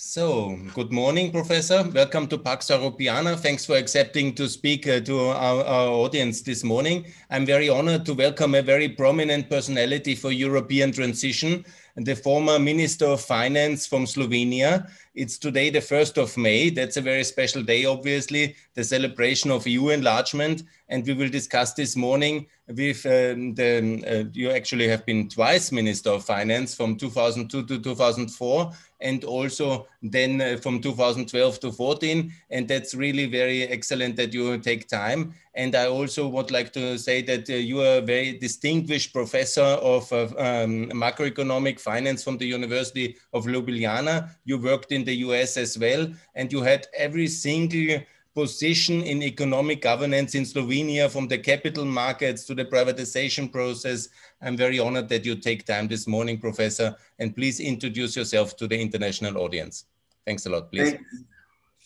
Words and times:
So, 0.00 0.56
good 0.74 0.92
morning, 0.92 1.32
Professor. 1.32 1.82
Welcome 1.82 2.28
to 2.28 2.38
Pax 2.38 2.68
Europiana. 2.68 3.36
Thanks 3.36 3.66
for 3.66 3.76
accepting 3.76 4.32
to 4.36 4.48
speak 4.48 4.86
uh, 4.86 5.00
to 5.00 5.18
our, 5.30 5.64
our, 5.64 5.88
audience 5.88 6.40
this 6.40 6.62
morning. 6.62 7.06
I'm 7.30 7.44
very 7.44 7.68
honored 7.68 8.06
to 8.06 8.14
welcome 8.14 8.54
a 8.54 8.62
very 8.62 8.88
prominent 8.88 9.50
personality 9.50 10.14
for 10.14 10.30
European 10.30 10.92
transition, 10.92 11.64
the 11.96 12.14
former 12.14 12.58
Minister 12.58 13.06
of 13.06 13.20
Finance 13.20 13.86
from 13.86 14.04
Slovenia. 14.04 14.90
It's 15.14 15.38
today 15.38 15.70
the 15.70 15.80
1st 15.80 16.22
of 16.22 16.36
May. 16.36 16.70
That's 16.70 16.96
a 16.96 17.00
very 17.00 17.24
special 17.24 17.62
day, 17.62 17.84
obviously, 17.84 18.56
the 18.74 18.84
celebration 18.84 19.50
of 19.50 19.66
EU 19.66 19.88
enlargement. 19.88 20.62
And 20.88 21.06
we 21.06 21.14
will 21.14 21.28
discuss 21.28 21.74
this 21.74 21.96
morning 21.96 22.46
with 22.68 23.04
um, 23.06 23.54
the, 23.54 24.04
uh, 24.06 24.30
you 24.32 24.50
actually 24.50 24.88
have 24.88 25.04
been 25.06 25.28
twice 25.28 25.72
Minister 25.72 26.10
of 26.10 26.24
Finance 26.24 26.74
from 26.74 26.96
2002 26.96 27.66
to 27.66 27.78
2004 27.80 28.72
and 29.00 29.24
also 29.24 29.86
then 30.02 30.40
uh, 30.40 30.56
from 30.62 30.80
2012 30.80 31.60
to 31.60 31.72
14. 31.72 32.32
And 32.50 32.68
that's 32.68 32.94
really 32.94 33.26
very 33.26 33.64
excellent 33.64 34.16
that 34.16 34.32
you 34.32 34.58
take 34.58 34.88
time. 34.88 35.34
And 35.54 35.74
I 35.74 35.86
also 35.86 36.28
would 36.28 36.50
like 36.50 36.72
to 36.74 36.98
say 36.98 37.22
that 37.22 37.50
uh, 37.50 37.54
you 37.54 37.80
are 37.80 37.98
a 37.98 38.00
very 38.00 38.38
distinguished 38.38 39.12
professor 39.12 39.62
of 39.62 40.12
uh, 40.12 40.28
um, 40.38 40.90
macroeconomic 40.90 41.80
finance 41.80 42.22
from 42.22 42.38
the 42.38 42.46
University 42.46 43.16
of 43.32 43.46
Ljubljana. 43.46 44.30
You 44.44 44.58
worked 44.58 44.92
in 44.92 45.04
the 45.04 45.16
US 45.16 45.56
as 45.56 45.78
well, 45.78 46.08
and 46.34 46.52
you 46.52 46.62
had 46.62 46.86
every 46.96 47.26
single 47.26 48.00
position 48.38 49.02
in 49.02 49.20
economic 49.20 49.82
governance 49.82 50.36
in 50.36 50.44
Slovenia, 50.44 51.10
from 51.10 51.26
the 51.26 51.38
capital 51.38 51.84
markets 51.84 52.44
to 52.44 52.54
the 52.54 52.64
privatization 52.64 53.50
process. 53.50 54.08
I'm 54.40 54.56
very 54.56 54.78
honored 54.78 55.08
that 55.08 55.24
you 55.24 55.34
take 55.34 55.66
time 55.66 55.88
this 55.88 56.06
morning, 56.06 56.38
Professor, 56.38 56.94
and 57.18 57.34
please 57.34 57.58
introduce 57.58 58.14
yourself 58.14 58.56
to 58.58 58.68
the 58.68 58.80
international 58.80 59.38
audience. 59.38 59.86
Thanks 60.28 60.44
a 60.44 60.50
lot, 60.50 60.70
please. 60.70 60.90
Thank, 60.90 61.00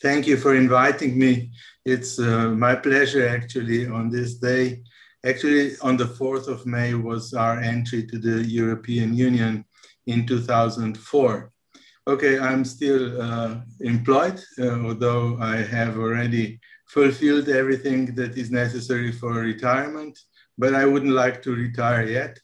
thank 0.03 0.27
you 0.27 0.37
for 0.37 0.57
inviting 0.57 1.17
me. 1.17 1.53
It's 1.85 2.19
uh, 2.19 2.49
my 2.49 2.75
pleasure, 2.75 3.29
actually, 3.29 3.87
on 3.87 4.11
this 4.11 4.35
day. 4.35 4.83
Actually, 5.25 5.77
on 5.81 5.97
the 5.97 6.11
4th 6.19 6.49
of 6.49 6.67
May 6.67 6.95
was 6.95 7.35
our 7.35 7.61
entry 7.61 8.05
to 8.09 8.19
the 8.19 8.43
European 8.43 9.15
Union 9.15 9.65
in 10.09 10.27
2004. 10.27 11.53
Okay, 12.09 12.41
I'm 12.41 12.65
still 12.65 13.23
uh, 13.23 13.61
employed, 13.79 14.41
uh, 14.59 14.87
although 14.87 15.39
I 15.41 15.59
have 15.59 15.97
already 15.97 16.59
fulfilled 16.89 17.49
everything 17.49 18.13
that 18.17 18.37
is 18.37 18.51
necessary 18.51 19.13
for 19.13 19.35
retirement, 19.35 20.19
but 20.59 20.75
I 20.75 20.85
wouldn't 20.85 21.15
like 21.15 21.43
to 21.43 21.55
retire 21.55 22.09
yet. 22.09 22.41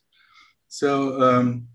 So 0.69 1.21
um, 1.21 1.67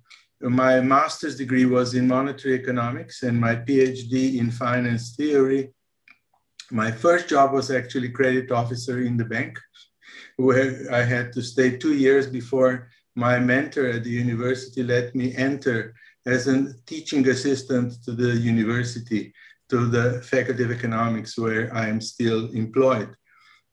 my 0.50 0.82
master's 0.82 1.38
degree 1.38 1.66
was 1.66 1.94
in 1.94 2.08
monetary 2.08 2.56
economics 2.56 3.24
and 3.24 3.40
my 3.40 3.56
PhD 3.56 4.38
in 4.38 4.52
finance 4.52 5.16
theory. 5.16 5.72
My 6.72 6.92
first 6.92 7.30
job 7.30 7.54
was 7.54 7.72
actually 7.72 8.10
credit 8.10 8.52
officer 8.52 9.02
in 9.02 9.16
the 9.18 9.26
bank, 9.26 9.58
where 10.38 10.88
I 10.92 11.04
had 11.04 11.32
to 11.34 11.42
stay 11.42 11.78
two 11.78 11.94
years 11.94 12.28
before 12.28 12.90
my 13.16 13.40
mentor 13.40 13.88
at 13.88 14.04
the 14.04 14.10
university 14.10 14.84
let 14.84 15.14
me 15.16 15.36
enter 15.36 15.94
as 16.26 16.48
a 16.48 16.74
teaching 16.86 17.28
assistant 17.28 18.04
to 18.04 18.12
the 18.12 18.36
university, 18.36 19.34
to 19.70 19.88
the 19.88 20.22
Faculty 20.24 20.64
of 20.64 20.72
Economics, 20.72 21.38
where 21.38 21.74
I 21.76 21.88
am 21.88 22.02
still 22.02 22.50
employed. 22.52 23.16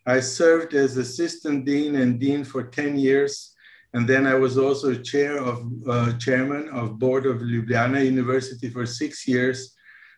I 0.07 0.21
served 0.21 0.75
as 0.75 0.97
assistant 0.97 1.65
dean 1.65 1.97
and 1.97 2.19
dean 2.19 2.45
for 2.45 2.65
10 2.65 2.99
years. 2.99 3.55
And 3.93 4.09
then 4.09 4.27
I 4.27 4.35
was 4.35 4.57
also 4.57 4.95
chair 4.95 5.39
of 5.39 5.67
uh, 5.89 6.13
chairman 6.19 6.69
of 6.69 6.99
board 6.99 7.27
of 7.27 7.39
Ljubljana 7.39 8.05
University 8.05 8.71
for 8.71 8.87
six 8.87 9.27
years. 9.27 9.75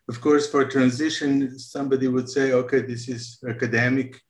Of 0.09 0.21
course, 0.21 0.47
for 0.51 0.65
transition, 0.65 1.59
somebody 1.59 2.09
would 2.09 2.29
say, 2.29 2.53
okay, 2.53 2.83
this 2.83 3.09
is 3.09 3.39
academic, 3.49 4.21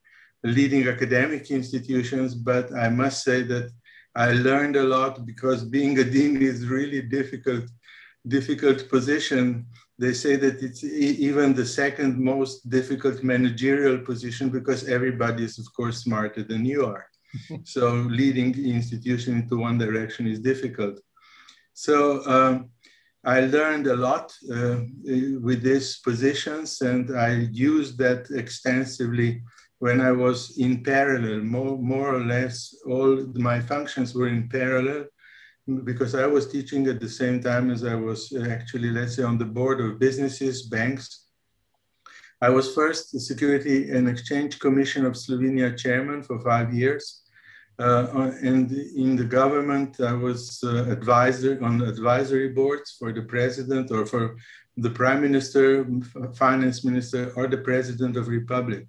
leading 0.45 0.87
academic 0.87 1.51
institutions, 1.51 2.35
but 2.35 2.73
I 2.73 2.89
must 2.89 3.25
say 3.25 3.42
that 3.42 3.70
I 4.14 4.33
learned 4.33 4.77
a 4.77 4.85
lot 4.85 5.27
because 5.27 5.64
being 5.64 5.98
a 5.98 6.05
dean 6.05 6.41
is 6.42 6.67
really 6.67 7.03
difficult 7.03 7.64
difficult 8.29 8.89
position. 8.89 9.67
They 9.98 10.13
say 10.13 10.36
that 10.36 10.63
it's 10.63 10.85
even 10.85 11.55
the 11.55 11.67
second 11.67 12.19
most 12.19 12.69
difficult 12.69 13.23
managerial 13.23 13.98
position 13.98 14.48
because 14.48 14.89
everybody 14.89 15.45
is, 15.45 15.59
of 15.59 15.67
course, 15.74 16.05
smarter 16.05 16.42
than 16.42 16.64
you 16.64 16.86
are. 16.86 17.07
So 17.65 17.93
leading 17.93 18.53
the 18.53 18.73
institution 18.73 19.37
into 19.37 19.57
one 19.57 19.79
direction 19.79 20.27
is 20.27 20.41
difficult. 20.41 21.01
So 21.75 22.25
um, 22.27 22.70
I 23.25 23.41
learned 23.41 23.87
a 23.87 23.97
lot 23.97 24.33
uh, 24.53 24.81
with 25.41 25.63
these 25.63 25.98
positions 26.01 26.81
and 26.81 27.17
I 27.17 27.48
used 27.53 27.98
that 27.98 28.31
extensively 28.31 29.42
when 29.79 30.01
I 30.01 30.13
was 30.13 30.59
in 30.59 30.83
parallel, 30.83 31.41
more, 31.41 31.77
more 31.79 32.15
or 32.15 32.25
less 32.25 32.75
all 32.87 33.17
my 33.35 33.61
functions 33.61 34.15
were 34.15 34.29
in 34.29 34.48
parallel 34.48 35.07
because 35.85 36.15
I 36.15 36.27
was 36.27 36.51
teaching 36.51 36.87
at 36.87 37.01
the 37.01 37.09
same 37.09 37.42
time 37.42 37.71
as 37.71 37.85
I 37.85 37.95
was 37.95 38.33
actually, 38.33 38.91
let's 38.91 39.17
say, 39.17 39.23
on 39.23 39.39
the 39.39 39.45
board 39.45 39.81
of 39.81 39.98
businesses, 39.98 40.63
banks. 40.63 41.22
I 42.42 42.48
was 42.48 42.75
first 42.75 43.13
the 43.13 43.20
Security 43.20 43.92
and 43.92 44.08
Exchange 44.08 44.58
Commission 44.58 45.07
of 45.07 45.13
Slovenia 45.13 45.79
chairman 45.79 46.25
for 46.25 46.41
five 46.41 46.75
years. 46.75 47.23
Uh, 47.79 48.33
and 48.42 48.73
in 48.73 49.14
the 49.14 49.25
government, 49.25 50.01
I 50.01 50.13
was 50.13 50.58
uh, 50.64 50.91
advisor 50.91 51.57
on 51.63 51.80
advisory 51.83 52.48
boards 52.48 52.97
for 52.98 53.13
the 53.13 53.23
president 53.23 53.92
or 53.92 54.05
for 54.07 54.36
the 54.77 54.91
prime 54.91 55.23
minister, 55.23 55.86
finance 56.35 56.85
minister, 56.85 57.33
or 57.36 57.47
the 57.47 57.58
president 57.58 58.17
of 58.17 58.27
republic. 58.27 58.86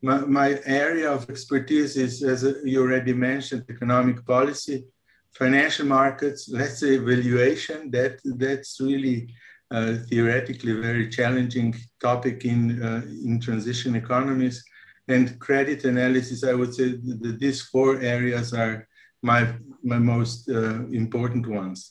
My, 0.00 0.18
my 0.20 0.60
area 0.64 1.10
of 1.10 1.28
expertise 1.28 1.96
is, 1.96 2.22
as 2.22 2.40
you 2.64 2.80
already 2.82 3.14
mentioned, 3.14 3.64
economic 3.68 4.24
policy, 4.24 4.84
financial 5.32 5.86
markets, 5.86 6.48
let's 6.48 6.78
say 6.78 6.98
valuation, 6.98 7.90
that, 7.90 8.20
that's 8.24 8.80
really 8.80 9.34
uh, 9.70 9.94
theoretically 10.08 10.72
very 10.72 11.08
challenging 11.08 11.74
topic 12.00 12.44
in, 12.44 12.82
uh, 12.82 13.02
in 13.24 13.40
transition 13.40 13.94
economies. 13.94 14.64
And 15.08 15.38
credit 15.40 15.84
analysis, 15.84 16.44
I 16.44 16.54
would 16.54 16.74
say 16.74 16.90
that 16.90 17.36
these 17.40 17.62
four 17.62 18.00
areas 18.00 18.52
are 18.52 18.86
my, 19.22 19.54
my 19.82 19.98
most 19.98 20.48
uh, 20.48 20.86
important 20.92 21.46
ones. 21.46 21.90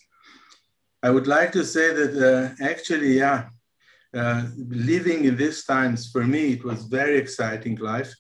I 1.04 1.10
would 1.10 1.28
like 1.28 1.52
to 1.54 1.64
say 1.64 1.94
that 1.94 2.14
uh, 2.18 2.64
actually, 2.64 3.18
yeah, 3.18 3.50
uh, 4.14 4.44
living 4.58 5.26
in 5.26 5.38
these 5.38 5.64
times, 5.66 6.10
for 6.12 6.26
me, 6.26 6.54
it 6.54 6.64
was 6.64 6.86
very 6.86 7.18
exciting 7.18 7.76
life. 7.76 8.14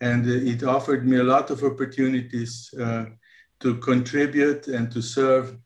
And 0.00 0.26
it 0.26 0.62
offered 0.62 1.06
me 1.06 1.18
a 1.18 1.24
lot 1.24 1.50
of 1.50 1.62
opportunities 1.62 2.72
uh, 2.80 3.06
to 3.60 3.76
contribute 3.76 4.68
and 4.68 4.90
to 4.92 5.00
serve. 5.00 5.56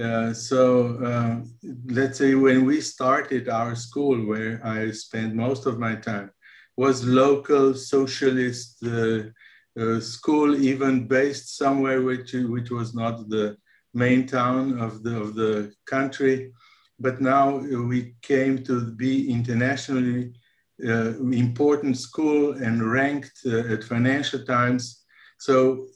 Uh, 0.00 0.32
so 0.32 0.98
uh, 1.02 1.40
let's 1.86 2.18
say 2.18 2.34
when 2.34 2.66
we 2.66 2.80
started 2.80 3.48
our 3.48 3.74
school, 3.74 4.26
where 4.26 4.60
I 4.62 4.90
spent 4.90 5.34
most 5.34 5.64
of 5.64 5.78
my 5.78 5.94
time, 5.94 6.30
was 6.76 7.04
local 7.04 7.72
socialist 7.72 8.84
uh, 8.84 9.22
uh 9.80 10.00
school, 10.00 10.54
even 10.56 11.08
based 11.08 11.56
somewhere 11.56 12.02
which 12.02 12.32
which 12.34 12.70
was 12.70 12.94
not 12.94 13.28
the 13.30 13.56
main 13.94 14.26
town 14.26 14.78
of 14.78 15.02
the 15.02 15.16
of 15.18 15.34
the 15.34 15.72
country. 15.86 16.52
But 16.98 17.20
now 17.20 17.58
we 17.92 18.14
came 18.20 18.62
to 18.64 18.92
be 18.92 19.30
internationally 19.30 20.32
uh, 20.86 21.18
important 21.32 21.96
school 21.96 22.52
and 22.52 22.90
ranked 22.90 23.46
at 23.46 23.84
Financial 23.84 24.44
Times. 24.44 25.04
So 25.38 25.88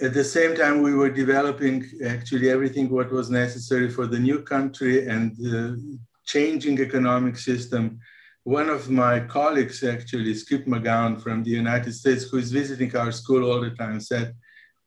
at 0.00 0.14
the 0.14 0.24
same 0.24 0.56
time, 0.56 0.82
we 0.82 0.94
were 0.94 1.10
developing 1.10 1.84
actually 2.04 2.50
everything 2.50 2.88
what 2.88 3.12
was 3.12 3.30
necessary 3.30 3.90
for 3.90 4.06
the 4.06 4.18
new 4.18 4.42
country 4.42 5.06
and 5.06 5.36
the 5.36 5.98
changing 6.24 6.80
economic 6.80 7.36
system. 7.36 7.98
One 8.44 8.68
of 8.68 8.90
my 8.90 9.20
colleagues, 9.20 9.84
actually, 9.84 10.34
Skip 10.34 10.66
McGowan 10.66 11.20
from 11.20 11.44
the 11.44 11.50
United 11.50 11.92
States, 11.92 12.24
who 12.24 12.38
is 12.38 12.50
visiting 12.50 12.94
our 12.96 13.12
school 13.12 13.44
all 13.44 13.60
the 13.60 13.70
time, 13.70 14.00
said, 14.00 14.34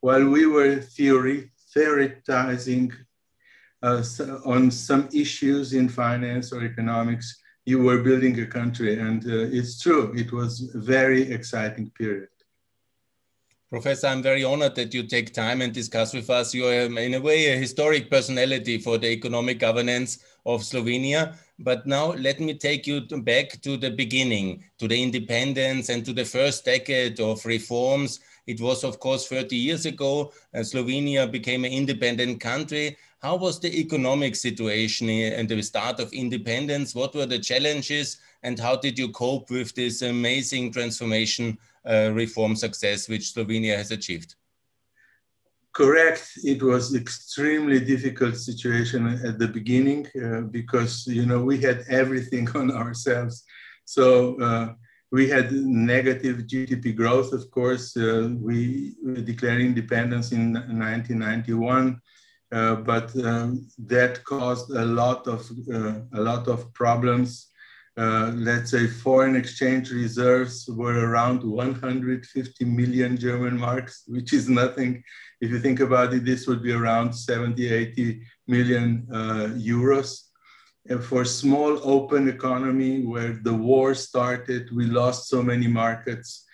while 0.01 0.27
we 0.27 0.45
were 0.45 0.77
theory, 0.77 1.51
theorizing 1.73 2.91
uh, 3.81 4.03
on 4.45 4.71
some 4.71 5.07
issues 5.13 5.73
in 5.73 5.87
finance 5.87 6.51
or 6.51 6.63
economics, 6.63 7.41
you 7.65 7.79
were 7.79 8.01
building 8.01 8.39
a 8.39 8.45
country. 8.45 8.99
And 8.99 9.23
uh, 9.25 9.57
it's 9.57 9.79
true, 9.81 10.13
it 10.15 10.31
was 10.31 10.71
a 10.73 10.79
very 10.79 11.31
exciting 11.31 11.91
period. 11.91 12.29
Professor, 13.75 14.07
I'm 14.07 14.23
very 14.23 14.45
honored 14.45 14.73
that 14.75 14.93
you 14.93 15.03
take 15.03 15.33
time 15.33 15.61
and 15.61 15.73
discuss 15.73 16.13
with 16.13 16.29
us. 16.29 16.53
You 16.53 16.65
are, 16.67 16.97
in 16.97 17.13
a 17.13 17.19
way, 17.19 17.51
a 17.51 17.57
historic 17.57 18.09
personality 18.09 18.77
for 18.77 18.97
the 18.97 19.09
economic 19.09 19.59
governance 19.59 20.19
of 20.45 20.61
Slovenia. 20.61 21.35
But 21.59 21.85
now 21.85 22.13
let 22.13 22.39
me 22.39 22.53
take 22.53 22.87
you 22.87 23.01
back 23.01 23.59
to 23.63 23.75
the 23.75 23.91
beginning, 23.91 24.63
to 24.79 24.87
the 24.87 25.03
independence 25.03 25.89
and 25.89 26.05
to 26.05 26.13
the 26.13 26.23
first 26.23 26.63
decade 26.63 27.19
of 27.19 27.45
reforms. 27.45 28.21
It 28.47 28.61
was, 28.61 28.85
of 28.85 29.01
course, 29.01 29.27
30 29.27 29.57
years 29.57 29.85
ago. 29.85 30.31
Uh, 30.53 30.59
Slovenia 30.59 31.29
became 31.29 31.65
an 31.65 31.73
independent 31.73 32.39
country. 32.39 32.95
How 33.21 33.35
was 33.35 33.59
the 33.59 33.77
economic 33.77 34.37
situation 34.37 35.09
and 35.09 35.49
the 35.49 35.61
start 35.61 35.99
of 35.99 36.13
independence? 36.13 36.95
What 36.95 37.13
were 37.13 37.25
the 37.25 37.39
challenges 37.39 38.19
and 38.41 38.57
how 38.57 38.77
did 38.77 38.97
you 38.97 39.09
cope 39.09 39.49
with 39.49 39.75
this 39.75 40.01
amazing 40.01 40.71
transformation 40.71 41.57
reform 41.85 42.55
success 42.55 43.07
which 43.07 43.33
Slovenia 43.33 43.77
has 43.77 43.91
achieved? 43.91 44.35
Correct. 45.75 46.25
It 46.45 46.63
was 46.63 46.95
extremely 46.95 47.81
difficult 47.81 48.37
situation 48.37 49.07
at 49.25 49.37
the 49.37 49.49
beginning 49.49 50.07
uh, 50.23 50.41
because 50.57 51.05
you 51.05 51.25
know 51.25 51.41
we 51.43 51.59
had 51.59 51.83
everything 51.89 52.47
on 52.55 52.71
ourselves. 52.71 53.43
So 53.83 54.39
uh, 54.41 54.73
we 55.11 55.27
had 55.27 55.51
negative 55.51 56.37
GDP 56.47 56.95
growth. 56.95 57.33
Of 57.33 57.51
course, 57.51 57.95
uh, 57.97 58.29
we 58.39 58.95
declared 59.25 59.61
independence 59.61 60.31
in 60.31 60.53
1991, 60.53 61.99
uh, 62.53 62.75
but 62.75 63.13
um, 63.25 63.67
that 63.77 64.23
caused 64.23 64.71
a 64.71 64.85
lot 64.85 65.27
of 65.27 65.41
uh, 65.73 65.99
a 66.13 66.21
lot 66.21 66.47
of 66.47 66.73
problems 66.73 67.51
uh, 67.97 68.31
let's 68.35 68.71
say 68.71 68.87
foreign 68.87 69.37
exchange 69.37 69.89
reserves 69.91 70.67
were 70.67 71.09
around 71.09 71.43
150 71.43 72.65
million 72.65 73.17
German 73.17 73.57
marks, 73.57 74.03
which 74.07 74.33
is 74.33 74.49
nothing. 74.49 75.01
If 75.39 75.49
you 75.51 75.59
think 75.59 75.79
about 75.79 76.13
it, 76.13 76.25
this 76.25 76.45
would 76.45 76.61
be 76.61 76.73
around 76.73 77.13
70, 77.13 77.73
80 77.73 78.21
million 78.47 79.07
uh, 79.11 79.47
euros. 79.55 80.23
And 80.87 81.01
for 81.03 81.21
a 81.21 81.25
small 81.25 81.79
open 81.83 82.27
economy 82.27 83.05
where 83.05 83.39
the 83.41 83.53
war 83.53 83.95
started, 83.95 84.75
we 84.75 84.85
lost 84.85 85.29
so 85.29 85.41
many 85.41 85.67
markets. 85.67 86.45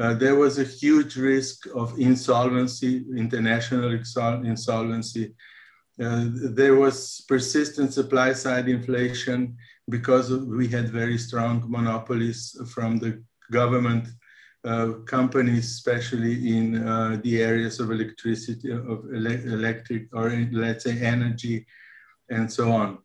Uh, 0.00 0.14
there 0.14 0.34
was 0.34 0.58
a 0.58 0.64
huge 0.64 1.16
risk 1.16 1.66
of 1.74 1.96
insolvency, 1.98 3.04
international 3.16 3.92
insolvency. 3.92 5.34
Uh, 6.00 6.26
there 6.52 6.74
was 6.74 7.24
persistent 7.28 7.92
supply 7.92 8.32
side 8.32 8.68
inflation 8.68 9.56
because 9.88 10.30
we 10.30 10.68
had 10.68 10.90
very 10.90 11.18
strong 11.18 11.64
monopolies 11.66 12.56
from 12.72 12.98
the 12.98 13.22
government 13.50 14.08
uh, 14.64 14.92
companies, 15.06 15.66
especially 15.66 16.56
in 16.56 16.86
uh, 16.86 17.18
the 17.22 17.40
areas 17.40 17.80
of 17.80 17.90
electricity, 17.90 18.70
of 18.70 19.04
ele 19.14 19.32
electric, 19.58 20.08
or 20.12 20.30
let's 20.52 20.84
say 20.84 21.00
energy, 21.00 21.66
and 22.28 22.52
so 22.52 22.70
on. 22.70 22.98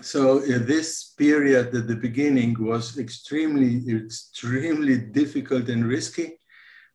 So 0.00 0.38
uh, 0.38 0.58
this 0.58 1.14
period 1.16 1.74
at 1.74 1.86
the 1.88 1.96
beginning 1.96 2.56
was 2.58 2.98
extremely, 2.98 3.82
extremely 3.88 4.98
difficult 4.98 5.68
and 5.68 5.86
risky, 5.86 6.38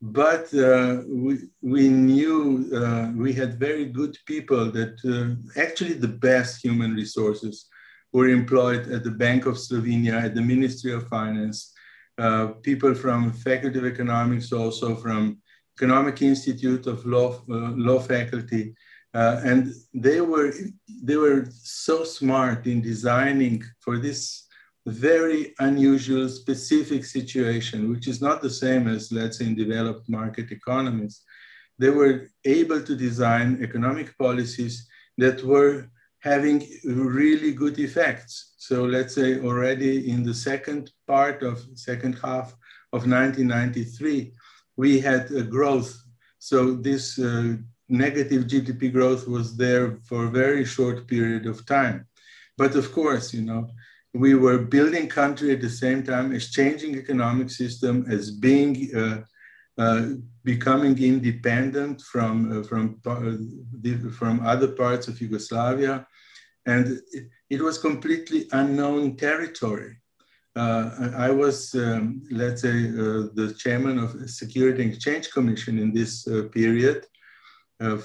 but 0.01 0.53
uh, 0.53 1.01
we, 1.07 1.49
we 1.61 1.89
knew 1.89 2.69
uh, 2.75 3.11
we 3.15 3.33
had 3.33 3.59
very 3.59 3.85
good 3.85 4.17
people 4.25 4.71
that 4.71 4.95
uh, 5.03 5.59
actually 5.59 5.93
the 5.93 6.15
best 6.29 6.63
human 6.63 6.93
resources 6.93 7.67
were 8.13 8.29
employed 8.29 8.89
at 8.91 9.03
the 9.03 9.11
Bank 9.11 9.45
of 9.45 9.55
Slovenia, 9.55 10.23
at 10.23 10.35
the 10.35 10.41
Ministry 10.41 10.93
of 10.93 11.07
Finance, 11.07 11.73
uh, 12.17 12.47
people 12.63 12.93
from 12.93 13.31
Faculty 13.31 13.79
of 13.79 13.85
Economics, 13.85 14.51
also 14.51 14.95
from 14.95 15.37
Economic 15.77 16.21
Institute 16.21 16.87
of 16.87 17.05
Law, 17.05 17.43
uh, 17.49 17.71
law 17.75 17.99
faculty. 17.99 18.73
Uh, 19.13 19.41
and 19.43 19.73
they 19.93 20.21
were, 20.21 20.53
they 21.03 21.15
were 21.15 21.47
so 21.51 22.03
smart 22.03 22.65
in 22.67 22.81
designing 22.81 23.63
for 23.79 23.97
this 23.97 24.47
very 24.87 25.53
unusual, 25.59 26.29
specific 26.29 27.03
situation, 27.03 27.89
which 27.91 28.07
is 28.07 28.21
not 28.21 28.41
the 28.41 28.49
same 28.49 28.87
as, 28.87 29.11
let's 29.11 29.39
say, 29.39 29.45
in 29.45 29.55
developed 29.55 30.07
market 30.09 30.51
economies. 30.51 31.21
They 31.77 31.89
were 31.89 32.29
able 32.45 32.81
to 32.81 32.95
design 32.95 33.59
economic 33.61 34.17
policies 34.17 34.87
that 35.17 35.43
were 35.43 35.89
having 36.19 36.67
really 36.85 37.51
good 37.51 37.79
effects. 37.79 38.53
So 38.57 38.83
let's 38.83 39.15
say 39.15 39.39
already 39.39 40.09
in 40.09 40.23
the 40.23 40.33
second 40.33 40.91
part 41.05 41.43
of 41.43 41.63
second 41.75 42.13
half 42.23 42.53
of 42.93 43.07
1993, 43.07 44.33
we 44.75 44.99
had 44.99 45.31
a 45.31 45.43
growth. 45.43 45.95
So 46.39 46.73
this 46.73 47.19
uh, 47.19 47.55
negative 47.89 48.43
GDP 48.43 48.91
growth 48.91 49.27
was 49.27 49.55
there 49.55 49.99
for 50.03 50.25
a 50.25 50.31
very 50.31 50.65
short 50.65 51.07
period 51.07 51.45
of 51.45 51.65
time. 51.65 52.07
But 52.57 52.75
of 52.75 52.91
course, 52.91 53.33
you 53.33 53.41
know, 53.41 53.69
we 54.13 54.33
were 54.33 54.57
building 54.57 55.07
country 55.07 55.51
at 55.53 55.61
the 55.61 55.69
same 55.69 56.03
time, 56.03 56.33
as 56.33 56.51
changing 56.51 56.95
economic 56.95 57.49
system 57.49 58.05
as 58.09 58.31
being 58.31 58.89
uh, 58.95 59.21
becoming 60.47 60.97
independent 61.03 62.01
from 62.01 62.35
uh, 62.51 62.63
from 62.69 62.83
uh, 63.05 64.09
from 64.19 64.35
other 64.53 64.69
parts 64.69 65.07
of 65.07 65.21
Yugoslavia, 65.21 66.07
and 66.65 66.83
it, 67.17 67.25
it 67.49 67.61
was 67.61 67.77
completely 67.77 68.47
unknown 68.51 69.15
territory. 69.17 69.93
Uh, 70.55 71.11
I 71.27 71.29
was, 71.29 71.75
um, 71.75 72.23
let's 72.31 72.63
say, 72.63 72.77
uh, 72.89 73.29
the 73.39 73.53
chairman 73.63 73.99
of 73.99 74.09
Security 74.41 74.81
and 74.83 74.93
Exchange 74.93 75.29
Commission 75.29 75.77
in 75.77 75.93
this 75.93 76.27
uh, 76.27 76.43
period 76.59 77.05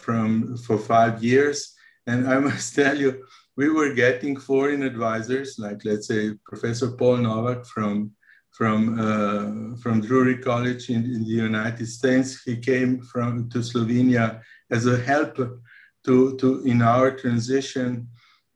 from 0.05 0.59
for 0.67 0.77
five 0.95 1.25
years, 1.25 1.59
and 2.07 2.21
I 2.35 2.37
must 2.49 2.75
tell 2.75 2.99
you, 3.05 3.11
we 3.57 3.69
were 3.71 3.95
getting 3.95 4.35
foreign 4.51 4.83
advisors, 4.83 5.49
like 5.59 5.81
let's 5.85 6.09
say 6.09 6.23
Professor 6.51 6.89
Paul 6.99 7.19
Novak 7.29 7.65
from 7.75 8.13
from 8.53 8.99
uh, 9.01 9.77
from 9.83 10.01
Drury 10.01 10.39
College 10.39 10.91
in, 10.91 11.05
in, 11.05 11.25
the 11.25 11.39
United 11.51 11.87
States. 11.87 12.43
He 12.43 12.57
came 12.57 13.01
from 13.01 13.49
to 13.51 13.59
Slovenia 13.59 14.41
as 14.71 14.87
a 14.87 14.99
helper 14.99 15.61
to, 16.05 16.37
to 16.37 16.63
in 16.65 16.83
our 16.83 17.11
transition, 17.13 18.09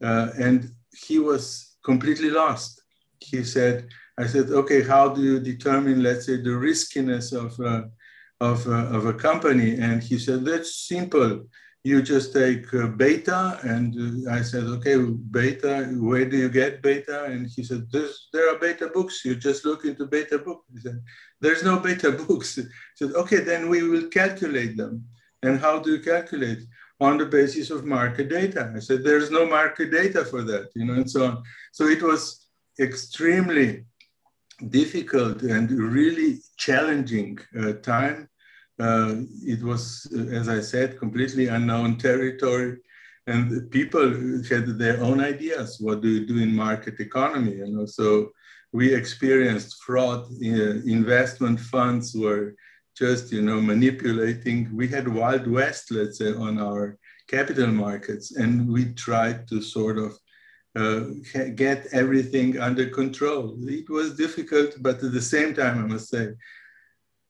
uh, 0.03 0.29
and 0.39 0.71
he 1.07 1.19
was 1.19 1.77
completely 1.85 2.31
lost. 2.31 2.83
He 3.21 3.43
said, 3.43 3.89
"I 4.19 4.27
said, 4.27 4.51
okay, 4.51 4.83
how 4.83 5.09
do 5.09 5.23
you 5.23 5.41
determine, 5.41 6.03
let's 6.03 6.27
say, 6.27 6.37
the 6.43 6.57
riskiness 6.57 7.33
of 7.33 7.59
uh, 7.61 7.85
of, 8.41 8.67
uh, 8.69 8.97
of 8.97 9.07
a 9.07 9.15
company?" 9.15 9.79
And 9.79 10.03
he 10.03 10.19
said, 10.19 10.45
"That's 10.45 10.87
simple 10.87 11.47
you 11.87 12.03
just 12.03 12.33
take 12.33 12.67
uh, 12.75 12.89
beta 13.03 13.41
and 13.63 13.89
uh, 14.27 14.33
i 14.39 14.43
said 14.43 14.65
okay 14.65 14.97
beta 15.39 15.75
where 16.09 16.27
do 16.31 16.37
you 16.37 16.49
get 16.49 16.83
beta? 16.83 17.25
And 17.25 17.47
he 17.55 17.63
said 17.63 17.83
there 18.33 18.47
are 18.53 18.59
beta 18.59 18.89
books. 18.97 19.25
You 19.25 19.35
just 19.37 19.65
look 19.65 19.85
into 19.85 20.07
beta 20.07 20.39
book. 20.39 20.61
He 20.73 20.81
said 20.81 20.99
there's 21.41 21.63
no 21.63 21.79
beta 21.79 22.11
books. 22.27 22.57
He 22.57 22.65
said 22.97 23.13
okay 23.23 23.41
then 23.51 23.69
we 23.69 23.83
will 23.91 24.07
calculate 24.21 24.77
them. 24.77 25.05
And 25.43 25.61
how 25.61 25.79
do 25.79 25.91
you 25.95 26.03
calculate? 26.15 26.63
On 26.99 27.19
the 27.19 27.27
basis 27.27 27.69
of 27.71 27.85
market 27.85 28.31
data. 28.31 28.73
I 28.75 28.81
said 28.81 29.05
there's 29.05 29.31
no 29.31 29.43
market 29.59 29.89
data 30.01 30.25
for 30.25 30.43
that 30.51 30.67
you 30.75 30.85
know 30.87 30.95
and 31.01 31.11
so 31.15 31.21
on. 31.29 31.35
So 31.73 31.83
it 31.97 32.03
was 32.03 32.23
extremely 32.89 33.85
difficult 34.81 35.43
and 35.43 35.71
really 35.71 36.39
challenging 36.57 37.39
uh, 37.61 37.75
time 37.95 38.19
uh, 38.79 39.15
it 39.43 39.63
was, 39.63 40.07
as 40.31 40.49
I 40.49 40.61
said, 40.61 40.99
completely 40.99 41.49
unknown 41.49 41.97
territory. 41.99 42.79
And 43.27 43.71
people 43.71 44.09
had 44.49 44.79
their 44.79 45.03
own 45.03 45.21
ideas. 45.21 45.79
What 45.81 46.01
do 46.01 46.09
you 46.09 46.27
do 46.27 46.39
in 46.39 46.55
market 46.55 47.01
economy? 47.01 47.55
You 47.57 47.67
know, 47.67 47.87
so 47.87 48.31
we 48.73 48.95
experienced 48.95 49.83
fraud. 49.83 50.27
Uh, 50.45 50.83
investment 50.99 51.59
funds 51.59 52.15
were 52.15 52.55
just, 52.97 53.33
you 53.33 53.43
know, 53.43 53.61
manipulating. 53.61 54.75
We 54.75 54.89
had 54.89 55.09
Wild 55.09 55.47
West, 55.47 55.91
let's 55.91 56.19
say, 56.19 56.33
on 56.33 56.59
our 56.59 56.99
capital 57.29 57.69
markets, 57.69 58.37
and 58.37 58.69
we 58.73 58.93
tried 58.95 59.49
to 59.49 59.61
sort 59.61 59.99
of 59.99 60.13
uh, 60.77 61.01
get 61.55 61.87
everything 61.93 62.59
under 62.59 62.87
control. 62.89 63.57
It 63.63 63.89
was 63.91 64.17
difficult, 64.17 64.77
but 64.81 65.03
at 65.03 65.13
the 65.13 65.23
same 65.23 65.55
time, 65.55 65.83
I 65.83 65.87
must 65.87 66.09
say, 66.11 66.29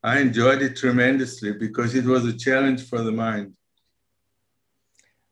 I 0.02 0.20
enjoyed 0.20 0.62
it 0.62 0.76
tremendously 0.76 1.52
because 1.52 1.94
it 1.94 2.04
was 2.04 2.24
a 2.24 2.36
challenge 2.36 2.88
for 2.88 3.02
the 3.02 3.12
mind. 3.12 3.54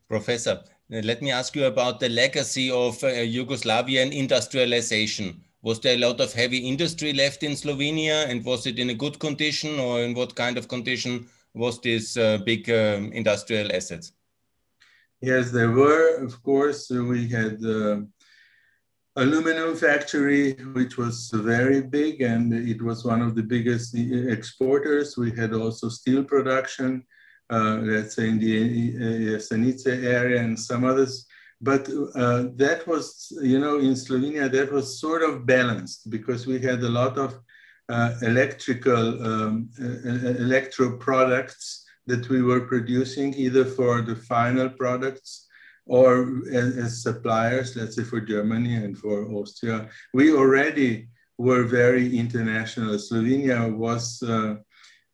Professor, 0.08 0.62
let 0.90 1.22
me 1.22 1.30
ask 1.30 1.56
you 1.56 1.64
about 1.64 2.00
the 2.00 2.08
legacy 2.08 2.70
of 2.70 3.02
uh, 3.02 3.08
Yugoslavian 3.08 4.12
industrialization. 4.12 5.40
Was 5.62 5.80
there 5.80 5.94
a 5.94 5.98
lot 5.98 6.20
of 6.20 6.32
heavy 6.32 6.58
industry 6.58 7.12
left 7.12 7.42
in 7.42 7.52
Slovenia 7.52 8.28
and 8.28 8.44
was 8.44 8.66
it 8.66 8.78
in 8.78 8.90
a 8.90 8.94
good 8.94 9.18
condition 9.18 9.78
or 9.78 10.02
in 10.02 10.14
what 10.14 10.34
kind 10.34 10.58
of 10.58 10.68
condition 10.68 11.26
was 11.54 11.80
this 11.80 12.16
uh, 12.16 12.38
big 12.38 12.68
um, 12.68 13.12
industrial 13.12 13.72
assets? 13.72 14.12
Yes, 15.20 15.50
there 15.50 15.70
were. 15.70 16.22
Of 16.22 16.42
course, 16.42 16.90
we 16.90 17.28
had 17.28 17.64
uh, 17.64 18.02
aluminum 19.16 19.76
factory, 19.76 20.52
which 20.72 20.96
was 20.96 21.30
very 21.32 21.80
big 21.80 22.20
and 22.20 22.52
it 22.52 22.82
was 22.82 23.04
one 23.04 23.22
of 23.22 23.34
the 23.34 23.42
biggest 23.42 23.94
exporters. 23.94 25.16
We 25.16 25.30
had 25.30 25.52
also 25.52 25.88
steel 25.88 26.24
production, 26.24 27.04
uh, 27.50 27.78
let's 27.82 28.16
say 28.16 28.28
in 28.28 28.38
the 28.40 29.38
uh, 29.38 29.90
area 29.90 30.40
and 30.40 30.58
some 30.58 30.84
others. 30.84 31.26
But 31.60 31.88
uh, 32.16 32.48
that 32.56 32.84
was, 32.86 33.32
you 33.40 33.58
know, 33.58 33.78
in 33.78 33.94
Slovenia, 33.94 34.50
that 34.50 34.72
was 34.72 35.00
sort 35.00 35.22
of 35.22 35.46
balanced 35.46 36.10
because 36.10 36.46
we 36.46 36.58
had 36.60 36.82
a 36.82 36.88
lot 36.88 37.16
of 37.16 37.38
uh, 37.88 38.14
electrical, 38.22 39.24
um, 39.24 39.70
electro 39.78 40.96
products 40.98 41.84
that 42.06 42.28
we 42.28 42.42
were 42.42 42.62
producing 42.62 43.32
either 43.34 43.64
for 43.64 44.02
the 44.02 44.16
final 44.16 44.68
products 44.68 45.43
or 45.86 46.42
as, 46.50 46.76
as, 46.76 47.02
suppliers, 47.02 47.76
let's 47.76 47.96
say 47.96 48.04
for 48.04 48.20
Germany 48.20 48.76
and 48.76 48.96
for 48.96 49.30
Austria, 49.32 49.88
we 50.14 50.32
already 50.32 51.08
were 51.36 51.64
very 51.64 52.16
international. 52.16 52.94
Slovenia 52.94 53.74
was 53.74 54.22
uh, 54.22 54.56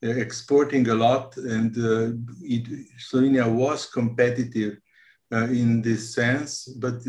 exporting 0.02 0.88
a 0.88 0.94
lot, 0.94 1.36
and 1.36 1.76
uh, 1.76 2.12
it, 2.42 2.66
Slovenia 2.98 3.50
was 3.52 3.86
competitive 3.86 4.78
uh, 5.32 5.44
in 5.44 5.82
this 5.82 6.14
sense. 6.14 6.66
But 6.66 7.02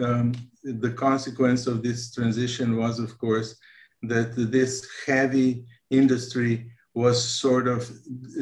um, 0.00 0.32
the 0.62 0.92
consequence 0.96 1.66
of 1.66 1.82
this 1.82 2.12
transition 2.12 2.76
was, 2.76 2.98
of 2.98 3.18
course, 3.18 3.56
that 4.02 4.34
this 4.36 4.86
heavy 5.06 5.64
industry 5.90 6.70
was 6.94 7.22
sort 7.22 7.68
of 7.68 7.88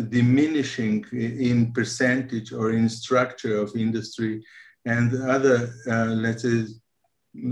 diminishing 0.09 1.05
in 1.13 1.73
percentage 1.73 2.53
or 2.53 2.73
in 2.73 2.89
structure 2.89 3.61
of 3.61 3.77
industry 3.77 4.43
and 4.87 5.15
other, 5.29 5.75
uh, 5.91 6.07
let's 6.07 6.43
say, 6.43 6.65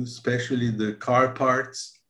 especially 0.03 0.71
the 0.71 0.95
car 0.95 1.29
parts 1.29 2.01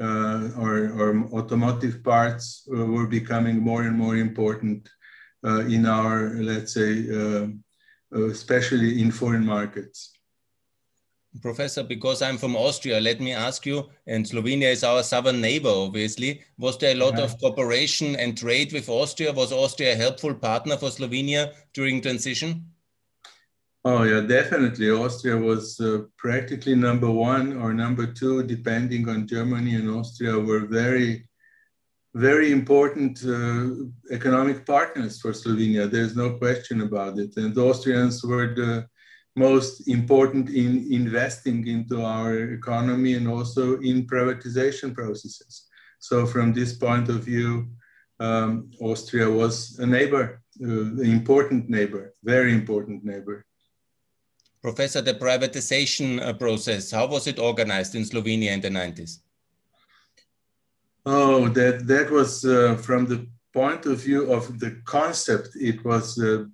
uh, 0.00 0.50
or, 0.58 0.90
or, 0.98 1.28
automotive 1.32 2.02
parts 2.02 2.68
uh, 2.72 2.84
were 2.84 3.06
becoming 3.06 3.60
more 3.60 3.82
and 3.82 3.96
more 3.96 4.16
important 4.16 4.88
uh, 5.44 5.60
in 5.66 5.86
our, 5.86 6.30
let's 6.34 6.74
say, 6.74 7.06
uh, 7.10 7.46
uh, 8.14 8.24
especially 8.26 9.00
in 9.00 9.12
foreign 9.12 9.46
markets. 9.46 10.13
Professor, 11.42 11.82
because 11.82 12.22
I'm 12.22 12.38
from 12.38 12.56
Austria, 12.56 13.00
let 13.00 13.20
me 13.20 13.32
ask 13.32 13.66
you, 13.66 13.88
and 14.06 14.24
Slovenia 14.24 14.70
is 14.70 14.84
our 14.84 15.02
southern 15.02 15.40
neighbor, 15.40 15.68
obviously. 15.68 16.42
Was 16.58 16.78
there 16.78 16.92
a 16.92 16.98
lot 16.98 17.18
yeah. 17.18 17.24
of 17.24 17.38
cooperation 17.40 18.16
and 18.16 18.38
trade 18.38 18.72
with 18.72 18.88
Austria? 18.88 19.32
Was 19.32 19.52
Austria 19.52 19.92
a 19.92 19.96
helpful 19.96 20.34
partner 20.34 20.76
for 20.76 20.90
Slovenia 20.90 21.52
during 21.72 22.00
transition? 22.00 22.66
Oh, 23.84 24.04
yeah, 24.04 24.20
definitely. 24.20 24.90
Austria 24.90 25.36
was 25.36 25.78
uh, 25.80 26.04
practically 26.16 26.74
number 26.74 27.10
one 27.10 27.58
or 27.58 27.74
number 27.74 28.06
two, 28.06 28.42
depending 28.44 29.08
on 29.08 29.26
Germany 29.26 29.74
and 29.74 29.90
Austria, 29.90 30.38
were 30.38 30.66
very, 30.66 31.28
very 32.14 32.52
important 32.52 33.22
uh, 33.26 33.84
economic 34.10 34.64
partners 34.64 35.20
for 35.20 35.32
Slovenia. 35.32 35.90
There's 35.90 36.16
no 36.16 36.38
question 36.38 36.80
about 36.80 37.18
it. 37.18 37.36
And 37.36 37.54
the 37.54 37.62
Austrians 37.62 38.24
were 38.24 38.54
the 38.54 38.86
most 39.36 39.88
important 39.88 40.48
in 40.50 40.86
investing 40.90 41.66
into 41.66 42.02
our 42.02 42.52
economy 42.52 43.14
and 43.14 43.28
also 43.28 43.78
in 43.80 44.06
privatization 44.06 44.94
processes. 44.94 45.68
So 45.98 46.26
from 46.26 46.52
this 46.52 46.74
point 46.74 47.08
of 47.08 47.24
view, 47.24 47.68
um, 48.20 48.70
Austria 48.80 49.28
was 49.28 49.78
a 49.78 49.86
neighbor, 49.86 50.40
uh, 50.62 51.00
important 51.00 51.68
neighbor, 51.68 52.14
very 52.22 52.52
important 52.52 53.04
neighbor. 53.04 53.44
Professor, 54.62 55.02
the 55.02 55.14
privatization 55.14 56.22
uh, 56.22 56.32
process, 56.32 56.90
how 56.90 57.06
was 57.06 57.26
it 57.26 57.38
organized 57.38 57.94
in 57.94 58.02
Slovenia 58.02 58.52
in 58.52 58.60
the 58.60 58.70
90s? 58.70 59.18
Oh, 61.04 61.48
that, 61.48 61.86
that 61.86 62.10
was 62.10 62.44
uh, 62.44 62.76
from 62.76 63.06
the 63.06 63.26
point 63.52 63.84
of 63.84 64.02
view 64.02 64.32
of 64.32 64.58
the 64.58 64.80
concept, 64.84 65.50
it 65.56 65.84
was 65.84 66.18
uh, 66.18 66.44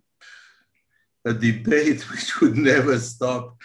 a 1.31 1.35
debate 1.35 2.03
which 2.11 2.41
would 2.41 2.57
never 2.57 2.99
stop. 2.99 3.57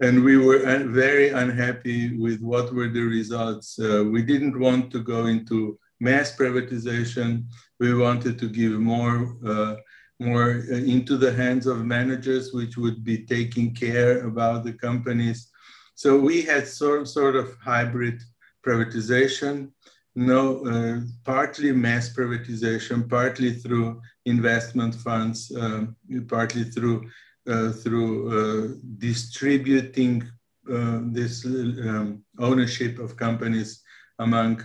And 0.00 0.24
we 0.24 0.36
were 0.38 0.60
very 1.04 1.28
unhappy 1.28 2.16
with 2.16 2.40
what 2.40 2.72
were 2.72 2.88
the 2.88 3.02
results. 3.02 3.78
Uh, 3.78 4.02
we 4.14 4.22
didn't 4.22 4.58
want 4.58 4.90
to 4.92 5.00
go 5.00 5.26
into 5.26 5.78
mass 6.00 6.34
privatization. 6.34 7.44
We 7.78 7.94
wanted 7.94 8.38
to 8.38 8.48
give 8.48 8.72
more, 8.72 9.36
uh, 9.46 9.74
more 10.18 10.62
uh, 10.72 10.76
into 10.94 11.18
the 11.18 11.32
hands 11.32 11.66
of 11.66 11.84
managers, 11.84 12.54
which 12.54 12.78
would 12.78 13.04
be 13.04 13.26
taking 13.26 13.74
care 13.74 14.26
about 14.26 14.64
the 14.64 14.72
companies. 14.72 15.50
So 15.94 16.18
we 16.18 16.40
had 16.40 16.66
sort, 16.66 17.06
sort 17.06 17.36
of 17.36 17.54
hybrid 17.62 18.22
privatization 18.66 19.72
no, 20.16 20.66
uh, 20.66 21.00
partly 21.24 21.72
mass 21.72 22.12
privatization, 22.12 23.08
partly 23.08 23.54
through 23.54 24.00
investment 24.30 24.94
funds, 24.94 25.38
um, 25.60 25.96
partly 26.28 26.64
through 26.64 27.10
uh, 27.48 27.70
through 27.82 28.12
uh, 28.36 28.68
distributing 28.98 30.22
uh, 30.70 31.00
this 31.16 31.44
um, 31.44 32.22
ownership 32.38 32.98
of 32.98 33.16
companies 33.16 33.82
among 34.18 34.62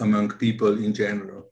among 0.00 0.30
people 0.46 0.72
in 0.84 0.92
general. 0.92 1.42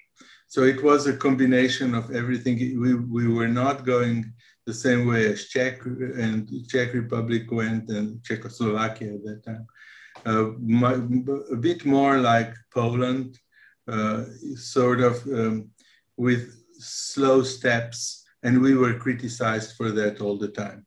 So 0.49 0.65
it 0.65 0.83
was 0.83 1.07
a 1.07 1.17
combination 1.17 1.95
of 1.95 2.11
everything. 2.11 2.57
We, 2.81 2.95
we 2.95 3.27
were 3.29 3.49
not 3.49 3.87
going 3.87 4.33
the 4.67 4.75
same 4.75 5.07
way 5.07 5.27
as 5.33 5.49
Czech 5.49 5.85
and 5.85 6.49
Czech 6.69 6.95
Republic 6.95 7.51
went 7.51 7.89
and 7.89 8.23
Czechoslovakia 8.23 9.15
at 9.15 9.25
that 9.25 9.45
time 9.45 9.67
uh, 10.27 10.51
a 11.53 11.57
bit 11.57 11.85
more 11.85 12.19
like 12.19 12.55
Poland, 12.73 13.39
uh, 13.89 14.25
sort 14.55 15.01
of 15.01 15.25
um, 15.27 15.71
with 16.17 16.62
slow 16.83 17.43
steps, 17.43 18.25
and 18.43 18.61
we 18.61 18.75
were 18.75 18.95
criticized 18.95 19.77
for 19.77 19.91
that 19.93 20.21
all 20.21 20.37
the 20.37 20.49
time. 20.49 20.87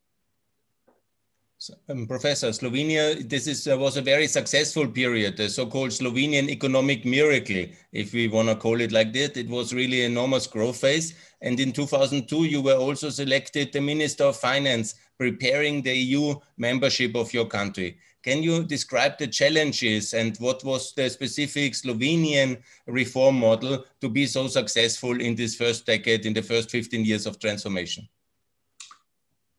Um, 1.89 2.05
Professor, 2.05 2.49
Slovenia, 2.49 3.27
this 3.27 3.47
is, 3.47 3.67
uh, 3.67 3.77
was 3.77 3.97
a 3.97 4.01
very 4.01 4.27
successful 4.27 4.87
period, 4.87 5.37
the 5.37 5.49
so-called 5.49 5.91
Slovenian 5.91 6.49
economic 6.49 7.05
miracle, 7.05 7.65
if 7.91 8.13
we 8.13 8.27
want 8.27 8.49
to 8.49 8.55
call 8.55 8.81
it 8.81 8.91
like 8.91 9.13
that. 9.13 9.37
It 9.37 9.49
was 9.49 9.73
really 9.73 10.03
enormous 10.03 10.47
growth 10.47 10.77
phase. 10.77 11.15
And 11.41 11.59
in 11.59 11.71
2002, 11.71 12.45
you 12.45 12.61
were 12.61 12.75
also 12.75 13.09
selected 13.09 13.71
the 13.71 13.81
Minister 13.81 14.25
of 14.25 14.35
Finance, 14.35 14.95
preparing 15.17 15.81
the 15.81 15.95
EU 15.95 16.35
membership 16.57 17.15
of 17.15 17.33
your 17.33 17.45
country. 17.45 17.97
Can 18.25 18.41
you 18.41 18.63
describe 18.63 19.19
the 19.19 19.27
challenges 19.27 20.15
and 20.15 20.35
what 20.37 20.63
was 20.63 20.93
the 20.93 21.07
specific 21.11 21.73
Slovenian 21.73 22.57
reform 22.87 23.39
model 23.39 23.85
to 24.01 24.09
be 24.09 24.25
so 24.25 24.47
successful 24.47 25.21
in 25.21 25.35
this 25.35 25.55
first 25.55 25.85
decade, 25.85 26.25
in 26.25 26.33
the 26.33 26.41
first 26.41 26.71
15 26.71 27.05
years 27.05 27.27
of 27.27 27.37
transformation? 27.37 28.09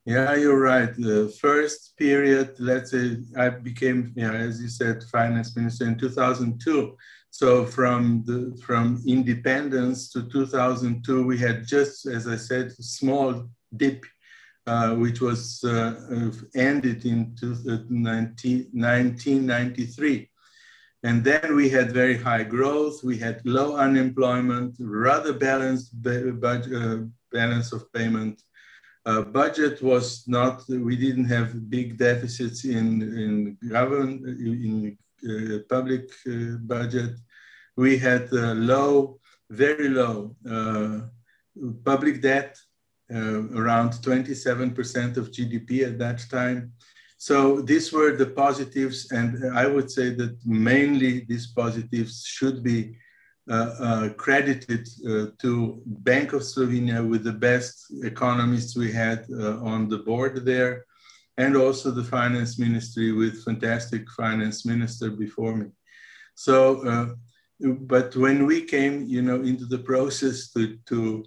Yeah, 0.04 0.34
you're 0.34 0.60
right. 0.60 0.92
The 0.96 1.32
first 1.40 1.96
period, 1.96 2.56
let's 2.58 2.90
say, 2.90 3.18
I 3.36 3.50
became, 3.50 4.12
yeah, 4.16 4.32
as 4.32 4.60
you 4.60 4.68
said, 4.68 5.04
finance 5.12 5.54
minister 5.54 5.86
in 5.86 5.96
2002. 5.96 6.96
So 7.30 7.66
from 7.66 8.24
the 8.26 8.60
from 8.64 9.00
independence 9.06 10.10
to 10.10 10.28
2002, 10.28 11.24
we 11.24 11.38
had 11.38 11.68
just, 11.68 12.06
as 12.06 12.26
I 12.26 12.36
said, 12.36 12.72
small 12.72 13.48
dip 13.76 14.04
which 14.96 15.20
was 15.20 15.62
uh, 15.64 16.32
ended 16.54 17.04
in 17.04 17.36
1993. 17.40 20.30
And 21.02 21.22
then 21.22 21.54
we 21.54 21.68
had 21.68 21.92
very 21.92 22.16
high 22.16 22.42
growth, 22.42 23.04
we 23.04 23.18
had 23.18 23.42
low 23.44 23.76
unemployment, 23.76 24.76
rather 24.80 25.32
balanced 25.32 26.02
budget, 26.02 26.74
uh, 26.74 26.98
balance 27.30 27.72
of 27.72 27.92
payment. 27.92 28.42
Uh, 29.04 29.22
budget 29.22 29.80
was 29.82 30.26
not, 30.26 30.64
we 30.68 30.96
didn't 30.96 31.26
have 31.26 31.70
big 31.70 31.96
deficits 31.96 32.64
in, 32.64 33.02
in 33.02 33.56
government, 33.68 34.26
in 34.26 34.98
uh, 35.28 35.58
public 35.68 36.10
uh, 36.28 36.56
budget. 36.62 37.14
We 37.76 37.98
had 37.98 38.32
low, 38.32 39.20
very 39.48 39.88
low 39.88 40.34
public 41.84 42.20
debt 42.20 42.56
uh, 42.56 42.65
around 43.10 43.90
27% 43.92 45.16
of 45.16 45.30
GDP 45.30 45.86
at 45.86 45.98
that 45.98 46.24
time. 46.30 46.72
So 47.18 47.62
these 47.62 47.92
were 47.92 48.14
the 48.14 48.26
positives, 48.26 49.10
and 49.10 49.56
I 49.56 49.66
would 49.66 49.90
say 49.90 50.10
that 50.10 50.36
mainly 50.44 51.20
these 51.20 51.46
positives 51.46 52.24
should 52.26 52.62
be 52.62 52.96
uh, 53.48 53.74
uh, 53.80 54.08
credited 54.14 54.88
uh, 55.08 55.26
to 55.38 55.80
Bank 55.86 56.32
of 56.32 56.42
Slovenia 56.42 57.08
with 57.08 57.22
the 57.22 57.32
best 57.32 57.86
economists 58.02 58.76
we 58.76 58.90
had 58.90 59.24
uh, 59.30 59.60
on 59.60 59.88
the 59.88 59.98
board 59.98 60.44
there, 60.44 60.84
and 61.38 61.56
also 61.56 61.90
the 61.90 62.04
finance 62.04 62.58
ministry 62.58 63.12
with 63.12 63.44
fantastic 63.44 64.10
finance 64.10 64.66
minister 64.66 65.10
before 65.10 65.56
me. 65.56 65.66
So, 66.34 66.86
uh, 66.86 67.06
but 67.60 68.14
when 68.16 68.46
we 68.46 68.62
came, 68.62 69.06
you 69.06 69.22
know, 69.22 69.36
into 69.36 69.64
the 69.64 69.78
process 69.78 70.50
to, 70.50 70.76
to 70.86 71.24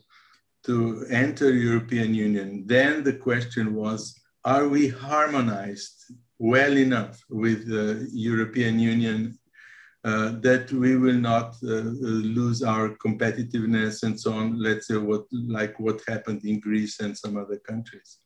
to 0.69 1.03
enter 1.09 1.49
European 1.51 2.13
Union, 2.13 2.63
then 2.67 3.03
the 3.03 3.17
question 3.27 3.73
was, 3.73 4.13
are 4.45 4.67
we 4.67 4.87
harmonized 4.87 5.97
well 6.37 6.77
enough 6.77 7.15
with 7.43 7.67
the 7.67 8.07
European 8.13 8.77
Union 8.77 9.19
uh, 10.03 10.33
that 10.47 10.71
we 10.71 10.95
will 10.95 11.21
not 11.31 11.55
uh, 11.63 11.89
lose 12.37 12.61
our 12.61 12.89
competitiveness 13.05 14.03
and 14.03 14.15
so 14.23 14.31
on, 14.33 14.61
let's 14.61 14.87
say 14.87 14.97
what, 14.97 15.23
like 15.31 15.79
what 15.79 15.99
happened 16.07 16.41
in 16.45 16.59
Greece 16.59 16.99
and 16.99 17.17
some 17.17 17.35
other 17.35 17.57
countries. 17.57 18.19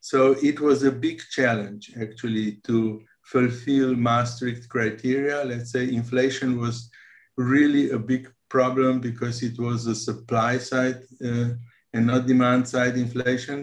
So 0.00 0.36
it 0.42 0.60
was 0.60 0.84
a 0.84 0.92
big 0.92 1.18
challenge 1.36 1.92
actually 2.00 2.60
to 2.68 3.02
fulfill 3.24 3.96
Maastricht 3.96 4.68
criteria. 4.68 5.44
Let's 5.44 5.72
say 5.72 5.92
inflation 5.92 6.60
was 6.60 6.88
really 7.36 7.90
a 7.90 7.98
big 7.98 8.32
problem 8.54 9.00
because 9.08 9.36
it 9.48 9.56
was 9.66 9.80
a 9.86 9.96
supply 10.08 10.52
side 10.70 11.00
uh, 11.28 11.50
and 11.94 12.04
not 12.10 12.26
demand 12.32 12.62
side 12.74 12.96
inflation, 13.06 13.58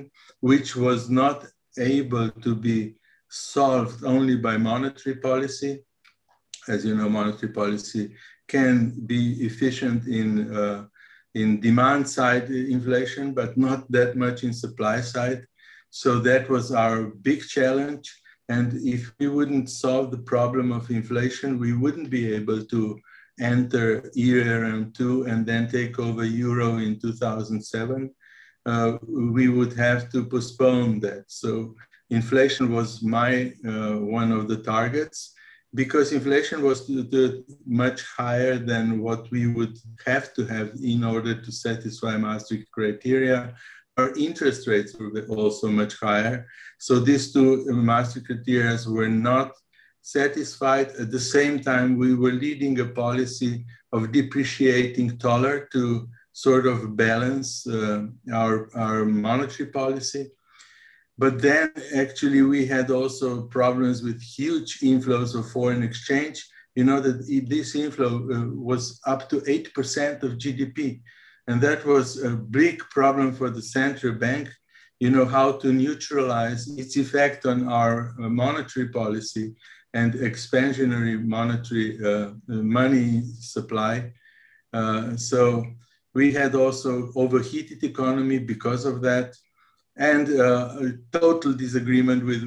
which 0.49 0.69
was 0.87 1.01
not 1.21 1.37
able 1.95 2.29
to 2.45 2.51
be 2.69 2.77
solved 3.29 3.99
only 4.13 4.35
by 4.47 4.55
monetary 4.71 5.15
policy. 5.29 5.73
As 6.73 6.79
you 6.87 6.95
know, 6.95 7.09
monetary 7.09 7.51
policy 7.61 8.03
can 8.55 8.75
be 9.13 9.21
efficient 9.49 10.01
in, 10.19 10.29
uh, 10.61 10.81
in 11.41 11.47
demand 11.69 12.03
side 12.17 12.47
inflation, 12.77 13.25
but 13.39 13.51
not 13.67 13.79
that 13.97 14.11
much 14.25 14.43
in 14.43 14.53
supply 14.65 14.97
side. 15.13 15.41
So 16.01 16.09
that 16.27 16.43
was 16.49 16.65
our 16.83 16.97
big 17.29 17.41
challenge. 17.55 18.07
And 18.55 18.67
if 18.95 19.01
we 19.19 19.27
wouldn't 19.35 19.69
solve 19.69 20.07
the 20.11 20.25
problem 20.33 20.67
of 20.73 20.91
inflation, 20.99 21.59
we 21.65 21.71
wouldn't 21.81 22.09
be 22.09 22.23
able 22.39 22.61
to 22.73 22.81
enter 23.39 24.01
ERM2 24.17 25.27
and 25.31 25.45
then 25.45 25.69
take 25.69 25.99
over 25.99 26.23
Euro 26.23 26.77
in 26.77 26.99
2007. 26.99 28.13
Uh, 28.65 28.97
we 29.07 29.47
would 29.47 29.73
have 29.73 30.09
to 30.11 30.25
postpone 30.25 30.99
that. 30.99 31.23
So 31.27 31.75
inflation 32.09 32.71
was 32.71 33.01
my 33.01 33.53
uh, 33.65 33.95
one 33.95 34.31
of 34.31 34.47
the 34.47 34.57
targets 34.57 35.33
because 35.73 36.11
inflation 36.11 36.61
was 36.61 36.89
much 37.65 38.03
higher 38.03 38.57
than 38.57 39.01
what 39.01 39.31
we 39.31 39.47
would 39.47 39.77
have 40.05 40.33
to 40.33 40.45
have 40.45 40.73
in 40.83 41.03
order 41.03 41.33
to 41.41 41.51
satisfy 41.51 42.17
Maastricht 42.17 42.69
criteria. 42.71 43.55
Our 43.97 44.13
interest 44.17 44.67
rates 44.67 44.95
were 44.99 45.25
also 45.29 45.69
much 45.69 45.97
higher. 45.99 46.45
So 46.77 46.99
these 46.99 47.31
two 47.31 47.65
Maastricht 47.71 48.27
criteria 48.27 48.77
were 48.87 49.09
not 49.09 49.51
satisfied. 50.01 50.89
At 50.99 51.11
the 51.11 51.19
same 51.19 51.59
time, 51.59 51.97
we 51.97 52.15
were 52.15 52.31
leading 52.31 52.79
a 52.79 52.85
policy 52.85 53.65
of 53.91 54.11
depreciating 54.11 55.17
tolar 55.17 55.67
to 55.73 56.07
sort 56.33 56.65
of 56.65 56.95
balance 56.95 57.67
uh, 57.67 58.05
our, 58.33 58.69
our 58.75 59.05
monetary 59.05 59.69
policy. 59.69 60.31
But 61.17 61.41
then 61.41 61.71
actually 61.95 62.41
we 62.41 62.65
had 62.65 62.89
also 62.89 63.43
problems 63.43 64.01
with 64.01 64.21
huge 64.21 64.79
inflows 64.79 65.35
of 65.37 65.51
foreign 65.51 65.83
exchange. 65.83 66.47
You 66.75 66.85
know 66.85 67.01
that 67.01 67.27
this 67.47 67.75
inflow 67.75 68.15
uh, 68.31 68.45
was 68.55 68.99
up 69.05 69.29
to 69.29 69.41
8% 69.41 70.23
of 70.23 70.37
GDP. 70.37 71.01
And 71.47 71.59
that 71.61 71.85
was 71.85 72.23
a 72.23 72.31
big 72.31 72.79
problem 72.89 73.33
for 73.33 73.49
the 73.49 73.61
central 73.61 74.13
bank, 74.13 74.49
you 74.99 75.09
know, 75.09 75.25
how 75.25 75.53
to 75.53 75.73
neutralize 75.73 76.67
its 76.77 76.95
effect 76.95 77.45
on 77.45 77.67
our 77.67 78.15
uh, 78.19 78.29
monetary 78.29 78.89
policy 78.89 79.53
and 79.93 80.13
expansionary 80.13 81.21
monetary 81.23 82.03
uh, 82.03 82.31
money 82.47 83.23
supply. 83.39 84.11
Uh, 84.73 85.15
so 85.17 85.65
we 86.13 86.31
had 86.31 86.55
also 86.55 87.11
overheated 87.15 87.83
economy 87.83 88.39
because 88.39 88.85
of 88.85 89.01
that 89.01 89.35
and 89.97 90.29
uh, 90.39 90.75
a 90.79 90.93
total 91.11 91.53
disagreement 91.53 92.25
with 92.25 92.43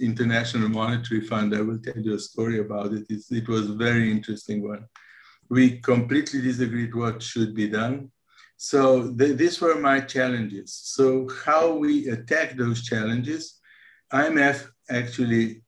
International 0.00 0.68
Monetary 0.68 1.20
Fund. 1.20 1.54
I 1.54 1.60
will 1.60 1.78
tell 1.78 1.98
you 1.98 2.14
a 2.14 2.18
story 2.18 2.60
about 2.60 2.92
it. 2.92 3.04
It's, 3.10 3.30
it 3.30 3.48
was 3.48 3.68
a 3.68 3.74
very 3.74 4.10
interesting 4.10 4.66
one. 4.66 4.86
We 5.50 5.80
completely 5.80 6.40
disagreed 6.40 6.94
what 6.94 7.22
should 7.22 7.54
be 7.54 7.68
done. 7.68 8.10
So 8.56 9.12
th 9.18 9.36
these 9.36 9.60
were 9.60 9.78
my 9.90 10.00
challenges. 10.00 10.68
So 10.96 11.28
how 11.44 11.74
we 11.74 12.08
attack 12.08 12.56
those 12.56 12.82
challenges, 12.82 13.60
IMF 14.12 14.58
actually 14.88 15.61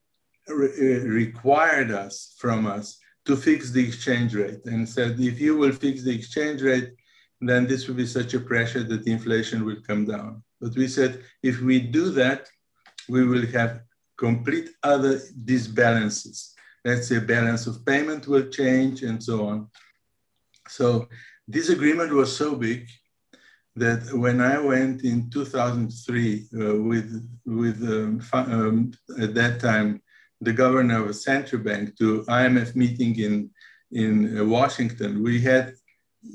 re 0.49 0.69
uh, 0.69 1.05
required 1.05 1.91
us 1.91 2.35
from 2.39 2.67
us 2.67 2.99
to 3.27 3.37
fix 3.37 3.71
the 3.71 3.85
exchange 3.85 4.35
rate 4.35 4.65
and 4.67 4.89
said, 4.89 5.19
if 5.19 5.41
you 5.41 5.57
will 5.57 5.73
fix 5.73 6.03
the 6.03 6.15
exchange 6.15 6.63
rate, 6.63 6.91
then 7.41 7.67
this 7.67 7.87
will 7.87 7.95
be 7.95 8.07
such 8.07 8.35
a 8.35 8.41
pressure 8.41 8.83
that 8.83 9.05
the 9.05 9.13
inflation 9.13 9.65
will 9.65 9.81
come 9.87 10.05
down. 10.05 10.43
But 10.61 10.75
we 10.77 10.89
said 10.89 11.23
if 11.43 11.61
we 11.61 11.81
do 11.81 12.11
that, 12.11 12.49
we 13.09 13.27
will 13.27 13.47
have 13.49 13.81
complete 14.17 14.71
other 14.83 15.21
disbalances. 15.45 16.53
Let's 16.85 17.09
say 17.09 17.19
balance 17.21 17.67
of 17.67 17.85
payment 17.85 18.27
will 18.27 18.49
change 18.49 19.03
and 19.03 19.23
so 19.23 19.47
on. 19.47 19.69
So 20.69 21.09
this 21.49 21.69
agreement 21.69 22.13
was 22.13 22.35
so 22.35 22.55
big 22.55 22.89
that 23.77 24.13
when 24.13 24.41
I 24.41 24.59
went 24.59 25.03
in 25.03 25.31
2003 25.31 26.47
uh, 26.55 26.77
with, 26.77 27.29
with 27.45 27.83
um, 27.83 28.23
um, 28.33 28.93
at 29.21 29.35
that 29.35 29.61
time, 29.61 30.01
the 30.41 30.53
governor 30.53 31.03
of 31.03 31.11
a 31.11 31.15
central 31.15 31.63
bank 31.63 31.97
to 31.99 32.23
IMF 32.23 32.75
meeting 32.75 33.19
in, 33.19 33.51
in 33.93 34.39
uh, 34.39 34.45
Washington, 34.45 35.23
we 35.23 35.41
had 35.41 35.75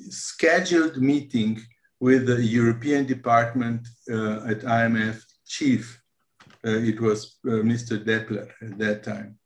scheduled 0.09 0.97
meeting 0.97 1.59
with 1.99 2.27
the 2.27 2.41
European 2.41 3.05
Department 3.05 3.88
uh, 4.09 4.45
at 4.45 4.59
IMF 4.62 5.21
chief. 5.45 6.01
Uh, 6.65 6.79
it 6.91 6.99
was 6.99 7.38
uh, 7.45 7.62
Mr. 7.71 8.03
Deppler 8.03 8.49
at 8.62 8.77
that 8.77 9.03
time. 9.03 9.38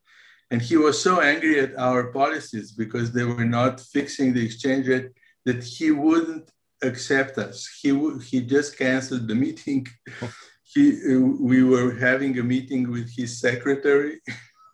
And 0.51 0.61
he 0.61 0.77
was 0.77 1.01
so 1.01 1.19
angry 1.19 1.59
at 1.59 1.75
our 1.77 2.11
policies 2.11 2.73
because 2.73 3.11
they 3.11 3.23
were 3.23 3.45
not 3.45 3.79
fixing 3.79 4.33
the 4.33 4.45
exchange 4.45 4.87
rate 4.87 5.09
that 5.45 5.63
he 5.63 5.91
wouldn't 5.91 6.49
accept 6.83 7.37
us. 7.37 7.67
He, 7.81 7.89
he 8.29 8.41
just 8.41 8.77
canceled 8.77 9.27
the 9.27 9.35
meeting. 9.35 9.87
he, 10.73 11.15
we 11.17 11.63
were 11.63 11.93
having 11.95 12.37
a 12.39 12.43
meeting 12.43 12.91
with 12.91 13.09
his 13.15 13.39
secretary 13.39 14.21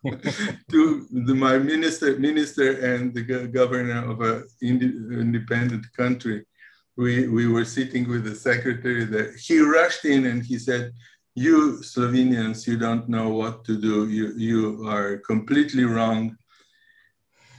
to 0.71 1.07
the, 1.27 1.35
my 1.35 1.57
minister, 1.57 2.17
minister 2.17 2.69
and 2.91 3.13
the 3.13 3.23
governor 3.47 4.09
of 4.09 4.21
an 4.21 4.47
independent 4.61 5.85
country 5.97 6.45
we, 6.99 7.29
we 7.29 7.47
were 7.47 7.63
sitting 7.63 8.09
with 8.09 8.25
the 8.25 8.35
secretary 8.35 9.05
there. 9.05 9.31
He 9.37 9.59
rushed 9.59 10.03
in 10.03 10.25
and 10.25 10.45
he 10.45 10.59
said, 10.59 10.91
you 11.33 11.79
Slovenians, 11.81 12.67
you 12.67 12.77
don't 12.77 13.07
know 13.07 13.29
what 13.29 13.63
to 13.67 13.79
do. 13.79 14.09
You, 14.09 14.33
you 14.35 14.85
are 14.85 15.19
completely 15.19 15.85
wrong. 15.85 16.35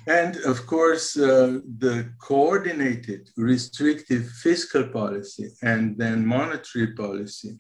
And 0.07 0.37
of 0.53 0.67
course, 0.67 1.17
uh, 1.17 1.61
the 1.79 2.13
coordinated 2.21 3.31
restrictive 3.39 4.29
fiscal 4.29 4.85
policy 4.89 5.49
and 5.63 5.97
then 5.97 6.27
monetary 6.27 6.89
policy 6.89 7.53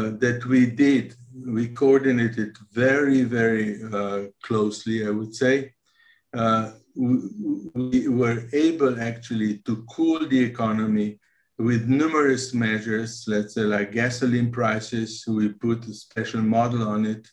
that 0.00 0.44
we 0.46 0.66
did, 0.66 1.14
we 1.46 1.68
coordinated 1.68 2.56
very, 2.72 3.24
very 3.24 3.82
uh, 3.92 4.24
closely, 4.42 5.06
I 5.06 5.10
would 5.10 5.34
say. 5.34 5.74
Uh, 6.34 6.72
we 6.94 8.08
were 8.08 8.48
able 8.52 9.00
actually 9.00 9.58
to 9.58 9.84
cool 9.90 10.26
the 10.26 10.42
economy 10.42 11.18
with 11.58 11.86
numerous 11.88 12.54
measures, 12.54 13.24
let's 13.28 13.54
say 13.54 13.62
like 13.62 13.92
gasoline 13.92 14.50
prices, 14.50 15.24
we 15.28 15.48
put 15.50 15.86
a 15.86 15.94
special 15.94 16.40
model 16.40 16.88
on 16.88 17.06
it, 17.06 17.28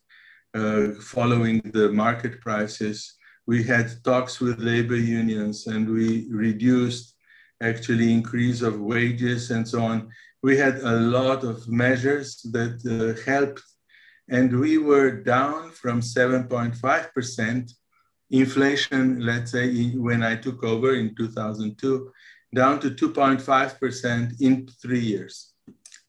uh, 0.53 0.99
following 1.01 1.61
the 1.73 1.89
market 1.89 2.41
prices. 2.41 3.15
We 3.47 3.63
had 3.63 4.03
talks 4.03 4.39
with 4.39 4.59
labor 4.59 4.97
unions 4.97 5.67
and 5.67 5.89
we 5.89 6.27
reduced 6.29 7.15
actually 7.61 8.13
increase 8.13 8.61
of 8.61 8.79
wages 8.79 9.51
and 9.51 9.67
so 9.67 9.81
on. 9.81 10.09
We 10.41 10.57
had 10.57 10.77
a 10.77 10.99
lot 10.99 11.43
of 11.43 11.67
measures 11.67 12.41
that 12.51 12.75
uh, 12.85 13.21
helped 13.29 13.63
and 14.29 14.59
we 14.59 14.77
were 14.77 15.11
down 15.11 15.71
from 15.71 16.01
7.5% 16.01 17.73
inflation, 18.29 19.25
let's 19.25 19.51
say 19.51 19.89
when 19.95 20.21
I 20.21 20.35
took 20.35 20.63
over 20.63 20.93
in 20.93 21.15
2002, 21.15 22.11
down 22.53 22.79
to 22.81 22.91
2.5% 22.91 24.41
in 24.41 24.67
three 24.81 24.99
years. 24.99 25.53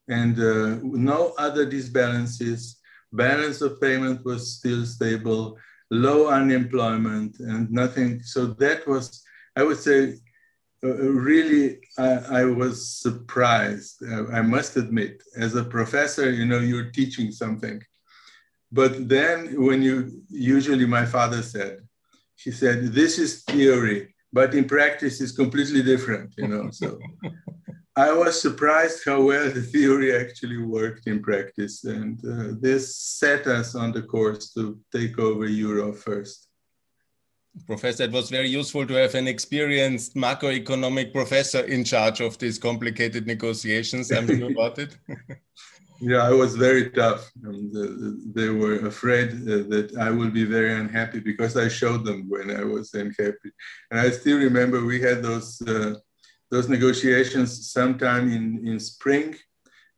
And 0.08 0.38
uh, 0.38 0.80
no 0.82 1.32
other 1.38 1.64
disbalances, 1.64 2.76
balance 3.12 3.62
of 3.62 3.80
payment 3.80 4.24
was 4.24 4.56
still 4.56 4.84
stable, 4.84 5.56
low 5.90 6.28
unemployment 6.28 7.38
and 7.40 7.70
nothing. 7.70 8.22
So 8.22 8.48
that 8.58 8.86
was, 8.86 9.22
I 9.56 9.62
would 9.62 9.78
say, 9.78 10.16
really, 10.82 11.78
I, 11.98 12.40
I, 12.40 12.44
was 12.44 12.88
surprised. 12.88 14.02
Uh, 14.02 14.26
I 14.28 14.42
must 14.42 14.76
admit, 14.76 15.22
as 15.36 15.54
a 15.54 15.64
professor, 15.64 16.30
you 16.30 16.46
know, 16.46 16.58
you're 16.58 16.90
teaching 16.90 17.30
something. 17.30 17.82
But 18.72 19.08
then 19.08 19.62
when 19.62 19.82
you, 19.82 20.22
usually 20.28 20.86
my 20.86 21.04
father 21.04 21.42
said, 21.42 21.80
he 22.36 22.50
said, 22.50 22.92
this 22.92 23.18
is 23.18 23.42
theory, 23.42 24.14
but 24.32 24.54
in 24.54 24.64
practice 24.64 25.20
it's 25.20 25.32
completely 25.32 25.82
different, 25.82 26.32
you 26.38 26.48
know. 26.48 26.70
So 26.70 26.98
I 27.96 28.12
was 28.12 28.40
surprised 28.40 29.02
how 29.04 29.22
well 29.22 29.50
the 29.50 29.60
theory 29.60 30.16
actually 30.16 30.58
worked 30.58 31.06
in 31.06 31.20
practice. 31.20 31.84
And 31.84 32.18
uh, 32.24 32.54
this 32.60 32.96
set 32.96 33.46
us 33.46 33.74
on 33.74 33.92
the 33.92 34.02
course 34.02 34.54
to 34.54 34.78
take 34.92 35.18
over 35.18 35.46
Euro 35.46 35.92
first. 35.92 36.49
Professor, 37.66 38.04
it 38.04 38.12
was 38.12 38.30
very 38.30 38.48
useful 38.48 38.86
to 38.86 38.94
have 38.94 39.14
an 39.14 39.26
experienced 39.26 40.14
macroeconomic 40.14 41.12
professor 41.12 41.60
in 41.60 41.84
charge 41.84 42.20
of 42.20 42.38
these 42.38 42.58
complicated 42.58 43.26
negotiations. 43.26 44.12
I'm 44.12 44.26
sure 44.26 44.50
about 44.50 44.78
it. 44.78 44.96
Yeah, 46.02 46.22
I 46.22 46.30
was 46.30 46.56
very 46.56 46.90
tough. 46.90 47.30
And, 47.44 47.76
uh, 47.76 48.16
they 48.34 48.48
were 48.48 48.86
afraid 48.86 49.28
uh, 49.42 49.68
that 49.68 49.94
I 50.00 50.10
will 50.10 50.30
be 50.30 50.44
very 50.44 50.72
unhappy 50.72 51.20
because 51.20 51.58
I 51.58 51.68
showed 51.68 52.06
them 52.06 52.26
when 52.26 52.50
I 52.50 52.64
was 52.64 52.94
unhappy. 52.94 53.50
And 53.90 54.00
I 54.00 54.10
still 54.10 54.38
remember 54.38 54.82
we 54.82 55.02
had 55.02 55.22
those 55.22 55.60
uh, 55.60 55.96
those 56.50 56.68
negotiations 56.68 57.70
sometime 57.70 58.32
in, 58.32 58.66
in 58.66 58.80
spring. 58.80 59.36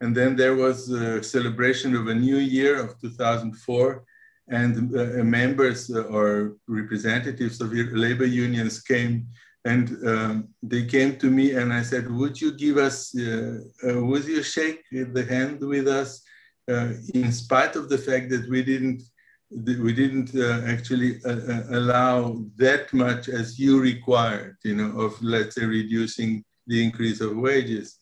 And 0.01 0.15
then 0.15 0.35
there 0.35 0.55
was 0.55 0.89
a 0.89 1.23
celebration 1.23 1.95
of 1.95 2.07
a 2.07 2.13
new 2.13 2.37
year 2.37 2.79
of 2.79 2.99
2004 3.01 4.03
and 4.49 4.95
uh, 4.95 5.23
members 5.23 5.89
or 5.89 6.55
representatives 6.67 7.61
of 7.61 7.71
labor 7.73 8.25
unions 8.25 8.81
came 8.81 9.27
and 9.65 9.97
um, 10.05 10.49
they 10.61 10.85
came 10.85 11.17
to 11.17 11.29
me 11.29 11.53
and 11.53 11.71
I 11.71 11.83
said, 11.83 12.11
would 12.11 12.39
you 12.39 12.51
give 12.51 12.77
us, 12.77 13.17
uh, 13.17 13.59
uh, 13.87 14.03
would 14.03 14.25
you 14.25 14.43
shake 14.43 14.83
the 14.91 15.25
hand 15.29 15.61
with 15.61 15.87
us 15.87 16.21
uh, 16.69 16.93
in 17.13 17.31
spite 17.31 17.75
of 17.75 17.87
the 17.89 17.97
fact 17.97 18.29
that 18.31 18.49
we 18.49 18.61
didn't, 18.63 19.03
we 19.49 19.93
didn't 19.93 20.35
uh, 20.35 20.63
actually 20.67 21.21
uh, 21.25 21.29
uh, 21.31 21.63
allow 21.71 22.43
that 22.57 22.91
much 22.93 23.29
as 23.29 23.57
you 23.57 23.79
required, 23.79 24.57
you 24.63 24.75
know, 24.75 24.99
of 24.99 25.21
let's 25.21 25.55
say 25.55 25.65
reducing 25.65 26.43
the 26.67 26.83
increase 26.83 27.21
of 27.21 27.37
wages. 27.37 27.97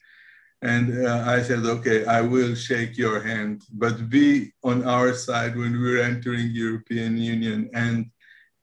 And 0.61 1.05
uh, 1.07 1.23
I 1.25 1.41
said, 1.41 1.65
okay, 1.65 2.05
I 2.05 2.21
will 2.21 2.53
shake 2.53 2.95
your 2.95 3.19
hand, 3.19 3.63
but 3.73 4.09
be 4.09 4.51
on 4.63 4.83
our 4.83 5.13
side 5.13 5.57
when 5.57 5.73
we're 5.81 6.03
entering 6.03 6.51
European 6.51 7.17
Union 7.17 7.69
and 7.73 8.11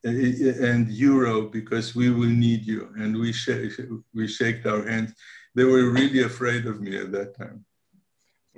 uh, 0.06 0.10
and 0.10 0.88
euro 0.92 1.48
because 1.48 1.96
we 1.96 2.08
will 2.08 2.28
need 2.28 2.64
you 2.64 2.88
and 2.98 3.18
we 3.18 3.32
shake 3.32 3.72
we 4.14 4.28
shaked 4.28 4.64
our 4.64 4.86
hands 4.88 5.12
they 5.56 5.64
were 5.64 5.90
really 5.90 6.22
afraid 6.22 6.66
of 6.66 6.80
me 6.80 6.96
at 6.96 7.10
that 7.10 7.36
time 7.36 7.64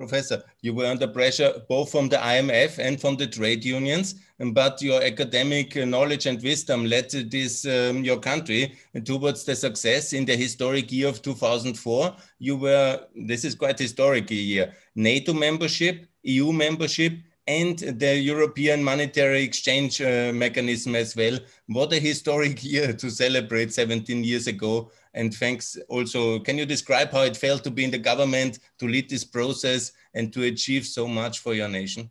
professor 0.00 0.38
you 0.62 0.72
were 0.76 0.88
under 0.92 1.08
pressure 1.18 1.52
both 1.68 1.88
from 1.94 2.08
the 2.08 2.20
imf 2.38 2.78
and 2.86 3.00
from 3.02 3.14
the 3.16 3.26
trade 3.36 3.62
unions 3.64 4.14
but 4.60 4.80
your 4.88 5.00
academic 5.12 5.76
knowledge 5.94 6.26
and 6.30 6.42
wisdom 6.42 6.86
led 6.94 7.08
this 7.34 7.54
um, 7.66 8.02
your 8.08 8.18
country 8.30 8.62
towards 9.04 9.44
the 9.44 9.54
success 9.54 10.12
in 10.18 10.24
the 10.24 10.36
historic 10.44 10.90
year 10.90 11.08
of 11.08 11.20
2004 11.20 12.16
you 12.38 12.56
were 12.56 13.00
this 13.30 13.44
is 13.44 13.54
quite 13.54 13.78
historic 13.78 14.30
year 14.30 14.72
nato 14.94 15.34
membership 15.34 16.06
eu 16.22 16.52
membership 16.52 17.12
and 17.46 17.78
the 17.78 18.14
European 18.16 18.82
Monetary 18.84 19.42
Exchange 19.42 20.00
uh, 20.00 20.32
Mechanism 20.32 20.94
as 20.94 21.16
well. 21.16 21.36
What 21.66 21.92
a 21.92 21.98
historic 21.98 22.62
year 22.72 22.92
to 22.92 23.10
celebrate 23.10 23.72
17 23.72 24.22
years 24.22 24.46
ago. 24.46 24.90
And 25.14 25.34
thanks 25.34 25.76
also, 25.88 26.38
can 26.38 26.56
you 26.58 26.66
describe 26.66 27.10
how 27.10 27.22
it 27.22 27.36
felt 27.36 27.64
to 27.64 27.70
be 27.70 27.84
in 27.84 27.90
the 27.90 27.98
government, 27.98 28.60
to 28.78 28.86
lead 28.86 29.10
this 29.10 29.24
process, 29.24 29.92
and 30.14 30.32
to 30.32 30.44
achieve 30.44 30.86
so 30.86 31.06
much 31.06 31.40
for 31.40 31.54
your 31.54 31.68
nation? 31.68 32.10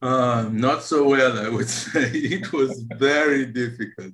Uh, 0.00 0.48
not 0.52 0.82
so 0.82 1.08
well, 1.08 1.38
I 1.38 1.48
would 1.48 1.68
say. 1.84 2.10
It 2.10 2.52
was 2.52 2.84
very 2.96 3.46
difficult. 3.46 4.12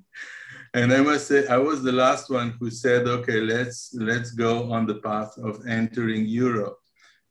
And 0.72 0.92
I 0.92 1.00
must 1.00 1.26
say, 1.26 1.46
I 1.48 1.58
was 1.58 1.82
the 1.82 1.92
last 1.92 2.30
one 2.30 2.54
who 2.60 2.70
said, 2.70 3.08
okay, 3.08 3.40
let's, 3.40 3.92
let's 3.94 4.30
go 4.30 4.72
on 4.72 4.86
the 4.86 4.94
path 4.96 5.36
of 5.38 5.66
entering 5.66 6.26
Europe 6.26 6.80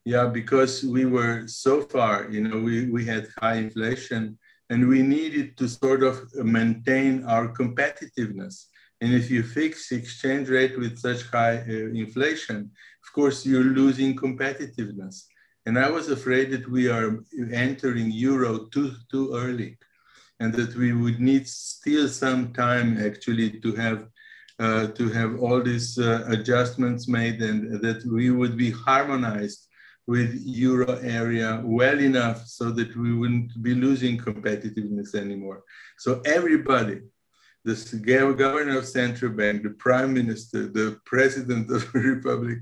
yeah, 0.05 0.25
because 0.25 0.83
we 0.83 1.05
were 1.05 1.47
so 1.47 1.81
far, 1.81 2.27
you 2.31 2.41
know, 2.41 2.59
we, 2.59 2.89
we 2.89 3.05
had 3.05 3.27
high 3.37 3.55
inflation 3.55 4.39
and 4.71 4.87
we 4.87 5.01
needed 5.01 5.55
to 5.57 5.67
sort 5.67 6.01
of 6.01 6.33
maintain 6.35 7.23
our 7.25 7.49
competitiveness. 7.53 8.65
And 9.01 9.13
if 9.13 9.31
you 9.31 9.43
fix 9.43 9.91
exchange 9.91 10.49
rate 10.49 10.77
with 10.77 10.99
such 10.99 11.23
high 11.23 11.57
uh, 11.57 11.89
inflation, 12.03 12.71
of 13.03 13.13
course, 13.13 13.45
you're 13.45 13.63
losing 13.63 14.15
competitiveness. 14.15 15.23
And 15.65 15.77
I 15.77 15.89
was 15.89 16.09
afraid 16.09 16.51
that 16.51 16.69
we 16.69 16.89
are 16.89 17.19
entering 17.51 18.11
euro 18.11 18.65
too, 18.73 18.93
too 19.11 19.33
early 19.35 19.77
and 20.39 20.53
that 20.53 20.75
we 20.75 20.93
would 20.93 21.19
need 21.19 21.47
still 21.47 22.07
some 22.07 22.53
time 22.53 22.97
actually 22.97 23.59
to 23.59 23.75
have 23.75 24.07
uh, 24.59 24.87
to 24.87 25.07
have 25.09 25.39
all 25.39 25.61
these 25.63 25.97
uh, 25.97 26.25
adjustments 26.27 27.07
made 27.07 27.41
and 27.41 27.81
that 27.81 28.03
we 28.05 28.29
would 28.29 28.57
be 28.57 28.71
harmonized 28.71 29.69
with 30.05 30.37
euro 30.43 30.97
area 30.97 31.61
well 31.63 31.97
enough 31.99 32.45
so 32.45 32.69
that 32.71 32.93
we 32.97 33.13
wouldn't 33.13 33.51
be 33.61 33.73
losing 33.73 34.17
competitiveness 34.17 35.15
anymore. 35.15 35.63
So 35.97 36.19
everybody, 36.25 36.99
the 37.65 38.35
governor 38.37 38.77
of 38.77 38.85
central 38.87 39.31
bank, 39.31 39.63
the 39.63 39.71
prime 39.71 40.13
minister, 40.13 40.67
the 40.67 40.99
president 41.05 41.69
of 41.71 41.91
the 41.91 41.99
republic, 42.15 42.59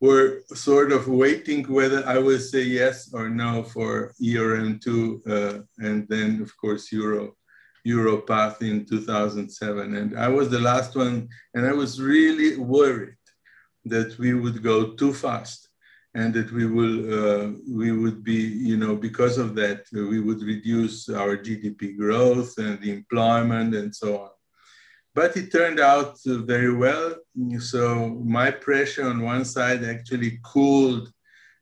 were 0.00 0.42
sort 0.54 0.92
of 0.92 1.08
waiting 1.08 1.64
whether 1.64 2.06
I 2.06 2.18
would 2.18 2.40
say 2.40 2.62
yes 2.62 3.12
or 3.12 3.28
no 3.28 3.64
for 3.64 4.14
ERM2, 4.22 4.86
uh, 5.28 5.62
and 5.78 6.06
then 6.08 6.40
of 6.40 6.56
course 6.56 6.92
Euro, 6.92 7.36
Euro 7.84 8.18
path 8.18 8.62
in 8.62 8.86
2007. 8.86 9.96
And 9.96 10.18
I 10.18 10.28
was 10.28 10.50
the 10.50 10.60
last 10.60 10.94
one, 10.94 11.28
and 11.54 11.66
I 11.66 11.72
was 11.72 12.00
really 12.00 12.56
worried 12.56 13.16
that 13.86 14.18
we 14.18 14.34
would 14.34 14.62
go 14.62 14.92
too 14.92 15.12
fast 15.12 15.67
and 16.18 16.34
that 16.34 16.50
we 16.58 16.66
will 16.76 16.96
uh, 17.20 17.46
we 17.80 17.88
would 17.92 18.20
be 18.32 18.40
you 18.70 18.76
know 18.82 18.94
because 18.96 19.36
of 19.44 19.54
that 19.54 19.80
we 19.92 20.18
would 20.26 20.42
reduce 20.54 21.08
our 21.20 21.36
GDP 21.46 21.96
growth 22.02 22.50
and 22.58 22.74
the 22.80 22.90
employment 22.98 23.70
and 23.80 23.94
so 23.94 24.08
on. 24.24 24.30
But 25.14 25.36
it 25.36 25.52
turned 25.52 25.80
out 25.80 26.12
very 26.24 26.74
well. 26.84 27.08
So 27.72 27.82
my 28.38 28.50
pressure 28.50 29.06
on 29.12 29.28
one 29.34 29.44
side 29.44 29.84
actually 29.84 30.40
cooled 30.52 31.06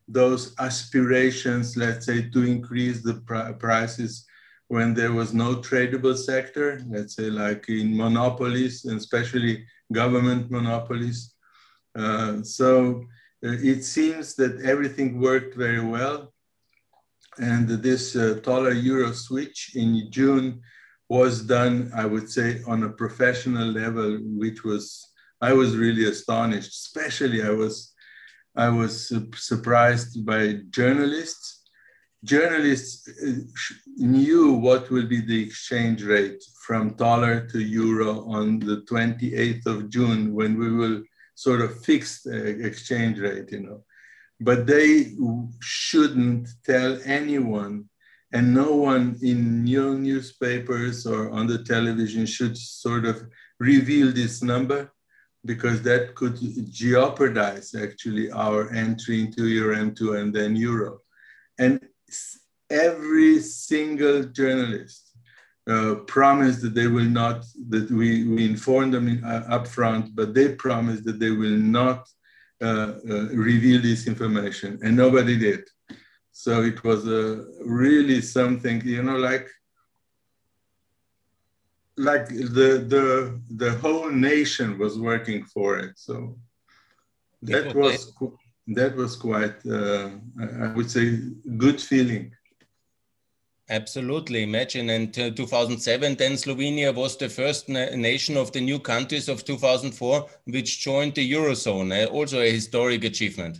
those 0.07 0.43
aspirations, 0.67 1.77
let's 1.83 2.05
say, 2.09 2.19
to 2.33 2.39
increase 2.55 2.99
the 3.03 3.15
pr 3.27 3.39
prices 3.65 4.25
when 4.75 4.89
there 4.93 5.13
was 5.19 5.29
no 5.43 5.49
tradable 5.67 6.17
sector, 6.31 6.67
let's 6.95 7.15
say 7.17 7.29
like 7.43 7.63
in 7.69 7.95
monopolies, 8.05 8.85
and 8.85 8.97
especially 9.03 9.53
government 9.99 10.49
monopolies. 10.57 11.19
Uh, 11.95 12.43
so 12.43 13.05
it 13.53 13.83
seems 13.83 14.35
that 14.35 14.61
everything 14.61 15.19
worked 15.19 15.55
very 15.55 15.83
well. 15.83 16.33
And 17.37 17.67
this 17.67 18.15
uh, 18.15 18.39
tolar 18.43 18.71
euro 18.71 19.11
switch 19.13 19.71
in 19.75 20.07
June 20.09 20.61
was 21.09 21.41
done, 21.43 21.91
I 21.95 22.05
would 22.05 22.29
say, 22.29 22.61
on 22.67 22.83
a 22.83 22.89
professional 22.89 23.67
level, 23.67 24.17
which 24.23 24.63
was, 24.63 25.07
I 25.41 25.53
was 25.53 25.77
really 25.77 26.05
astonished. 26.05 26.69
Especially, 26.69 27.43
I 27.43 27.51
was, 27.51 27.93
I 28.55 28.69
was 28.69 29.13
surprised 29.35 30.25
by 30.25 30.61
journalists. 30.71 31.69
Journalists 32.23 33.07
uh, 33.07 33.31
knew 33.97 34.53
what 34.53 34.89
will 34.89 35.05
be 35.05 35.21
the 35.21 35.41
exchange 35.43 36.03
rate 36.03 36.43
from 36.65 36.95
tolar 36.95 37.47
to 37.47 37.59
euro 37.59 38.27
on 38.27 38.59
the 38.59 38.81
28th 38.89 39.65
of 39.67 39.89
June 39.89 40.33
when 40.33 40.57
we 40.59 40.71
will 40.71 41.03
sort 41.37 41.61
of 41.61 41.85
fixed 41.85 42.25
uh, 42.25 42.31
exchange 42.69 43.19
rate, 43.19 43.51
you 43.51 43.61
know. 43.61 43.83
But 44.39 44.65
they 44.65 45.13
shouldn't 45.61 46.49
tell 46.65 46.99
anyone, 47.05 47.85
and 48.33 48.53
no 48.55 48.75
one 48.75 49.17
in 49.21 49.63
new 49.63 49.99
newspapers 49.99 51.05
or 51.05 51.29
on 51.29 51.45
the 51.45 51.63
television 51.63 52.25
should 52.25 52.57
sort 52.57 53.05
of 53.05 53.21
reveal 53.59 54.11
this 54.11 54.41
number 54.41 54.91
because 55.45 55.83
that 55.83 56.15
could 56.15 56.37
jeopardize 56.71 57.75
actually 57.75 58.31
our 58.31 58.73
entry 58.73 59.21
into 59.21 59.41
ERM2 59.43 60.19
and 60.19 60.33
then 60.33 60.55
Euro. 60.55 61.01
And 61.59 61.79
every 62.69 63.39
single 63.41 64.23
journalist 64.23 65.06
uh, 65.67 65.95
promise 66.07 66.61
that 66.61 66.73
they 66.73 66.87
will 66.87 67.09
not, 67.21 67.45
that 67.69 67.89
we, 67.91 68.23
we 68.23 68.45
inform 68.45 68.91
them 68.91 69.07
in, 69.07 69.23
uh, 69.23 69.45
upfront, 69.49 70.15
but 70.15 70.33
they 70.33 70.55
promise 70.55 71.01
that 71.01 71.19
they 71.19 71.31
will 71.31 71.59
not 71.79 72.07
uh, 72.61 72.93
uh, 73.09 73.27
reveal 73.47 73.81
this 73.81 74.07
information, 74.07 74.79
and 74.83 74.95
nobody 74.95 75.37
did. 75.37 75.61
So 76.31 76.63
it 76.63 76.83
was 76.83 77.07
uh, 77.07 77.45
really 77.65 78.21
something, 78.21 78.81
you 78.85 79.03
know, 79.03 79.17
like 79.17 79.47
like 81.97 82.27
the 82.27 82.69
the 82.93 83.41
the 83.49 83.71
whole 83.79 84.09
nation 84.09 84.77
was 84.77 84.99
working 84.99 85.43
for 85.45 85.79
it. 85.79 85.93
So 85.97 86.37
that 87.41 87.73
was 87.75 88.13
that 88.67 88.95
was 88.95 89.15
quite, 89.15 89.65
uh, 89.65 90.09
I 90.63 90.67
would 90.75 90.91
say, 90.91 91.19
good 91.57 91.81
feeling. 91.81 92.33
Absolutely. 93.69 94.43
Imagine 94.43 94.89
in 94.89 95.11
2007, 95.11 96.15
then 96.15 96.33
Slovenia 96.33 96.95
was 96.95 97.17
the 97.17 97.27
first 97.27 97.67
na 97.67 97.89
nation 97.95 98.37
of 98.37 98.51
the 98.53 98.61
new 98.61 98.79
countries 98.79 99.27
of 99.27 99.43
2004 99.43 100.25
which 100.45 100.79
joined 100.79 101.15
the 101.15 101.31
Eurozone. 101.33 101.91
Uh, 101.91 102.09
also 102.09 102.39
a 102.39 102.49
historic 102.49 103.03
achievement. 103.03 103.59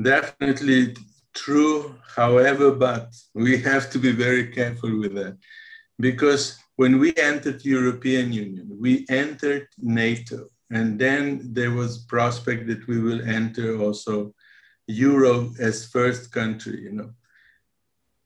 Definitely 0.00 0.94
true. 1.34 1.96
However, 2.14 2.70
but 2.70 3.12
we 3.34 3.58
have 3.62 3.90
to 3.90 3.98
be 3.98 4.12
very 4.12 4.46
careful 4.46 4.96
with 4.96 5.14
that 5.14 5.36
because 5.98 6.56
when 6.76 7.00
we 7.00 7.12
entered 7.16 7.64
European 7.64 8.32
Union, 8.32 8.68
we 8.80 9.04
entered 9.08 9.66
NATO, 9.78 10.46
and 10.70 10.96
then 10.96 11.52
there 11.52 11.72
was 11.72 12.04
prospect 12.04 12.68
that 12.68 12.86
we 12.86 13.00
will 13.00 13.22
enter 13.22 13.80
also 13.80 14.32
Euro 14.86 15.50
as 15.58 15.86
first 15.86 16.30
country, 16.30 16.80
you 16.82 16.92
know 16.92 17.10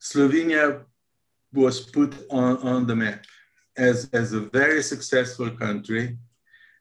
Slovenia 0.02 0.84
was 1.52 1.80
put 1.80 2.12
on, 2.30 2.56
on 2.58 2.86
the 2.88 2.96
map 2.96 3.24
as, 3.76 4.10
as 4.12 4.32
a 4.32 4.40
very 4.40 4.82
successful 4.82 5.50
country. 5.50 6.18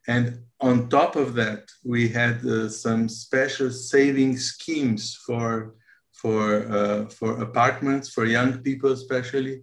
And 0.07 0.39
on 0.59 0.89
top 0.89 1.15
of 1.15 1.35
that, 1.35 1.69
we 1.83 2.09
had 2.09 2.43
uh, 2.43 2.67
some 2.69 3.07
special 3.07 3.69
saving 3.69 4.37
schemes 4.37 5.15
for, 5.25 5.75
for, 6.13 6.65
uh, 6.71 7.05
for 7.09 7.41
apartments, 7.41 8.09
for 8.09 8.25
young 8.25 8.57
people 8.59 8.91
especially, 8.91 9.61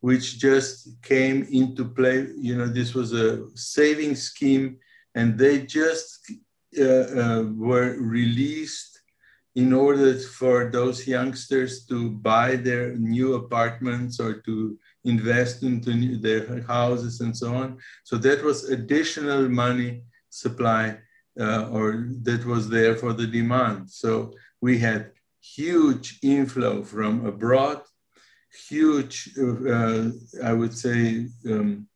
which 0.00 0.38
just 0.38 1.02
came 1.02 1.48
into 1.50 1.84
play. 1.84 2.28
You 2.36 2.58
know, 2.58 2.68
this 2.68 2.94
was 2.94 3.12
a 3.12 3.44
saving 3.56 4.14
scheme, 4.14 4.78
and 5.16 5.36
they 5.36 5.66
just 5.66 6.32
uh, 6.78 6.84
uh 6.84 7.44
were 7.56 7.96
released 7.98 8.89
in 9.56 9.72
order 9.72 10.14
for 10.14 10.70
those 10.70 11.06
youngsters 11.06 11.84
to 11.86 12.10
buy 12.10 12.56
their 12.56 12.94
new 12.94 13.34
apartments 13.34 14.20
or 14.20 14.40
to 14.42 14.78
invest 15.04 15.62
into 15.62 15.92
new, 15.92 16.16
their 16.18 16.62
houses 16.62 17.20
and 17.20 17.36
so 17.36 17.54
on. 17.54 17.78
So 18.04 18.16
that 18.18 18.44
was 18.44 18.70
additional 18.70 19.48
money 19.48 20.04
supply 20.28 20.98
uh, 21.38 21.68
or 21.70 22.06
that 22.22 22.44
was 22.44 22.68
there 22.68 22.94
for 22.94 23.12
the 23.12 23.26
demand. 23.26 23.90
So 23.90 24.34
we 24.60 24.78
had 24.78 25.12
huge 25.40 26.18
inflow 26.22 26.82
from 26.84 27.26
abroad, 27.26 27.82
huge, 28.68 29.30
uh, 29.38 30.10
I 30.44 30.52
would 30.52 30.76
say, 30.76 31.26
um, 31.46 31.88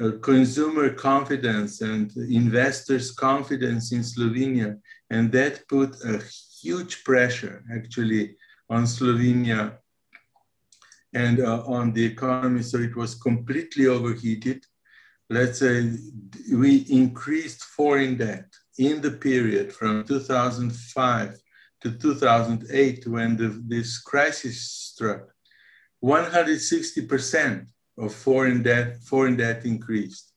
uh, 0.00 0.12
consumer 0.22 0.90
confidence 0.90 1.80
and 1.80 2.16
investors' 2.16 3.10
confidence 3.10 3.90
in 3.90 4.00
Slovenia. 4.02 4.78
And 5.10 5.32
that 5.32 5.66
put 5.66 5.96
a 6.04 6.22
huge 6.62 7.04
pressure 7.04 7.64
actually 7.74 8.36
on 8.68 8.84
Slovenia 8.84 9.78
and 11.14 11.40
uh, 11.40 11.62
on 11.66 11.92
the 11.92 12.04
economy. 12.04 12.62
So 12.62 12.78
it 12.78 12.94
was 12.96 13.14
completely 13.14 13.86
overheated. 13.86 14.64
Let's 15.30 15.58
say 15.58 15.92
we 16.52 16.86
increased 16.88 17.62
foreign 17.64 18.16
debt 18.16 18.46
in 18.78 19.00
the 19.00 19.10
period 19.10 19.72
from 19.72 20.04
2005 20.04 21.38
to 21.82 21.92
2008 21.92 23.06
when 23.06 23.36
the, 23.36 23.62
this 23.66 23.98
crisis 24.00 24.60
struck. 24.70 25.28
160% 26.02 27.66
of 27.98 28.14
foreign 28.14 28.62
debt, 28.62 29.02
foreign 29.02 29.36
debt 29.36 29.64
increased. 29.64 30.27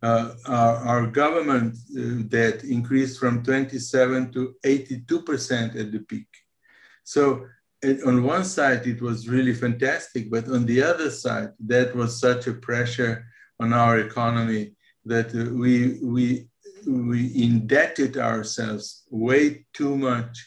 Uh, 0.00 0.30
our, 0.46 0.76
our, 0.76 1.06
government 1.08 1.76
uh, 1.98 2.22
debt 2.28 2.62
increased 2.62 3.18
from 3.18 3.42
27 3.42 4.32
to 4.32 4.54
82% 4.64 5.74
at 5.74 5.90
the 5.90 5.98
peak. 5.98 6.28
So 7.02 7.46
it, 7.82 8.04
on 8.04 8.22
one 8.22 8.44
side, 8.44 8.86
it 8.86 9.02
was 9.02 9.28
really 9.28 9.54
fantastic, 9.54 10.30
but 10.30 10.46
on 10.48 10.66
the 10.66 10.84
other 10.84 11.10
side, 11.10 11.50
that 11.66 11.96
was 11.96 12.20
such 12.20 12.46
a 12.46 12.52
pressure 12.52 13.24
on 13.58 13.72
our 13.72 13.98
economy 13.98 14.76
that 15.04 15.34
uh, 15.34 15.52
we, 15.52 15.98
we, 16.00 16.48
we 16.86 17.32
indebted 17.42 18.18
ourselves 18.18 19.02
way 19.10 19.66
too 19.72 19.96
much. 19.96 20.46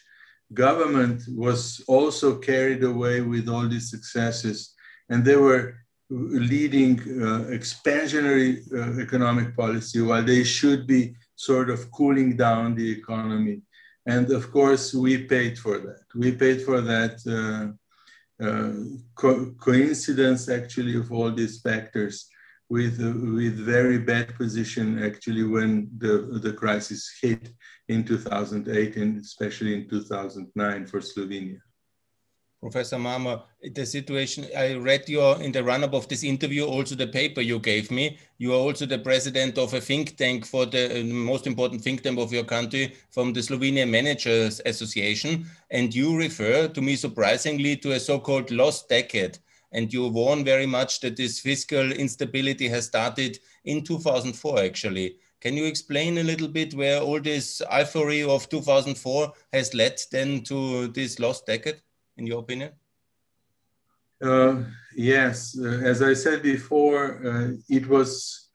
Government 0.54 1.24
was 1.28 1.84
also 1.88 2.38
carried 2.38 2.84
away 2.84 3.20
with 3.20 3.50
all 3.50 3.68
these 3.68 3.90
successes, 3.90 4.74
and 5.10 5.26
they 5.26 5.36
were 5.36 5.76
leading 6.12 7.00
uh, 7.00 7.46
expansionary 7.60 8.52
uh, 8.74 9.02
economic 9.02 9.56
policy 9.56 10.02
while 10.02 10.24
they 10.24 10.44
should 10.44 10.86
be 10.86 11.16
sort 11.36 11.70
of 11.70 11.90
cooling 11.92 12.36
down 12.36 12.76
the 12.76 12.92
economy 12.92 13.62
and 14.06 14.32
of 14.32 14.52
course, 14.52 14.94
we 14.94 15.26
paid 15.26 15.60
for 15.60 15.78
that. 15.78 16.06
We 16.16 16.32
paid 16.32 16.64
for 16.64 16.82
that 16.82 17.16
uh, 17.38 18.72
co 19.16 19.54
coincidence, 19.60 20.50
actually, 20.50 20.98
of 20.98 21.12
all 21.12 21.32
these 21.32 21.62
factors 21.62 22.28
with, 22.70 23.00
with 23.00 23.58
very 23.58 24.00
bad 24.00 24.36
position, 24.36 25.04
actually, 25.04 25.44
when 25.44 25.90
the, 25.98 26.40
the 26.42 26.54
crisis 26.54 27.12
hit 27.22 27.50
in 27.90 28.04
2008 28.04 28.96
and 28.96 29.22
especially 29.22 29.76
in 29.76 29.88
2009 29.88 30.88
for 30.88 31.00
Slovenia. 31.00 31.60
Professor 32.62 32.98
Mramor, 32.98 33.42
the 33.74 33.88
situation, 33.88 34.46
I 34.56 34.76
read 34.76 35.10
your, 35.10 35.42
in 35.42 35.52
the 35.52 35.64
run-up 35.64 35.96
of 35.96 36.08
this 36.08 36.24
interview, 36.24 36.64
also 36.66 36.94
the 36.94 37.08
paper 37.08 37.42
you 37.42 37.58
gave 37.58 37.90
me. 37.90 38.20
You 38.38 38.54
are 38.54 38.58
also 38.58 38.86
the 38.86 39.00
president 39.00 39.58
of 39.58 39.74
a 39.74 39.82
think 39.82 40.16
tank 40.16 40.46
for 40.46 40.68
the 40.68 41.00
uh, 41.00 41.04
most 41.04 41.48
important 41.48 41.82
think 41.82 42.04
tank 42.04 42.20
of 42.20 42.32
your 42.32 42.44
country 42.44 42.94
from 43.10 43.34
the 43.34 43.40
Slovenian 43.40 43.90
Managers 43.90 44.62
Association. 44.64 45.48
And 45.72 45.96
you 45.96 46.16
refer, 46.16 46.68
to 46.68 46.82
me 46.84 46.96
surprisingly, 46.98 47.78
to 47.78 47.94
a 47.94 48.00
so-called 48.00 48.52
lost 48.52 48.88
decade. 48.90 49.40
And 49.72 49.92
you 49.92 50.10
warn 50.10 50.46
very 50.46 50.68
much 50.68 51.00
that 51.00 51.18
this 51.18 51.40
fiscal 51.40 51.92
instability 51.92 52.68
has 52.68 52.86
started 52.86 53.40
in 53.66 53.84
2004, 53.84 54.60
actually. 54.60 55.16
Can 55.40 55.58
you 55.58 55.66
explain 55.66 56.20
a 56.20 56.24
little 56.24 56.48
bit 56.48 56.76
where 56.76 57.02
all 57.02 57.20
this 57.20 57.64
euphoria 57.72 58.30
of 58.30 58.50
2004 58.50 59.34
has 59.52 59.74
led 59.74 60.00
then 60.12 60.44
to 60.44 60.90
this 60.90 61.18
lost 61.18 61.48
decade? 61.48 61.82
In 62.18 62.28
your 62.28 62.40
opinion? 62.40 62.72
Uh, 64.22 64.64
yes, 64.96 65.58
uh, 65.60 65.82
as 65.84 66.02
I 66.02 66.14
said 66.14 66.44
before, 66.44 67.26
uh, 67.26 67.52
it 67.70 67.88
was 67.88 68.50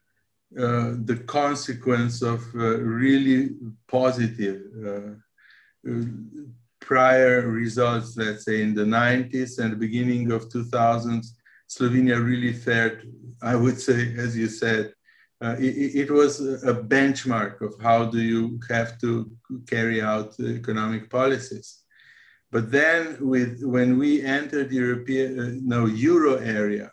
uh, 0.56 0.94
the 1.04 1.24
consequence 1.26 2.22
of 2.22 2.40
uh, 2.54 2.78
really 2.78 3.50
positive 3.88 4.62
uh, 4.86 5.90
prior 6.80 7.48
results, 7.48 8.16
let's 8.16 8.44
say 8.44 8.62
in 8.62 8.74
the 8.74 8.84
90s 8.84 9.58
and 9.58 9.72
the 9.72 9.76
beginning 9.76 10.30
of 10.30 10.48
2000s. 10.48 11.26
Slovenia 11.68 12.24
really 12.24 12.52
fared, 12.52 13.12
I 13.42 13.56
would 13.56 13.80
say, 13.80 14.14
as 14.16 14.36
you 14.36 14.46
said, 14.46 14.92
it, 15.42 15.94
it, 16.02 16.10
was 16.10 16.40
a 16.40 16.74
benchmark 16.74 17.60
of 17.60 17.74
how 17.82 18.04
do 18.04 18.20
you 18.20 18.60
have 18.68 19.00
to 19.00 19.28
carry 19.66 20.00
out 20.00 20.38
economic 20.40 21.10
policies. 21.10 21.82
But 22.52 22.70
then, 22.70 23.16
with 23.20 23.62
when 23.62 23.98
we 23.98 24.22
entered 24.22 24.70
the 24.70 24.76
European, 24.76 25.40
uh, 25.40 25.50
no 25.62 25.86
euro 25.86 26.36
area, 26.36 26.92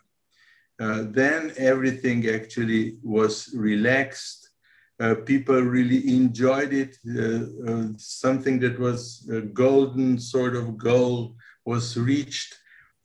uh, 0.80 1.04
then 1.10 1.52
everything 1.56 2.28
actually 2.28 2.96
was 3.02 3.54
relaxed. 3.54 4.50
Uh, 4.98 5.14
people 5.26 5.60
really 5.60 6.16
enjoyed 6.16 6.72
it. 6.72 6.96
Uh, 7.06 7.70
uh, 7.70 7.88
something 7.96 8.58
that 8.60 8.78
was 8.78 9.28
a 9.32 9.40
golden 9.42 10.18
sort 10.18 10.56
of 10.56 10.76
goal 10.76 11.36
was 11.64 11.96
reached, 11.96 12.56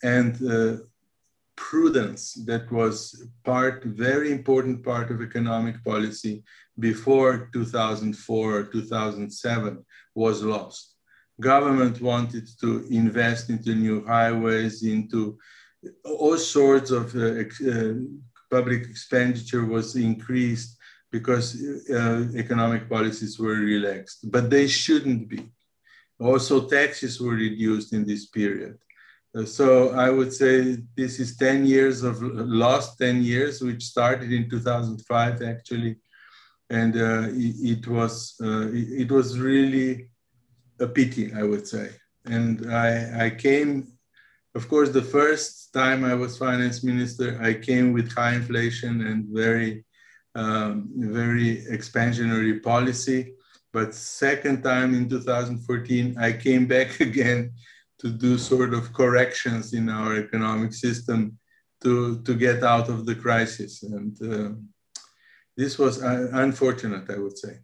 and 0.02 0.34
uh, 0.50 0.78
prudence 1.56 2.34
that 2.46 2.72
was 2.72 3.28
part, 3.44 3.84
very 3.84 4.32
important 4.32 4.84
part 4.84 5.12
of 5.12 5.22
economic 5.22 5.84
policy 5.84 6.44
before 6.80 7.50
2004 7.54 8.56
or 8.56 8.64
2007 8.64 9.86
was 10.16 10.42
lost 10.42 10.96
government 11.40 12.02
wanted 12.02 12.48
to 12.62 12.86
invest 12.90 13.50
into 13.50 13.76
new 13.76 14.06
highways, 14.06 14.84
into 14.84 15.38
all 16.04 16.38
sorts 16.38 16.92
of 16.92 17.16
uh, 17.16 17.44
uh, 17.72 17.94
public 18.52 18.84
expenditure 18.84 19.66
was 19.66 19.96
increased 19.96 20.78
because 21.12 21.56
uh, 21.90 22.28
economic 22.36 22.90
policies 22.90 23.40
were 23.40 23.56
relaxed, 23.56 24.30
but 24.32 24.50
they 24.50 24.68
shouldn't 24.68 25.28
be. 25.28 25.50
Also, 26.20 26.68
taxes 26.68 27.20
were 27.20 27.36
reduced 27.36 27.94
in 27.94 28.06
this 28.06 28.28
period. 28.28 28.78
Uh, 29.36 29.46
so 29.46 29.92
I 29.92 30.10
would 30.10 30.34
say 30.34 30.78
this 30.98 31.20
is 31.20 31.38
10 31.38 31.66
years 31.66 32.04
of 32.04 32.22
lost 32.22 32.98
10 32.98 33.24
years, 33.24 33.62
which 33.62 33.84
started 33.84 34.32
in 34.32 34.50
2005 34.50 35.42
actually, 35.42 35.98
and 36.70 36.96
uh, 36.96 37.28
it, 37.30 37.78
it, 37.78 37.88
was 37.88 38.36
uh, 38.44 38.68
it, 38.70 39.04
it 39.04 39.12
was 39.12 39.40
really 39.40 40.10
a 40.80 40.88
pity, 40.88 41.34
I 41.34 41.44
would 41.44 41.68
say. 41.68 41.90
And 42.26 42.72
I, 42.74 43.26
I 43.26 43.30
came, 43.32 43.88
of 44.56 44.68
course, 44.68 44.90
the 44.90 45.02
first 45.02 45.74
time 45.74 46.04
I 46.04 46.16
was 46.16 46.38
finance 46.38 46.84
minister, 46.84 47.40
I 47.42 47.54
came 47.54 47.94
with 47.94 48.14
high 48.14 48.34
inflation 48.34 49.08
and 49.08 49.26
very, 49.30 49.86
um, 50.36 50.90
very 50.96 51.64
expansionary 51.72 52.62
policy. 52.62 53.34
But 53.72 53.94
second 53.94 54.64
time 54.64 54.94
in 54.96 55.08
2014, 55.08 56.18
I 56.18 56.34
came 56.34 56.66
back 56.68 57.00
again 57.10 57.52
to 58.00 58.10
do 58.10 58.38
sort 58.38 58.74
of 58.74 58.94
corrections 58.94 59.74
in 59.74 59.90
our 59.90 60.16
economic 60.18 60.74
system 60.74 61.38
to, 61.84 62.22
to 62.24 62.34
get 62.34 62.64
out 62.64 62.90
of 62.90 63.06
the 63.06 63.16
crisis. 63.16 63.84
And 63.84 64.18
uh, 64.22 64.56
this 65.56 65.78
was 65.78 66.02
uh, 66.02 66.30
unfortunate, 66.34 67.10
I 67.10 67.18
would 67.18 67.38
say. 67.38 67.60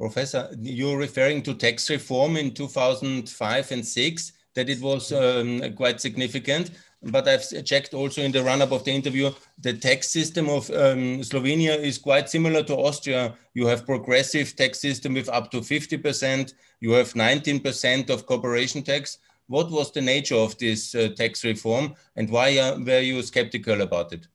Professor, 0.00 0.48
you're 0.58 0.96
referring 0.96 1.42
to 1.42 1.52
tax 1.52 1.90
reform 1.90 2.38
in 2.38 2.54
2005 2.54 3.70
and 3.70 3.86
6, 3.86 4.32
that 4.54 4.70
it 4.70 4.80
was 4.80 5.12
um, 5.12 5.60
quite 5.74 6.00
significant. 6.00 6.70
But 7.02 7.28
I've 7.28 7.46
checked 7.66 7.92
also 7.92 8.22
in 8.22 8.32
the 8.32 8.42
run-up 8.42 8.72
of 8.72 8.84
the 8.84 8.92
interview, 8.92 9.30
the 9.58 9.74
tax 9.74 10.08
system 10.08 10.48
of 10.48 10.70
um, 10.70 11.20
Slovenia 11.20 11.78
is 11.78 11.98
quite 11.98 12.30
similar 12.30 12.62
to 12.62 12.76
Austria. 12.76 13.34
You 13.52 13.66
have 13.66 13.84
progressive 13.84 14.56
tax 14.56 14.80
system 14.80 15.12
with 15.12 15.28
up 15.28 15.50
to 15.50 15.60
50%. 15.60 16.54
You 16.80 16.92
have 16.92 17.12
19% 17.12 18.08
of 18.08 18.24
corporation 18.24 18.82
tax. 18.82 19.18
What 19.48 19.70
was 19.70 19.92
the 19.92 20.00
nature 20.00 20.36
of 20.36 20.56
this 20.56 20.94
uh, 20.94 21.08
tax 21.14 21.44
reform 21.44 21.94
and 22.16 22.30
why 22.30 22.56
uh, 22.56 22.78
were 22.78 23.00
you 23.00 23.20
skeptical 23.22 23.82
about 23.82 24.14
it? 24.14 24.26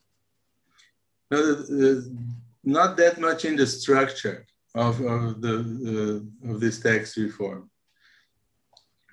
No, 1.31 1.55
the, 1.55 2.15
not 2.63 2.97
that 2.97 3.19
much 3.19 3.45
in 3.45 3.55
the 3.55 3.65
structure 3.65 4.45
of, 4.75 4.99
of, 5.01 5.41
the, 5.41 5.55
uh, 6.45 6.51
of 6.51 6.59
this 6.59 6.79
tax 6.79 7.17
reform, 7.17 7.69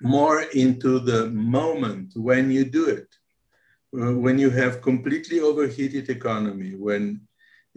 more 0.01 0.41
into 0.53 0.99
the 0.99 1.29
moment 1.29 2.11
when 2.15 2.51
you 2.51 2.65
do 2.65 2.87
it. 2.87 3.07
Uh, 3.95 4.15
when 4.15 4.39
you 4.39 4.49
have 4.49 4.81
completely 4.81 5.39
overheated 5.39 6.09
economy, 6.09 6.73
when 6.75 7.21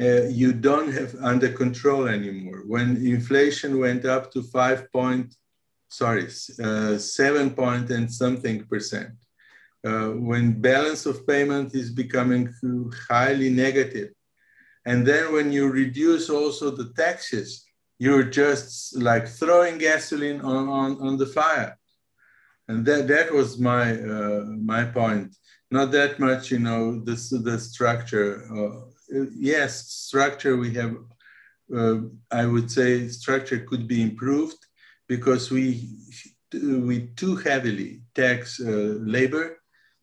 uh, 0.01 0.22
you 0.25 0.51
don't 0.53 0.90
have 0.90 1.14
under 1.22 1.51
control 1.53 2.09
anymore, 2.09 2.62
when 2.66 2.96
inflation 3.07 3.79
went 3.79 4.07
up 4.07 4.33
to 4.33 4.42
five 4.42 4.90
point, 4.92 5.35
sorry, 5.88 6.27
uh, 6.64 6.96
seven 6.96 7.51
point 7.51 7.90
and 7.90 8.11
something 8.11 8.64
percent, 8.64 9.12
uh, 9.87 10.09
when 10.09 10.59
balance 10.59 11.05
of 11.05 11.27
payment 11.27 11.75
is 11.75 11.90
becoming 11.90 12.53
highly 13.11 13.51
negative, 13.51 14.11
and 14.87 15.07
then 15.07 15.35
when 15.35 15.53
you 15.53 15.68
reduce 15.68 16.31
also 16.31 16.70
the 16.70 16.94
taxes, 16.96 17.66
you're 17.99 18.25
just 18.25 18.97
like 18.97 19.27
throwing 19.27 19.79
gasoline 19.79 20.41
on, 20.41 20.69
on, 20.69 21.01
on 21.01 21.17
the 21.17 21.27
fire. 21.27 21.79
And 22.69 22.85
that, 22.87 23.09
that 23.09 23.33
was 23.33 23.59
my, 23.59 23.93
uh, 24.01 24.45
my 24.45 24.85
point. 24.85 25.35
Not 25.71 25.93
that 25.93 26.19
much, 26.19 26.51
you 26.51 26.59
know, 26.59 27.01
this, 27.01 27.31
the 27.31 27.59
structure. 27.59 28.45
Uh, 28.55 28.87
yes, 29.35 29.87
structure 29.89 30.57
we 30.57 30.75
have, 30.75 30.97
uh, 31.75 31.99
I 32.31 32.47
would 32.47 32.71
say 32.71 33.09
structure 33.09 33.61
could 33.61 33.89
be 33.89 34.03
improved 34.03 34.59
because 35.09 35.51
we, 35.51 35.97
we 36.53 37.09
too 37.17 37.37
heavily 37.37 38.03
tax 38.15 38.61
uh, 38.61 38.99
labor 39.01 39.59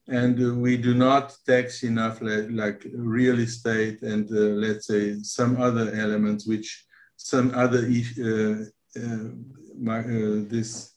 and 0.08 0.62
we 0.62 0.76
do 0.78 0.94
not 0.94 1.36
tax 1.48 1.84
enough 1.84 2.20
like, 2.22 2.86
real 2.94 3.40
estate 3.40 4.02
and 4.02 4.30
uh, 4.32 4.36
let's 4.36 4.88
say 4.88 5.16
some 5.22 5.62
other 5.62 5.94
elements 5.94 6.46
which 6.46 6.86
some 7.24 7.54
other 7.56 7.84
uh, 8.22 8.66
uh, 9.00 9.30
uh, 9.90 10.44
this 10.54 10.92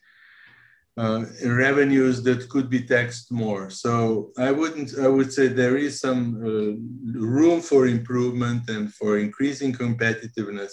revenues 1.45 2.23
that 2.25 2.49
could 2.49 2.69
be 2.69 2.83
taxed 2.83 3.31
more. 3.31 3.71
So 3.71 4.33
I 4.37 4.51
wouldn't. 4.51 4.99
I 4.99 5.09
would 5.09 5.33
say 5.33 5.47
there 5.47 5.77
is 5.77 6.01
some 6.01 6.25
room 7.35 7.61
for 7.61 7.87
improvement 7.87 8.69
and 8.69 8.93
for 8.93 9.19
increasing 9.19 9.73
competitiveness 9.73 10.73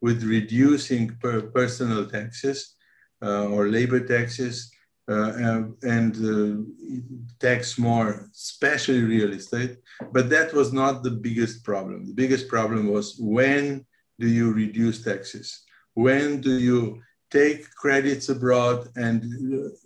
with 0.00 0.22
reducing 0.22 1.16
per 1.22 1.42
personal 1.58 2.06
taxes 2.06 2.76
or 3.20 3.68
labor 3.68 4.00
taxes. 4.00 4.70
Uh, 5.08 5.64
and 5.82 6.12
uh, 6.22 6.62
tax 7.40 7.76
more, 7.76 8.30
especially 8.32 9.02
real 9.02 9.32
estate. 9.32 9.76
But 10.12 10.30
that 10.30 10.54
was 10.54 10.72
not 10.72 11.02
the 11.02 11.10
biggest 11.10 11.64
problem. 11.64 12.06
The 12.06 12.14
biggest 12.14 12.46
problem 12.46 12.86
was 12.86 13.16
when 13.18 13.84
do 14.18 14.28
you 14.28 14.52
reduce 14.52 15.02
taxes? 15.02 15.62
When 15.94 16.40
do 16.40 16.58
you 16.58 17.02
take 17.30 17.70
credits 17.74 18.28
abroad 18.28 18.88
and 18.96 19.22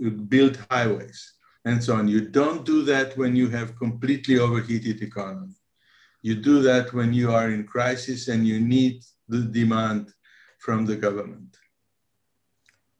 uh, 0.04 0.10
build 0.28 0.58
highways 0.70 1.34
and 1.64 1.82
so 1.82 1.96
on? 1.96 2.08
You 2.08 2.28
don't 2.28 2.64
do 2.64 2.82
that 2.84 3.16
when 3.16 3.34
you 3.36 3.48
have 3.50 3.76
completely 3.76 4.38
overheated 4.38 5.02
economy. 5.02 5.54
You 6.22 6.36
do 6.36 6.62
that 6.62 6.92
when 6.92 7.12
you 7.12 7.32
are 7.32 7.50
in 7.50 7.64
crisis 7.64 8.28
and 8.28 8.46
you 8.46 8.60
need 8.60 9.02
the 9.28 9.42
demand 9.42 10.12
from 10.58 10.86
the 10.86 10.96
government. 10.96 11.56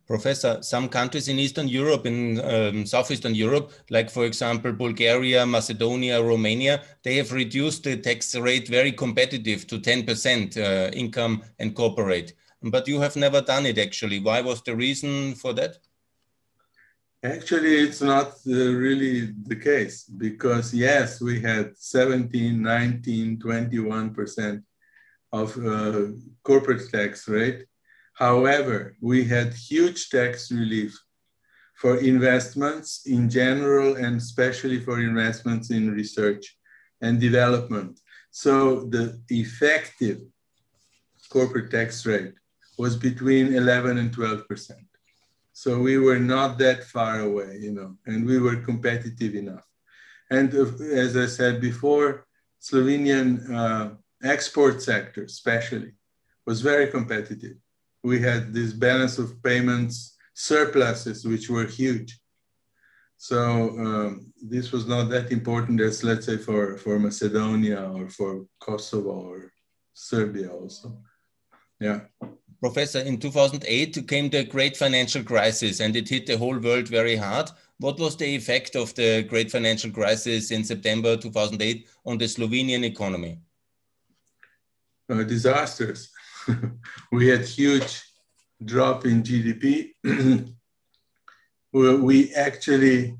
Professor, 0.06 0.62
some 0.62 0.88
countries 0.88 1.28
in 1.28 1.38
Eastern 1.38 1.66
Europe, 1.66 2.06
in 2.06 2.40
um, 2.40 2.86
Southeastern 2.86 3.34
Europe, 3.34 3.72
like 3.90 4.08
for 4.08 4.24
example, 4.24 4.72
Bulgaria, 4.72 5.44
Macedonia, 5.44 6.22
Romania, 6.22 6.82
they 7.02 7.16
have 7.16 7.32
reduced 7.32 7.82
the 7.82 7.96
tax 7.96 8.34
rate 8.36 8.68
very 8.68 8.92
competitive 8.92 9.66
to 9.66 9.78
10% 9.78 10.56
uh, 10.56 10.90
income 10.92 11.42
and 11.58 11.74
corporate. 11.74 12.34
But 12.62 12.86
you 12.86 13.00
have 13.00 13.16
never 13.16 13.40
done 13.40 13.66
it 13.66 13.78
actually. 13.78 14.20
Why 14.20 14.40
was 14.42 14.62
the 14.62 14.76
reason 14.76 15.34
for 15.34 15.52
that? 15.54 15.78
Actually, 17.24 17.74
it's 17.76 18.00
not 18.00 18.28
uh, 18.46 18.52
really 18.52 19.32
the 19.46 19.56
case 19.56 20.04
because 20.04 20.72
yes, 20.72 21.20
we 21.20 21.40
had 21.40 21.76
17, 21.76 22.62
19, 22.62 23.38
21% 23.38 24.62
of 25.32 25.56
uh, 25.66 26.12
corporate 26.44 26.88
tax 26.92 27.26
rate 27.26 27.66
However, 28.16 28.96
we 29.02 29.24
had 29.24 29.52
huge 29.52 30.08
tax 30.08 30.50
relief 30.50 30.98
for 31.74 31.98
investments 31.98 33.02
in 33.04 33.28
general 33.28 33.96
and 33.96 34.16
especially 34.16 34.80
for 34.80 35.00
investments 35.00 35.70
in 35.70 35.92
research 35.92 36.56
and 37.02 37.20
development. 37.20 38.00
So 38.30 38.84
the 38.84 39.20
effective 39.28 40.20
corporate 41.28 41.70
tax 41.70 42.06
rate 42.06 42.32
was 42.78 42.96
between 42.96 43.54
11 43.54 43.98
and 43.98 44.10
12 44.10 44.48
percent. 44.48 44.88
So 45.52 45.78
we 45.78 45.98
were 45.98 46.18
not 46.18 46.56
that 46.58 46.84
far 46.84 47.20
away, 47.20 47.58
you 47.60 47.72
know, 47.72 47.96
and 48.06 48.26
we 48.26 48.38
were 48.38 48.56
competitive 48.56 49.34
enough. 49.34 49.66
And 50.30 50.54
as 50.54 51.16
I 51.16 51.26
said 51.26 51.60
before, 51.60 52.26
Slovenian 52.62 53.28
uh, 53.54 53.90
export 54.22 54.82
sector, 54.82 55.24
especially, 55.24 55.92
was 56.46 56.62
very 56.62 56.86
competitive 56.88 57.56
we 58.02 58.20
had 58.20 58.52
this 58.52 58.72
balance 58.72 59.18
of 59.18 59.42
payments 59.42 60.16
surpluses, 60.34 61.24
which 61.24 61.48
were 61.48 61.64
huge. 61.64 62.18
So 63.16 63.70
um, 63.78 64.32
this 64.40 64.70
was 64.72 64.86
not 64.86 65.08
that 65.08 65.32
important 65.32 65.80
as, 65.80 66.04
let's 66.04 66.26
say, 66.26 66.36
for, 66.36 66.76
for 66.76 66.98
Macedonia 66.98 67.90
or 67.90 68.08
for 68.10 68.44
Kosovo 68.60 69.10
or 69.10 69.52
Serbia 69.94 70.50
also. 70.50 70.98
Yeah. 71.80 72.00
Professor, 72.60 73.00
in 73.00 73.18
2008 73.18 74.06
came 74.08 74.30
the 74.30 74.44
great 74.44 74.76
financial 74.76 75.22
crisis 75.22 75.80
and 75.80 75.96
it 75.96 76.08
hit 76.08 76.26
the 76.26 76.36
whole 76.36 76.58
world 76.58 76.88
very 76.88 77.16
hard. 77.16 77.50
What 77.78 77.98
was 77.98 78.16
the 78.16 78.26
effect 78.26 78.76
of 78.76 78.94
the 78.94 79.22
great 79.22 79.50
financial 79.50 79.90
crisis 79.90 80.50
in 80.50 80.64
September 80.64 81.16
2008 81.16 81.88
on 82.06 82.18
the 82.18 82.24
Slovenian 82.24 82.84
economy? 82.84 83.38
Uh, 85.08 85.22
disasters. 85.22 86.10
we 87.12 87.28
had 87.28 87.44
huge 87.44 88.02
drop 88.64 89.04
in 89.04 89.22
GDP. 89.22 89.90
we 91.72 92.34
actually 92.34 93.16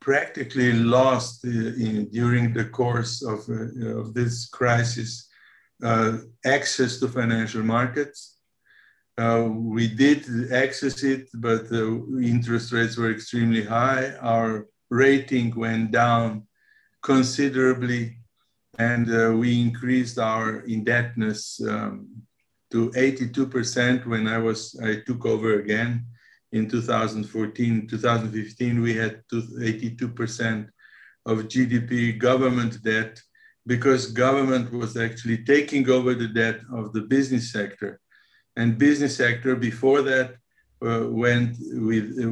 practically 0.00 0.72
lost 0.72 1.44
uh, 1.44 1.48
in, 1.48 2.08
during 2.10 2.52
the 2.52 2.64
course 2.64 3.22
of, 3.22 3.48
uh, 3.48 4.00
of 4.00 4.14
this 4.14 4.48
crisis 4.48 5.28
uh, 5.82 6.18
access 6.44 6.98
to 6.98 7.08
financial 7.08 7.62
markets. 7.62 8.38
Uh, 9.18 9.46
we 9.50 9.88
did 9.88 10.52
access 10.52 11.02
it, 11.02 11.28
but 11.34 11.68
the 11.68 12.20
interest 12.22 12.72
rates 12.72 12.96
were 12.96 13.10
extremely 13.10 13.62
high. 13.62 14.14
Our 14.20 14.66
rating 14.90 15.54
went 15.54 15.90
down 15.90 16.46
considerably, 17.02 18.18
and 18.78 19.06
uh, 19.14 19.32
we 19.36 19.60
increased 19.60 20.18
our 20.18 20.60
indebtedness 20.60 21.60
um, 21.68 22.21
to 22.72 22.90
82% 22.90 24.06
when 24.06 24.26
I 24.26 24.38
was 24.38 24.78
I 24.82 24.96
took 25.06 25.24
over 25.26 25.60
again 25.60 26.06
in 26.52 26.68
2014. 26.68 27.86
2015 27.86 28.80
we 28.80 28.94
had 28.94 29.22
82% 29.32 30.68
of 31.26 31.48
GDP 31.48 32.18
government 32.18 32.82
debt 32.82 33.20
because 33.66 34.10
government 34.10 34.72
was 34.72 34.96
actually 34.96 35.44
taking 35.44 35.88
over 35.88 36.14
the 36.14 36.28
debt 36.28 36.60
of 36.72 36.92
the 36.92 37.02
business 37.02 37.52
sector, 37.52 38.00
and 38.56 38.78
business 38.78 39.16
sector 39.16 39.54
before 39.54 40.02
that 40.02 40.34
uh, 40.84 41.06
went 41.08 41.56
with 41.90 42.18
uh, 42.18 42.26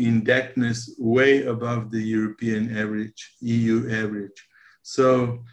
indebtedness 0.00 0.94
way 0.98 1.44
above 1.44 1.90
the 1.90 2.00
European 2.00 2.74
average, 2.76 3.34
EU 3.40 3.90
average. 3.90 4.38
So 4.82 5.44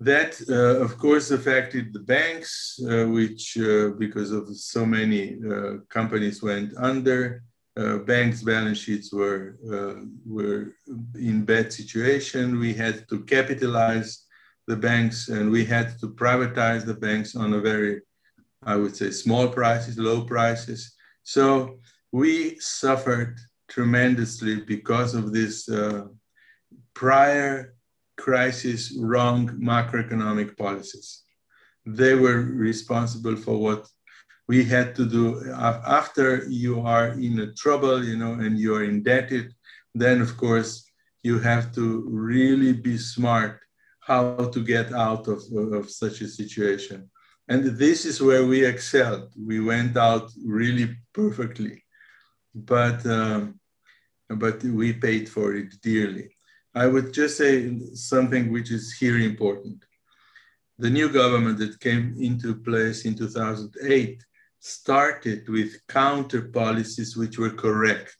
that, 0.00 0.40
uh, 0.48 0.82
of 0.82 0.96
course, 0.96 1.30
affected 1.30 1.92
the 1.92 2.00
banks, 2.00 2.80
uh, 2.88 3.04
which, 3.04 3.58
uh, 3.58 3.90
because 3.98 4.30
of 4.30 4.48
so 4.56 4.86
many 4.86 5.36
uh, 5.44 5.76
companies 5.90 6.42
went 6.42 6.72
under, 6.78 7.42
uh, 7.76 7.98
banks' 7.98 8.42
balance 8.42 8.78
sheets 8.78 9.12
were, 9.12 9.58
uh, 9.70 10.02
were 10.26 10.74
in 11.14 11.44
bad 11.44 11.70
situation. 11.72 12.58
We 12.58 12.72
had 12.72 13.06
to 13.10 13.20
capitalize 13.24 14.24
the 14.66 14.76
banks 14.76 15.28
and 15.28 15.50
we 15.50 15.66
had 15.66 15.98
to 15.98 16.08
privatize 16.08 16.86
the 16.86 16.94
banks 16.94 17.36
on 17.36 17.52
a 17.52 17.60
very, 17.60 18.00
I 18.62 18.76
would 18.76 18.96
say, 18.96 19.10
small 19.10 19.48
prices, 19.48 19.98
low 19.98 20.22
prices. 20.24 20.94
So 21.24 21.78
we 22.10 22.58
suffered 22.58 23.38
tremendously 23.68 24.62
because 24.62 25.14
of 25.14 25.32
this 25.32 25.68
prior 26.94 27.74
crisis 28.26 28.80
wrong 28.98 29.48
macroeconomic 29.70 30.56
policies. 30.56 31.22
They 31.86 32.14
were 32.14 32.40
responsible 32.68 33.36
for 33.36 33.56
what 33.66 33.82
we 34.50 34.64
had 34.64 34.94
to 34.96 35.04
do 35.06 35.24
after 36.00 36.44
you 36.62 36.80
are 36.80 37.08
in 37.26 37.34
trouble, 37.56 38.04
you 38.10 38.16
know, 38.22 38.34
and 38.44 38.58
you 38.58 38.74
are 38.76 38.84
indebted. 38.84 39.46
Then, 39.94 40.20
of 40.20 40.36
course, 40.36 40.70
you 41.22 41.38
have 41.38 41.72
to 41.78 41.84
really 42.08 42.72
be 42.72 42.96
smart 42.98 43.60
how 44.00 44.22
to 44.54 44.60
get 44.74 44.92
out 44.92 45.28
of, 45.28 45.40
of 45.78 45.90
such 45.90 46.20
a 46.20 46.28
situation. 46.28 47.10
And 47.48 47.60
this 47.84 48.04
is 48.04 48.20
where 48.20 48.44
we 48.46 48.64
excelled. 48.64 49.28
We 49.50 49.60
went 49.60 49.96
out 49.96 50.30
really 50.44 50.96
perfectly, 51.12 51.84
but, 52.54 53.04
um, 53.06 53.60
but 54.28 54.62
we 54.62 54.92
paid 54.92 55.28
for 55.28 55.54
it 55.54 55.70
dearly. 55.82 56.28
I 56.74 56.86
would 56.86 57.12
just 57.12 57.36
say 57.36 57.78
something 57.94 58.52
which 58.52 58.70
is 58.70 58.92
here 58.92 59.18
important. 59.18 59.84
The 60.78 60.90
new 60.90 61.10
government 61.10 61.58
that 61.58 61.80
came 61.80 62.16
into 62.18 62.54
place 62.54 63.04
in 63.04 63.14
2008 63.14 64.24
started 64.60 65.48
with 65.48 65.86
counter 65.88 66.42
policies 66.42 67.16
which 67.16 67.38
were 67.38 67.50
correct. 67.50 68.16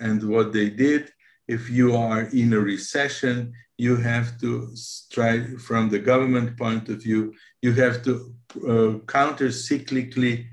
And 0.00 0.22
what 0.28 0.52
they 0.52 0.70
did, 0.70 1.12
if 1.46 1.70
you 1.70 1.96
are 1.96 2.22
in 2.32 2.52
a 2.52 2.58
recession, 2.58 3.52
you 3.78 3.96
have 3.96 4.40
to 4.40 4.74
try 5.10 5.44
from 5.56 5.88
the 5.88 5.98
government 5.98 6.56
point 6.56 6.88
of 6.88 7.02
view, 7.02 7.34
you 7.62 7.72
have 7.74 8.02
to 8.04 8.34
uh, 8.68 8.98
counter 9.06 9.48
cyclically 9.48 10.46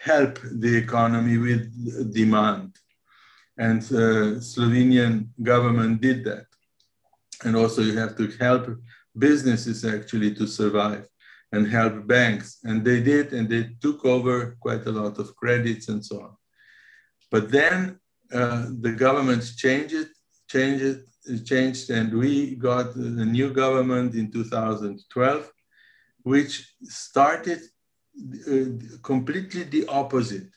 help 0.00 0.38
the 0.42 0.76
economy 0.76 1.38
with 1.38 2.12
demand. 2.12 2.76
And 3.56 3.82
uh, 3.82 4.40
Slovenian 4.40 5.28
government 5.42 6.00
did 6.00 6.24
that. 6.24 6.46
And 7.44 7.56
also 7.56 7.82
you 7.82 7.96
have 7.98 8.16
to 8.16 8.26
help 8.38 8.68
businesses 9.16 9.84
actually 9.84 10.34
to 10.34 10.46
survive 10.46 11.06
and 11.52 11.66
help 11.66 12.06
banks. 12.06 12.58
And 12.64 12.84
they 12.84 13.00
did, 13.00 13.32
and 13.32 13.48
they 13.48 13.70
took 13.80 14.04
over 14.04 14.56
quite 14.60 14.86
a 14.86 14.92
lot 14.92 15.18
of 15.18 15.36
credits 15.36 15.88
and 15.88 16.04
so 16.04 16.16
on. 16.22 16.36
But 17.30 17.50
then 17.50 17.98
uh, 18.32 18.66
the 18.80 18.92
government 18.92 19.42
changed 19.56 19.94
it, 19.94 20.08
changed 20.48 20.84
it, 20.84 21.44
changed, 21.44 21.90
and 21.90 22.12
we 22.18 22.56
got 22.56 22.94
a 22.96 23.24
new 23.24 23.52
government 23.52 24.14
in 24.14 24.30
2012, 24.30 25.50
which 26.22 26.74
started 26.82 27.60
uh, 28.48 28.98
completely 29.02 29.64
the 29.64 29.86
opposite 29.88 30.48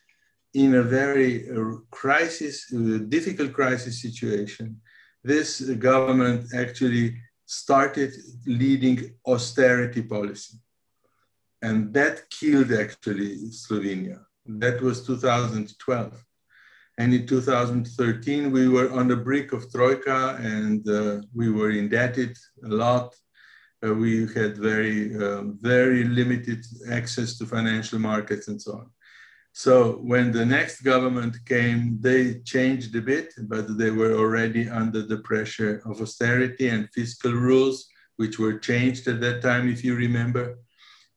in 0.53 0.75
a 0.75 0.83
very 0.83 1.49
uh, 1.49 1.77
crisis, 1.91 2.71
uh, 2.73 2.99
difficult 3.07 3.53
crisis 3.53 4.01
situation. 4.01 4.79
This 5.27 5.59
government 5.89 6.53
actually 6.63 7.07
started 7.45 8.11
leading 8.45 8.97
austerity 9.25 10.01
policy. 10.01 10.57
And 11.61 11.93
that 11.93 12.29
killed 12.29 12.71
actually 12.71 13.35
Slovenia. 13.63 14.19
That 14.45 14.81
was 14.81 15.05
2012. 15.05 16.23
And 16.97 17.13
in 17.13 17.27
2013, 17.27 18.51
we 18.51 18.69
were 18.69 18.89
on 18.91 19.09
the 19.09 19.17
brink 19.17 19.51
of 19.51 19.69
Troika 19.69 20.37
and 20.39 20.87
uh, 20.87 21.21
we 21.35 21.51
were 21.51 21.71
indebted 21.71 22.37
a 22.63 22.69
lot. 22.69 23.13
Uh, 23.85 23.93
we 23.93 24.27
had 24.33 24.57
very, 24.57 25.15
uh, 25.23 25.41
very 25.59 26.05
limited 26.05 26.65
access 26.89 27.37
to 27.37 27.45
financial 27.45 27.99
markets 27.99 28.47
and 28.47 28.61
so 28.61 28.71
on. 28.81 28.89
So 29.57 29.93
when 30.03 30.31
the 30.31 30.45
next 30.45 30.81
government 30.81 31.43
came, 31.47 31.97
they 31.99 32.41
changed 32.41 32.95
a 32.95 33.01
bit, 33.01 33.33
but 33.39 33.75
they 33.75 33.89
were 33.89 34.13
already 34.13 34.69
under 34.69 35.01
the 35.01 35.17
pressure 35.29 35.81
of 35.83 35.99
austerity 35.99 36.67
and 36.67 36.87
fiscal 36.93 37.31
rules, 37.33 37.87
which 38.17 38.37
were 38.37 38.59
changed 38.59 39.07
at 39.07 39.19
that 39.21 39.41
time, 39.41 39.67
if 39.67 39.83
you 39.83 39.95
remember. 39.95 40.59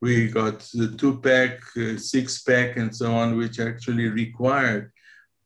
We 0.00 0.28
got 0.28 0.60
the 0.72 0.88
two 0.96 1.20
pack, 1.20 1.60
uh, 1.76 1.98
six 1.98 2.42
pack, 2.42 2.78
and 2.78 2.96
so 2.96 3.12
on, 3.12 3.36
which 3.36 3.60
actually 3.60 4.08
required 4.08 4.90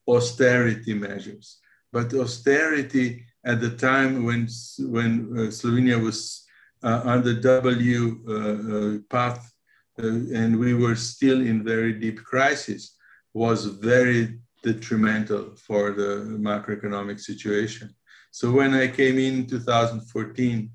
austerity 0.06 0.94
measures. 0.94 1.58
But 1.92 2.14
austerity 2.14 3.24
at 3.44 3.60
the 3.60 3.70
time 3.70 4.22
when, 4.22 4.46
when 4.78 5.12
uh, 5.32 5.50
Slovenia 5.50 6.00
was 6.00 6.44
uh, 6.84 7.18
the 7.18 7.34
W 7.34 8.20
uh, 8.28 8.34
uh 8.34 8.98
path 9.10 9.53
and 9.98 10.58
we 10.58 10.74
were 10.74 10.96
still 10.96 11.40
in 11.40 11.62
very 11.62 11.92
deep 11.92 12.22
crisis 12.24 12.96
was 13.32 13.66
very 13.66 14.38
detrimental 14.62 15.54
for 15.56 15.92
the 15.92 16.38
macroeconomic 16.40 17.20
situation. 17.20 17.94
So 18.30 18.50
when 18.50 18.74
I 18.74 18.88
came 18.88 19.18
in 19.18 19.46
2014, 19.46 20.70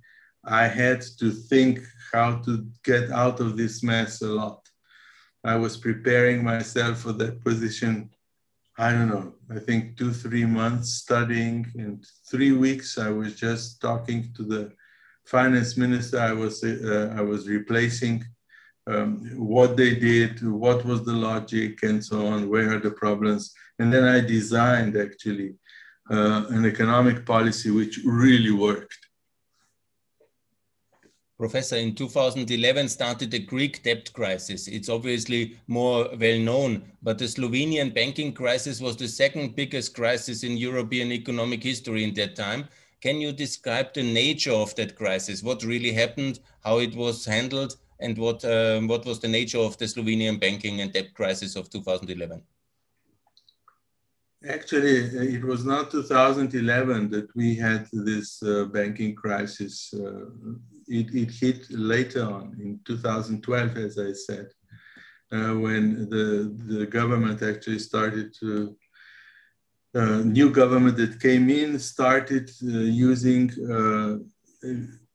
I 0.45 0.67
had 0.67 1.01
to 1.19 1.31
think 1.31 1.79
how 2.13 2.37
to 2.45 2.65
get 2.83 3.11
out 3.11 3.39
of 3.39 3.57
this 3.57 3.83
mess 3.83 4.21
a 4.21 4.27
lot. 4.27 4.67
I 5.43 5.55
was 5.55 5.77
preparing 5.77 6.43
myself 6.43 6.99
for 6.99 7.13
that 7.13 7.43
position 7.43 8.09
I 8.79 8.93
don't 8.93 9.09
know, 9.09 9.33
I 9.53 9.59
think 9.59 9.97
two, 9.97 10.13
three 10.13 10.45
months 10.45 10.93
studying. 10.93 11.69
and 11.75 12.01
three 12.31 12.53
weeks, 12.53 12.97
I 12.97 13.09
was 13.09 13.35
just 13.35 13.81
talking 13.81 14.31
to 14.37 14.43
the 14.43 14.71
finance 15.25 15.75
minister 15.75 16.17
I 16.17 16.31
was, 16.31 16.63
uh, 16.63 17.13
I 17.13 17.19
was 17.19 17.49
replacing, 17.49 18.23
um, 18.89 19.17
what 19.37 19.77
they 19.77 19.95
did, 19.95 20.41
what 20.41 20.83
was 20.85 21.03
the 21.03 21.13
logic, 21.13 21.83
and 21.83 22.03
so 22.03 22.25
on, 22.27 22.49
where 22.49 22.75
are 22.75 22.79
the 22.79 22.91
problems. 22.91 23.53
And 23.77 23.93
then 23.93 24.03
I 24.03 24.19
designed 24.19 24.97
actually 24.97 25.55
uh, 26.09 26.45
an 26.49 26.65
economic 26.65 27.25
policy 27.25 27.69
which 27.69 27.99
really 28.03 28.51
worked. 28.51 28.97
Professor, 31.37 31.77
in 31.77 31.95
2011 31.95 32.89
started 32.89 33.31
the 33.31 33.39
Greek 33.39 33.81
debt 33.83 34.11
crisis. 34.11 34.67
It's 34.67 34.89
obviously 34.89 35.57
more 35.67 36.09
well 36.19 36.39
known, 36.39 36.91
but 37.01 37.17
the 37.17 37.25
Slovenian 37.25 37.93
banking 37.93 38.33
crisis 38.33 38.81
was 38.81 38.97
the 38.97 39.07
second 39.07 39.55
biggest 39.55 39.95
crisis 39.95 40.43
in 40.43 40.57
European 40.57 41.13
economic 41.13 41.63
history 41.63 42.03
in 42.03 42.13
that 42.15 42.35
time. 42.35 42.67
Can 43.01 43.21
you 43.21 43.31
describe 43.31 43.93
the 43.93 44.03
nature 44.03 44.51
of 44.51 44.75
that 44.75 44.97
crisis? 44.97 45.41
What 45.41 45.63
really 45.63 45.93
happened, 45.93 46.39
how 46.61 46.79
it 46.79 46.93
was 46.93 47.23
handled, 47.23 47.77
and 47.99 48.17
what, 48.17 48.43
um, 48.45 48.87
what 48.87 49.05
was 49.05 49.19
the 49.19 49.27
nature 49.27 49.59
of 49.59 49.77
the 49.77 49.85
Slovenian 49.85 50.39
banking 50.39 50.81
and 50.81 50.91
debt 50.93 51.13
crisis 51.13 51.55
of 51.55 51.69
2011? 51.69 52.41
Actually, 54.47 54.99
it 55.35 55.43
was 55.43 55.65
not 55.65 55.91
2011 55.91 57.09
that 57.11 57.27
we 57.35 57.55
had 57.55 57.87
this 57.91 58.41
uh, 58.41 58.65
banking 58.65 59.13
crisis. 59.13 59.93
Uh, 59.93 60.27
it, 60.87 61.13
it 61.13 61.29
hit 61.29 61.69
later 61.69 62.23
on 62.23 62.55
in 62.61 62.79
2012, 62.85 63.77
as 63.77 63.99
I 63.99 64.13
said, 64.13 64.47
uh, 65.33 65.55
when 65.55 66.09
the, 66.09 66.55
the 66.67 66.85
government 66.85 67.41
actually 67.41 67.79
started 67.79 68.33
to, 68.39 68.77
uh, 69.93 70.21
new 70.23 70.51
government 70.51 70.95
that 70.97 71.19
came 71.19 71.49
in 71.49 71.77
started 71.77 72.49
uh, 72.63 72.67
using 72.67 73.49
uh, 73.69 74.17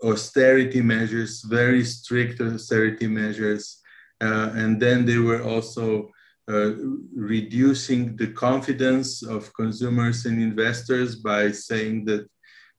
austerity 0.05 0.83
measures, 0.83 1.43
very 1.43 1.85
strict 1.85 2.41
austerity 2.41 3.07
measures. 3.07 3.81
Uh, 4.21 4.51
and 4.55 4.81
then 4.81 5.05
they 5.05 5.19
were 5.19 5.43
also 5.43 6.11
uh, 6.49 6.73
reducing 7.17 8.17
the 8.17 8.29
confidence 8.29 9.23
of 9.23 9.53
consumers 9.55 10.27
and 10.27 10.41
investors 10.41 11.17
by 11.17 11.51
saying 11.51 12.05
that 12.05 12.29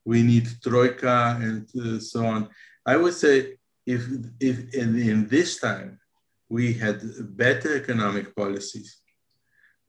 we 0.05 0.21
need 0.21 0.47
troika 0.63 1.38
and 1.41 1.67
uh, 1.82 1.99
so 1.99 2.26
on. 2.26 2.47
I 2.86 2.95
would 2.95 3.15
say 3.15 3.55
if, 3.86 4.01
if 4.39 4.73
in, 4.73 4.89
in 4.99 5.28
this 5.28 5.59
time 5.59 5.99
we 6.47 6.73
had 6.73 7.01
better 7.36 7.76
economic 7.76 8.36
policies, 8.36 9.01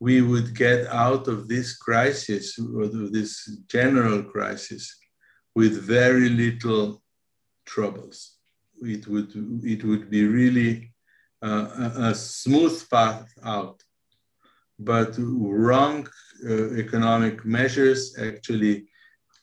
we 0.01 0.21
would 0.21 0.55
get 0.55 0.87
out 0.89 1.29
of 1.29 1.49
this 1.49 1.77
crisis, 1.77 2.59
or 2.59 2.87
this 2.87 3.33
general 3.67 4.23
crisis, 4.23 4.95
with 5.55 5.83
very 5.83 6.29
little 6.29 7.03
troubles. 7.67 8.37
It 8.83 9.07
would, 9.09 9.33
it 9.65 9.85
would 9.85 10.11
be 10.11 10.25
really 10.27 10.93
uh, 11.43 11.69
a, 11.79 12.03
a, 12.11 12.15
smooth 12.15 12.89
path 12.91 13.29
out. 13.45 13.83
But 14.79 15.15
wrong 15.19 16.09
uh, 16.49 16.75
economic 16.75 17.45
measures 17.45 18.17
actually 18.19 18.87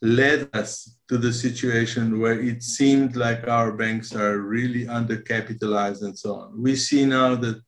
led 0.01 0.49
us 0.53 0.97
to 1.07 1.17
the 1.17 1.31
situation 1.31 2.19
where 2.19 2.39
it 2.39 2.61
seemed 2.61 3.15
like 3.15 3.47
our 3.47 3.71
banks 3.71 4.13
are 4.13 4.39
really 4.39 4.85
undercapitalized 4.85 6.01
and 6.03 6.17
so 6.17 6.35
on. 6.35 6.61
We 6.61 6.75
see 6.75 7.05
now 7.05 7.35
that 7.35 7.61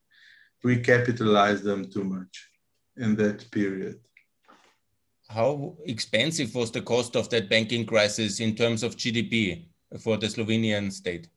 we 0.64 0.78
capitalized 0.78 1.64
them 1.64 1.89
too 1.89 2.03
much 2.03 2.49
in 2.97 3.16
that 3.16 3.49
period. 3.51 3.99
How 5.30 5.76
expensive 5.86 6.53
was 6.53 6.72
the 6.72 6.82
cost 6.82 7.16
of 7.16 7.30
that 7.30 7.49
banking 7.49 7.86
crisis 7.86 8.39
in 8.39 8.56
terms 8.56 8.84
of 8.84 8.95
GDP 8.95 9.66
for 9.99 10.17
the 10.17 10.27
Slovenian 10.27 10.91
state? 10.91 11.27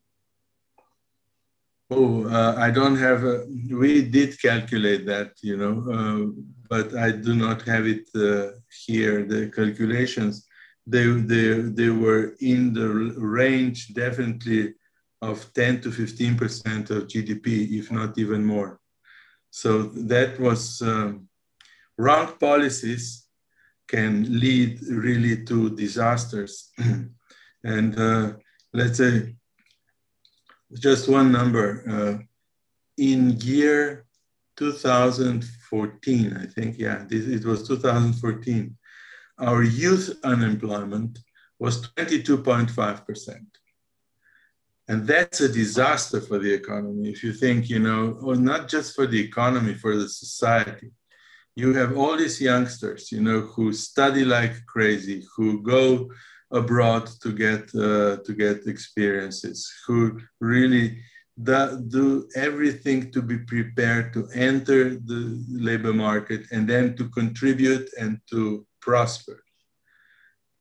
Oh, 1.90 2.28
uh, 2.28 2.54
I 2.58 2.70
don't 2.70 2.96
have. 2.96 3.24
A, 3.24 3.46
we 3.70 4.02
did 4.02 4.40
calculate 4.40 5.06
that, 5.06 5.32
you 5.42 5.56
know, 5.56 5.76
uh, 5.90 6.42
but 6.68 6.94
I 6.94 7.12
do 7.12 7.34
not 7.34 7.62
have 7.62 7.86
it 7.86 8.06
uh, 8.14 8.58
here. 8.86 9.24
The 9.24 9.48
calculations 9.48 10.48
they, 10.88 11.04
they, 11.04 11.52
they 11.78 11.90
were 11.90 12.34
in 12.40 12.72
the 12.72 12.88
range 12.88 13.92
definitely 13.92 14.74
of 15.20 15.52
10 15.52 15.82
to 15.82 15.90
15% 15.90 16.90
of 16.90 17.06
GDP, 17.06 17.78
if 17.78 17.92
not 17.92 18.16
even 18.16 18.44
more. 18.44 18.80
So 19.50 19.82
that 19.82 20.40
was 20.40 20.80
um, 20.80 21.28
wrong 21.98 22.32
policies 22.40 23.26
can 23.86 24.40
lead 24.40 24.80
really 24.82 25.44
to 25.44 25.76
disasters. 25.76 26.72
and 27.64 27.98
uh, 27.98 28.32
let's 28.72 28.98
say 28.98 29.34
just 30.74 31.08
one 31.08 31.32
number. 31.32 31.84
Uh, 31.88 32.24
in 32.98 33.30
year 33.40 34.06
2014, 34.56 36.36
I 36.36 36.46
think, 36.46 36.78
yeah, 36.78 37.04
this, 37.08 37.26
it 37.26 37.44
was 37.44 37.66
2014, 37.68 38.76
our 39.38 39.62
youth 39.62 40.18
unemployment 40.24 41.18
was 41.58 41.88
22.5%. 41.92 43.36
And 44.88 45.06
that's 45.06 45.40
a 45.40 45.52
disaster 45.52 46.20
for 46.20 46.38
the 46.38 46.52
economy. 46.52 47.10
If 47.10 47.22
you 47.22 47.32
think, 47.32 47.68
you 47.68 47.78
know, 47.78 48.18
or 48.22 48.36
not 48.36 48.68
just 48.68 48.96
for 48.96 49.06
the 49.06 49.20
economy, 49.20 49.74
for 49.74 49.96
the 49.96 50.08
society. 50.08 50.90
You 51.54 51.74
have 51.74 51.98
all 51.98 52.16
these 52.16 52.40
youngsters, 52.40 53.12
you 53.12 53.20
know, 53.20 53.40
who 53.40 53.72
study 53.72 54.24
like 54.24 54.64
crazy, 54.66 55.26
who 55.36 55.62
go 55.62 56.10
abroad 56.50 57.06
to 57.22 57.32
get 57.32 57.74
uh, 57.74 58.16
to 58.24 58.32
get 58.34 58.66
experiences, 58.66 59.70
who 59.86 60.18
really 60.40 60.98
do, 61.42 62.28
everything 62.34 63.10
to 63.12 63.22
be 63.22 63.38
prepared 63.38 64.12
to 64.12 64.28
enter 64.34 64.90
the 64.90 65.44
labor 65.48 65.92
market 65.92 66.46
and 66.50 66.68
then 66.68 66.96
to 66.96 67.08
contribute 67.10 67.88
and 67.98 68.20
to 68.30 68.66
prosper. 68.80 69.44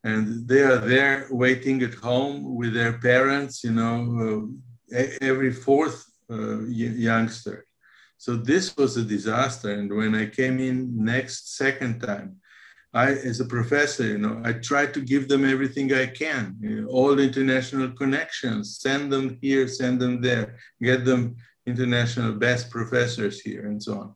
And 0.03 0.47
they 0.47 0.61
are 0.61 0.77
there 0.77 1.27
waiting 1.31 1.81
at 1.81 1.95
home 1.95 2.55
with 2.55 2.73
their 2.73 2.93
parents, 2.99 3.63
you 3.63 3.71
know, 3.71 4.49
uh, 4.95 5.03
every 5.21 5.51
fourth 5.51 6.05
uh, 6.29 6.59
youngster. 6.65 7.65
So 8.17 8.35
this 8.35 8.75
was 8.77 8.97
a 8.97 9.03
disaster. 9.03 9.71
And 9.71 9.93
when 9.93 10.15
I 10.15 10.27
came 10.27 10.59
in 10.59 11.03
next 11.03 11.55
second 11.57 12.01
time, 12.01 12.37
I, 12.93 13.11
as 13.11 13.39
a 13.39 13.45
professor, 13.45 14.05
you 14.05 14.17
know, 14.17 14.41
I 14.43 14.53
try 14.53 14.85
to 14.87 15.01
give 15.01 15.27
them 15.27 15.43
everything 15.45 15.93
I 15.93 16.07
can, 16.07 16.55
you 16.61 16.81
know, 16.81 16.87
all 16.87 17.19
international 17.19 17.91
connections, 17.91 18.79
send 18.79 19.11
them 19.11 19.37
here, 19.41 19.67
send 19.67 19.99
them 19.99 20.21
there, 20.21 20.57
get 20.81 21.03
them 21.05 21.35
international 21.65 22.33
best 22.33 22.71
professors 22.71 23.41
here, 23.41 23.67
and 23.67 23.81
so 23.83 23.99
on. 23.99 24.15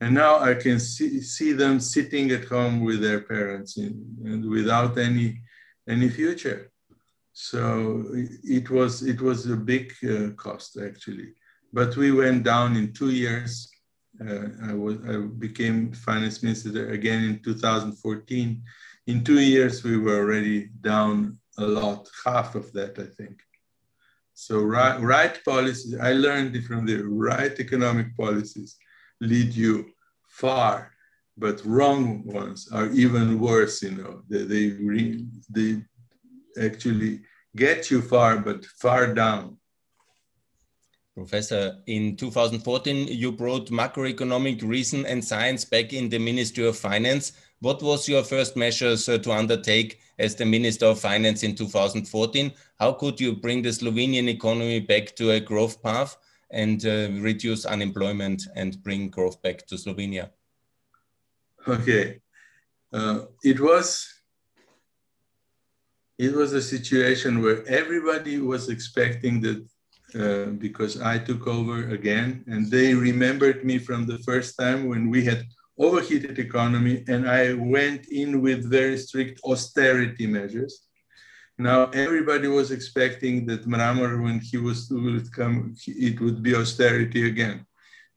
And 0.00 0.14
now 0.14 0.38
I 0.38 0.54
can 0.54 0.78
see, 0.78 1.20
see 1.20 1.52
them 1.52 1.80
sitting 1.80 2.30
at 2.30 2.44
home 2.44 2.84
with 2.84 3.00
their 3.00 3.20
parents 3.20 3.78
in, 3.78 4.04
and 4.24 4.48
without 4.48 4.98
any 4.98 5.40
any 5.88 6.08
future. 6.08 6.70
So 7.32 8.04
it 8.44 8.70
was 8.70 9.02
it 9.02 9.20
was 9.20 9.46
a 9.46 9.56
big 9.56 9.92
uh, 10.04 10.30
cost 10.36 10.78
actually, 10.78 11.34
but 11.72 11.96
we 11.96 12.12
went 12.12 12.44
down 12.44 12.76
in 12.76 12.92
two 12.92 13.10
years 13.10 13.68
Uh, 14.28 14.70
I, 14.70 14.74
was, 14.74 14.96
I 15.08 15.16
became 15.18 15.92
finance 15.92 16.42
minister 16.42 16.90
again 16.90 17.24
in 17.24 17.42
2014. 17.42 18.62
In 19.06 19.24
two 19.24 19.40
years, 19.40 19.84
we 19.84 19.98
were 19.98 20.18
already 20.18 20.68
down 20.80 21.38
a 21.58 21.66
lot, 21.66 22.08
half 22.24 22.54
of 22.54 22.72
that, 22.72 22.98
I 22.98 23.04
think. 23.04 23.40
So 24.34 24.60
right, 24.60 25.00
right 25.00 25.38
policies, 25.44 25.96
I 26.00 26.12
learned 26.12 26.64
from 26.64 26.86
the 26.86 27.02
right 27.02 27.58
economic 27.58 28.16
policies 28.16 28.76
lead 29.20 29.54
you 29.54 29.90
far, 30.28 30.92
but 31.36 31.64
wrong 31.64 32.24
ones 32.24 32.68
are 32.72 32.90
even 32.90 33.38
worse, 33.38 33.82
you 33.82 33.92
know, 33.92 34.22
they, 34.28 34.44
they, 34.44 34.66
re, 34.82 35.24
they 35.50 35.82
actually 36.60 37.20
get 37.54 37.90
you 37.90 38.02
far, 38.02 38.38
but 38.38 38.64
far 38.64 39.14
down. 39.14 39.56
Professor, 41.14 41.78
in 41.86 42.16
2014, 42.16 43.06
you 43.06 43.30
brought 43.30 43.70
macroeconomic 43.70 44.62
reason 44.62 45.06
and 45.06 45.24
science 45.24 45.64
back 45.64 45.92
in 45.92 46.08
the 46.08 46.18
Ministry 46.18 46.66
of 46.66 46.76
Finance. 46.76 47.32
What 47.60 47.82
was 47.82 48.08
your 48.08 48.24
first 48.24 48.56
measures 48.56 49.08
uh, 49.08 49.18
to 49.18 49.30
undertake 49.32 50.00
as 50.18 50.34
the 50.34 50.44
Minister 50.44 50.86
of 50.86 50.98
Finance 50.98 51.44
in 51.44 51.54
2014? 51.54 52.52
How 52.80 52.92
could 52.92 53.20
you 53.20 53.36
bring 53.36 53.62
the 53.62 53.68
Slovenian 53.68 54.28
economy 54.28 54.80
back 54.80 55.14
to 55.16 55.30
a 55.30 55.40
growth 55.40 55.80
path 55.84 56.16
and 56.50 56.84
uh, 56.84 57.08
reduce 57.20 57.64
unemployment 57.64 58.42
and 58.56 58.82
bring 58.82 59.08
growth 59.08 59.40
back 59.40 59.64
to 59.68 59.76
Slovenia? 59.76 60.30
Okay, 61.66 62.20
uh, 62.92 63.20
it 63.44 63.60
was 63.60 64.10
it 66.18 66.32
was 66.34 66.52
a 66.52 66.62
situation 66.62 67.42
where 67.42 67.66
everybody 67.66 68.38
was 68.38 68.68
expecting 68.68 69.40
that 69.40 69.66
uh, 70.14 70.46
because 70.58 71.00
I 71.00 71.18
took 71.18 71.46
over 71.46 71.88
again, 71.88 72.44
and 72.46 72.70
they 72.70 72.94
remembered 72.94 73.64
me 73.64 73.78
from 73.78 74.06
the 74.06 74.18
first 74.18 74.58
time 74.58 74.88
when 74.88 75.10
we 75.10 75.24
had 75.24 75.44
overheated 75.78 76.38
economy, 76.38 77.04
and 77.08 77.28
I 77.28 77.54
went 77.54 78.06
in 78.06 78.40
with 78.40 78.70
very 78.70 78.96
strict 78.96 79.40
austerity 79.44 80.26
measures. 80.26 80.86
Now 81.58 81.86
everybody 81.86 82.48
was 82.48 82.70
expecting 82.70 83.46
that 83.46 83.68
Mramor, 83.68 84.22
when 84.22 84.40
he 84.40 84.56
was 84.56 84.88
would 84.90 85.32
come, 85.32 85.74
it 85.86 86.20
would 86.20 86.42
be 86.42 86.54
austerity 86.54 87.28
again. 87.28 87.66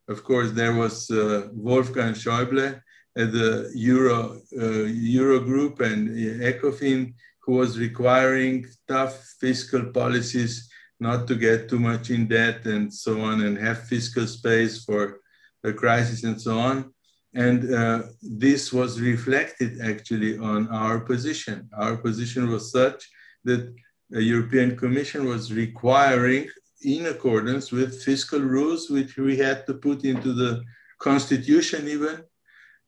Of 0.07 0.23
course, 0.23 0.51
there 0.51 0.73
was 0.73 1.09
uh, 1.11 1.49
Wolfgang 1.51 2.13
Schäuble 2.13 2.81
at 3.17 3.31
the 3.31 3.71
Euro 3.75 4.41
uh, 4.59 4.83
Euro 5.19 5.39
Group 5.39 5.81
and 5.81 6.09
Ecofin, 6.41 7.13
who 7.41 7.53
was 7.53 7.79
requiring 7.79 8.65
tough 8.87 9.15
fiscal 9.39 9.85
policies 9.91 10.66
not 10.99 11.27
to 11.27 11.35
get 11.35 11.69
too 11.69 11.79
much 11.79 12.09
in 12.09 12.27
debt 12.27 12.65
and 12.65 12.93
so 12.93 13.21
on, 13.21 13.41
and 13.41 13.57
have 13.57 13.87
fiscal 13.87 14.27
space 14.27 14.83
for 14.83 15.19
a 15.63 15.73
crisis 15.73 16.23
and 16.23 16.39
so 16.41 16.57
on. 16.59 16.93
And 17.33 17.73
uh, 17.73 18.03
this 18.21 18.73
was 18.73 18.99
reflected 18.99 19.81
actually 19.81 20.37
on 20.37 20.69
our 20.69 20.99
position. 20.99 21.69
Our 21.77 21.97
position 21.97 22.49
was 22.49 22.71
such 22.71 23.07
that 23.43 23.75
the 24.09 24.23
European 24.23 24.75
Commission 24.75 25.25
was 25.25 25.53
requiring, 25.53 26.49
in 26.83 27.07
accordance 27.07 27.71
with 27.71 28.03
fiscal 28.03 28.39
rules, 28.39 28.89
which 28.89 29.17
we 29.17 29.35
had 29.37 29.65
to 29.67 29.73
put 29.73 30.03
into 30.03 30.31
the 30.33 30.63
constitution 30.99 31.87
even, 31.87 32.23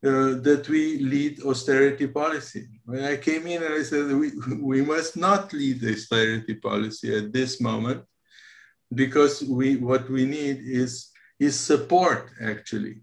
uh, 0.02 0.40
that 0.48 0.66
we 0.70 1.00
lead 1.00 1.42
austerity 1.44 2.08
policy. 2.08 2.68
When 2.86 3.04
I 3.04 3.18
came 3.18 3.48
in 3.48 3.62
and 3.64 3.74
I 3.74 3.84
said, 3.84 4.12
we, 4.12 4.32
we 4.58 4.82
must 4.82 5.18
not 5.18 5.52
lead 5.52 5.84
austerity 5.84 6.56
policy 6.56 7.16
at 7.18 7.34
this 7.34 7.60
moment 7.60 8.04
because 8.94 9.44
we, 9.44 9.76
what 9.76 10.10
we 10.10 10.26
need 10.26 10.60
is, 10.62 11.10
is 11.40 11.60
support 11.60 12.32
actually. 12.42 13.02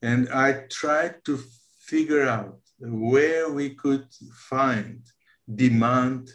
And 0.00 0.28
I 0.32 0.64
tried 0.70 1.24
to 1.24 1.40
figure 1.80 2.28
out 2.28 2.60
where 2.78 3.50
we 3.50 3.74
could 3.74 4.06
find 4.32 5.00
demand 5.52 6.30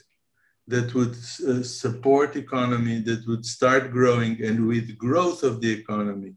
that 0.67 0.93
would 0.93 1.15
uh, 1.47 1.63
support 1.63 2.35
economy, 2.35 2.99
that 2.99 3.25
would 3.27 3.45
start 3.45 3.91
growing. 3.91 4.43
And 4.43 4.67
with 4.67 4.97
growth 4.97 5.43
of 5.43 5.61
the 5.61 5.71
economy, 5.71 6.33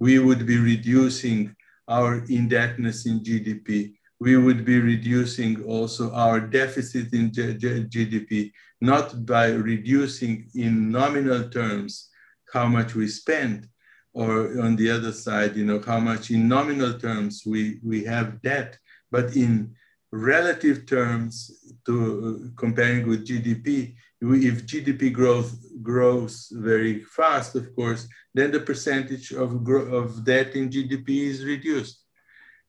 we 0.00 0.18
would 0.18 0.46
be 0.46 0.58
reducing 0.58 1.54
our 1.88 2.24
indebtedness 2.28 3.06
in 3.06 3.20
GDP. 3.20 3.94
We 4.20 4.36
would 4.36 4.64
be 4.64 4.78
reducing 4.80 5.62
also 5.64 6.12
our 6.12 6.40
deficit 6.40 7.12
in 7.12 7.32
G 7.32 7.54
GDP, 7.54 8.52
not 8.80 9.26
by 9.26 9.48
reducing 9.48 10.48
in 10.54 10.90
nominal 10.90 11.48
terms 11.50 12.10
how 12.52 12.66
much 12.66 12.94
we 12.94 13.08
spend, 13.08 13.68
or 14.12 14.60
on 14.62 14.76
the 14.76 14.90
other 14.90 15.12
side, 15.12 15.56
you 15.56 15.64
know, 15.64 15.80
how 15.80 15.98
much 15.98 16.30
in 16.30 16.48
nominal 16.48 16.98
terms 16.98 17.42
we, 17.44 17.80
we 17.82 18.04
have 18.04 18.40
debt, 18.42 18.78
but 19.10 19.34
in 19.36 19.74
relative 20.12 20.86
terms 20.86 21.50
to 21.84 22.52
comparing 22.56 23.08
with 23.08 23.26
GDP, 23.26 23.96
if 24.20 24.64
GDP 24.64 25.12
growth 25.12 25.52
grows 25.82 26.48
very 26.52 27.00
fast, 27.00 27.56
of 27.56 27.74
course, 27.74 28.06
then 28.34 28.50
the 28.50 28.60
percentage 28.60 29.32
of, 29.32 29.68
of 29.68 30.24
debt 30.24 30.54
in 30.56 30.68
GDP 30.68 31.08
is 31.32 31.44
reduced. 31.44 32.04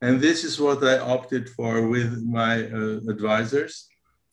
And 0.01 0.21
this 0.21 0.43
is 0.43 0.59
what 0.59 0.83
I 0.83 0.99
opted 0.99 1.49
for 1.49 1.87
with 1.87 2.23
my 2.23 2.65
uh, 2.65 2.99
advisors. 3.09 3.87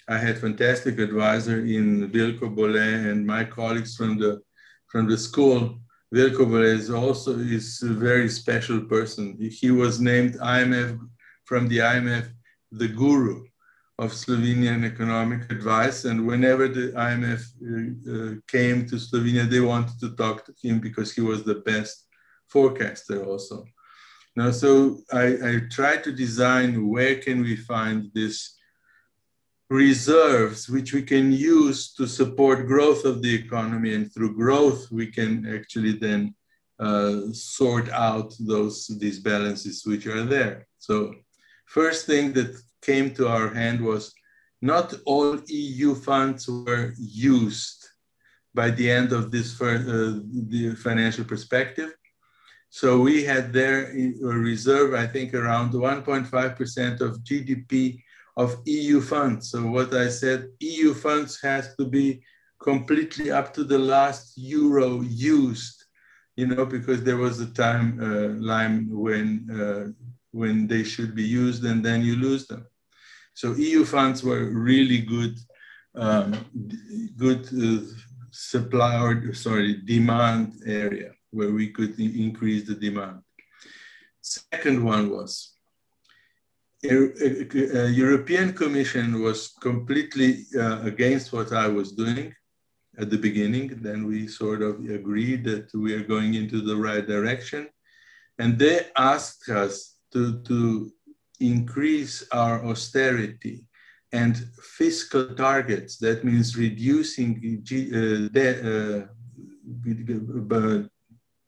I 0.08 0.18
had 0.18 0.38
fantastic 0.38 0.98
advisor 0.98 1.60
in 1.60 2.10
Vilko 2.10 2.54
Bole 2.54 2.76
and 2.76 3.26
my 3.26 3.44
colleagues 3.44 3.96
from 3.96 4.18
the 4.18 4.42
from 4.88 5.08
the 5.08 5.16
school. 5.16 5.78
Vilko 6.14 6.44
Bole 6.44 6.74
is 6.80 6.90
also 6.90 7.38
is 7.38 7.80
a 7.82 7.94
very 8.08 8.28
special 8.28 8.80
person. 8.80 9.38
He 9.40 9.70
was 9.70 10.00
named 10.00 10.34
IMF 10.34 10.98
from 11.44 11.68
the 11.68 11.78
IMF 11.78 12.28
the 12.72 12.88
guru 12.88 13.44
of 14.02 14.12
Slovenian 14.12 14.84
economic 14.84 15.50
advice. 15.50 16.04
And 16.04 16.26
whenever 16.26 16.66
the 16.68 16.86
IMF 17.08 17.42
uh, 17.42 18.14
uh, 18.14 18.34
came 18.54 18.86
to 18.86 18.96
Slovenia, 18.96 19.44
they 19.48 19.60
wanted 19.60 19.98
to 20.00 20.16
talk 20.16 20.44
to 20.46 20.52
him 20.62 20.80
because 20.80 21.12
he 21.14 21.20
was 21.20 21.44
the 21.44 21.60
best 21.70 22.06
forecaster 22.48 23.24
also. 23.24 23.64
Now, 24.34 24.50
so 24.50 24.98
I, 25.12 25.26
I 25.48 25.52
tried 25.70 26.02
to 26.04 26.12
design 26.12 26.88
where 26.88 27.16
can 27.16 27.42
we 27.42 27.56
find 27.56 28.10
this 28.14 28.56
reserves 29.70 30.68
which 30.68 30.92
we 30.92 31.02
can 31.02 31.32
use 31.32 31.94
to 31.94 32.06
support 32.06 32.66
growth 32.66 33.04
of 33.06 33.22
the 33.22 33.34
economy 33.34 33.94
and 33.94 34.12
through 34.12 34.36
growth 34.36 34.90
we 34.92 35.06
can 35.06 35.32
actually 35.56 35.92
then 35.92 36.34
uh, 36.78 37.20
sort 37.32 37.88
out 37.90 38.34
those 38.38 38.86
these 39.00 39.18
balances 39.18 39.82
which 39.86 40.06
are 40.06 40.24
there 40.24 40.66
so 40.78 41.14
first 41.64 42.04
thing 42.04 42.34
that 42.34 42.52
came 42.82 43.14
to 43.14 43.28
our 43.28 43.48
hand 43.48 43.80
was 43.80 44.12
not 44.60 44.94
all 45.06 45.38
eu 45.48 45.94
funds 45.94 46.48
were 46.48 46.94
used 46.98 47.88
by 48.54 48.70
the 48.70 48.90
end 48.90 49.12
of 49.12 49.30
this 49.30 49.60
uh, 49.60 50.20
the 50.50 50.74
financial 50.76 51.24
perspective 51.24 51.92
So 52.74 53.00
we 53.00 53.22
had 53.22 53.52
there 53.52 53.92
a 53.92 54.34
reserve, 54.50 54.94
I 54.94 55.06
think, 55.06 55.34
around 55.34 55.74
1.5% 55.74 57.00
of 57.02 57.22
GDP 57.22 58.02
of 58.38 58.62
EU 58.64 59.02
funds. 59.02 59.50
So 59.50 59.66
what 59.66 59.92
I 59.92 60.08
said, 60.08 60.48
EU 60.60 60.94
funds 60.94 61.38
has 61.42 61.76
to 61.76 61.84
be 61.84 62.22
completely 62.62 63.30
up 63.30 63.52
to 63.54 63.64
the 63.64 63.78
last 63.78 64.32
euro 64.38 65.02
used, 65.02 65.84
you 66.36 66.46
know, 66.46 66.64
because 66.64 67.04
there 67.04 67.18
was 67.18 67.40
a 67.40 67.52
time 67.52 68.00
uh, 68.00 68.40
line 68.40 68.88
when 68.88 69.28
uh, 69.52 69.92
when 70.30 70.66
they 70.66 70.82
should 70.82 71.14
be 71.14 71.24
used 71.24 71.62
and 71.66 71.84
then 71.84 72.00
you 72.00 72.16
lose 72.16 72.46
them. 72.46 72.64
So 73.34 73.54
EU 73.54 73.84
funds 73.84 74.22
were 74.22 74.44
really 74.50 75.00
good, 75.00 75.38
um, 75.94 76.36
good 77.16 77.48
uh, 77.52 77.84
supply 78.30 79.00
or 79.00 79.34
sorry 79.34 79.82
demand 79.84 80.62
area 80.66 81.12
where 81.30 81.52
we 81.52 81.70
could 81.70 81.98
increase 81.98 82.66
the 82.66 82.74
demand. 82.74 83.22
Second 84.20 84.84
one 84.84 85.10
was 85.10 85.52
a, 86.84 87.88
European 87.88 88.52
Commission 88.52 89.22
was 89.22 89.54
completely 89.60 90.44
uh, 90.58 90.82
against 90.82 91.32
what 91.32 91.52
I 91.52 91.68
was 91.68 91.92
doing 91.92 92.34
at 92.98 93.10
the 93.10 93.18
beginning. 93.18 93.68
Then 93.82 94.06
we 94.06 94.26
sort 94.26 94.62
of 94.62 94.80
agreed 94.90 95.44
that 95.44 95.72
we 95.74 95.94
are 95.94 96.02
going 96.02 96.34
into 96.34 96.60
the 96.60 96.76
right 96.76 97.06
direction. 97.06 97.68
And 98.38 98.58
they 98.58 98.86
asked 98.96 99.48
us 99.48 99.96
to, 100.12 100.42
to 100.42 100.92
increase 101.42 102.24
our 102.32 102.64
austerity 102.64 103.64
and 104.12 104.36
fiscal 104.78 105.34
targets. 105.34 105.96
That 105.98 106.24
means 106.24 106.56
reducing 106.56 107.60
G, 107.62 107.88
uh, 107.90 108.28
de, 108.28 108.46
uh, 108.70 109.06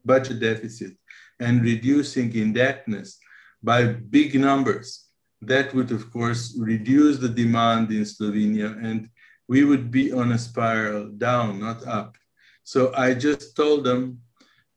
budget 0.04 0.40
deficit 0.40 0.92
and 1.40 1.62
reducing 1.62 2.34
indebtedness 2.34 3.18
by 3.62 3.86
big 3.86 4.38
numbers. 4.38 5.08
That 5.42 5.74
would, 5.74 5.90
of 5.92 6.10
course, 6.10 6.56
reduce 6.58 7.18
the 7.18 7.28
demand 7.28 7.90
in 7.90 8.02
Slovenia 8.02 8.82
and 8.82 9.08
we 9.48 9.64
would 9.64 9.90
be 9.90 10.12
on 10.12 10.32
a 10.32 10.38
spiral 10.38 11.08
down, 11.08 11.60
not 11.60 11.86
up. 11.86 12.16
So 12.62 12.94
I 12.94 13.12
just 13.12 13.54
told 13.54 13.84
them 13.84 14.20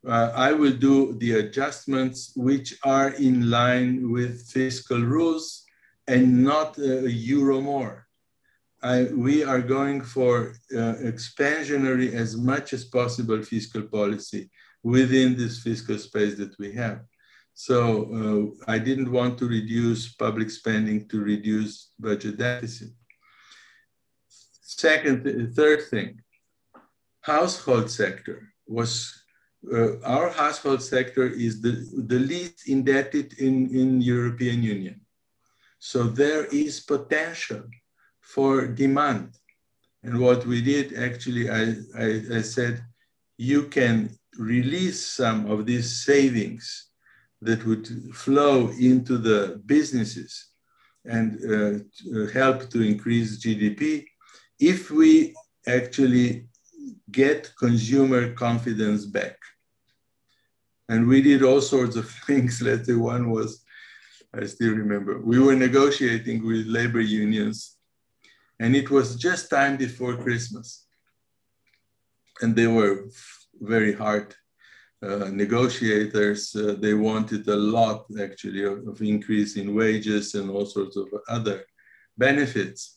uh, 0.05 0.31
I 0.35 0.53
will 0.53 0.73
do 0.73 1.13
the 1.13 1.39
adjustments 1.39 2.33
which 2.35 2.77
are 2.83 3.09
in 3.11 3.49
line 3.49 4.11
with 4.11 4.47
fiscal 4.47 5.01
rules 5.01 5.63
and 6.07 6.43
not 6.43 6.77
a 6.77 7.11
euro 7.11 7.61
more. 7.61 8.07
I, 8.81 9.05
we 9.05 9.43
are 9.43 9.61
going 9.61 10.01
for 10.01 10.53
uh, 10.71 10.95
expansionary 11.01 12.13
as 12.13 12.37
much 12.37 12.73
as 12.73 12.85
possible 12.85 13.41
fiscal 13.41 13.81
policy 13.81 14.49
within 14.83 15.35
this 15.35 15.61
fiscal 15.63 15.97
space 15.97 16.35
that 16.35 16.57
we 16.59 16.71
have. 16.73 17.01
So 17.53 18.53
uh, 18.67 18.71
I 18.71 18.77
didn't 18.77 19.11
want 19.11 19.39
to 19.39 19.47
reduce 19.47 20.13
public 20.13 20.51
spending 20.51 21.07
to 21.09 21.19
reduce 21.19 21.89
budget 21.99 22.37
deficit. 22.37 22.89
Second, 24.61 25.55
third 25.55 25.81
thing, 25.89 26.21
household 27.21 27.89
sector 27.89 28.53
was 28.67 29.11
uh, 29.73 29.99
our 30.03 30.29
household 30.29 30.81
sector 30.81 31.27
is 31.27 31.61
the, 31.61 31.85
the 32.07 32.19
least 32.19 32.69
indebted 32.69 33.33
in, 33.39 33.69
in 33.75 34.01
European 34.01 34.63
Union. 34.63 35.01
So 35.79 36.03
there 36.03 36.45
is 36.45 36.79
potential 36.79 37.63
for 38.21 38.67
demand. 38.67 39.37
And 40.03 40.19
what 40.19 40.45
we 40.45 40.61
did 40.61 40.97
actually, 40.97 41.49
I, 41.49 41.75
I, 41.97 42.37
I 42.37 42.41
said, 42.41 42.83
you 43.37 43.63
can 43.63 44.17
release 44.37 45.05
some 45.05 45.49
of 45.49 45.65
these 45.65 46.05
savings 46.05 46.89
that 47.41 47.65
would 47.65 47.87
flow 48.13 48.69
into 48.79 49.17
the 49.17 49.61
businesses 49.65 50.47
and 51.05 51.27
uh, 51.45 52.31
help 52.33 52.69
to 52.69 52.81
increase 52.81 53.43
GDP 53.43 54.05
if 54.59 54.91
we 54.91 55.33
actually 55.67 56.47
get 57.11 57.51
consumer 57.57 58.33
confidence 58.33 59.05
back. 59.05 59.37
And 60.89 61.07
we 61.07 61.21
did 61.21 61.43
all 61.43 61.61
sorts 61.61 61.95
of 61.95 62.09
things. 62.27 62.61
Let's 62.61 62.87
say 62.87 62.93
one 62.93 63.29
was, 63.29 63.63
I 64.33 64.45
still 64.45 64.73
remember, 64.73 65.19
we 65.19 65.39
were 65.39 65.55
negotiating 65.55 66.45
with 66.45 66.67
labor 66.67 67.01
unions, 67.01 67.77
and 68.59 68.75
it 68.75 68.89
was 68.89 69.15
just 69.15 69.49
time 69.49 69.77
before 69.77 70.17
Christmas. 70.17 70.85
And 72.41 72.55
they 72.55 72.67
were 72.67 73.09
very 73.59 73.93
hard 73.93 74.35
uh, 75.01 75.29
negotiators. 75.31 76.55
Uh, 76.55 76.75
they 76.79 76.93
wanted 76.93 77.47
a 77.47 77.55
lot, 77.55 78.05
actually, 78.19 78.63
of, 78.63 78.87
of 78.87 79.01
increase 79.01 79.55
in 79.55 79.75
wages 79.75 80.35
and 80.35 80.49
all 80.49 80.65
sorts 80.65 80.97
of 80.97 81.07
other 81.29 81.63
benefits 82.17 82.96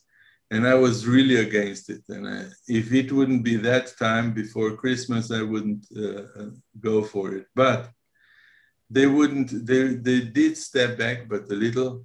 and 0.51 0.67
I 0.67 0.75
was 0.75 1.07
really 1.07 1.37
against 1.37 1.91
it. 1.91 2.03
And 2.09 2.27
I, 2.29 2.47
if 2.67 2.93
it 2.93 3.13
wouldn't 3.13 3.45
be 3.45 3.57
that 3.57 3.97
time 3.99 4.33
before 4.35 4.77
Christmas, 4.77 5.31
I 5.31 5.43
wouldn't 5.43 5.87
uh, 5.97 6.23
uh, 6.41 6.51
go 6.81 7.03
for 7.03 7.35
it. 7.35 7.47
But 7.55 7.91
they 8.91 9.07
wouldn't. 9.07 9.67
They 9.67 9.95
they 9.95 10.21
did 10.21 10.57
step 10.57 10.99
back, 10.99 11.29
but 11.29 11.51
a 11.51 11.55
little, 11.55 12.05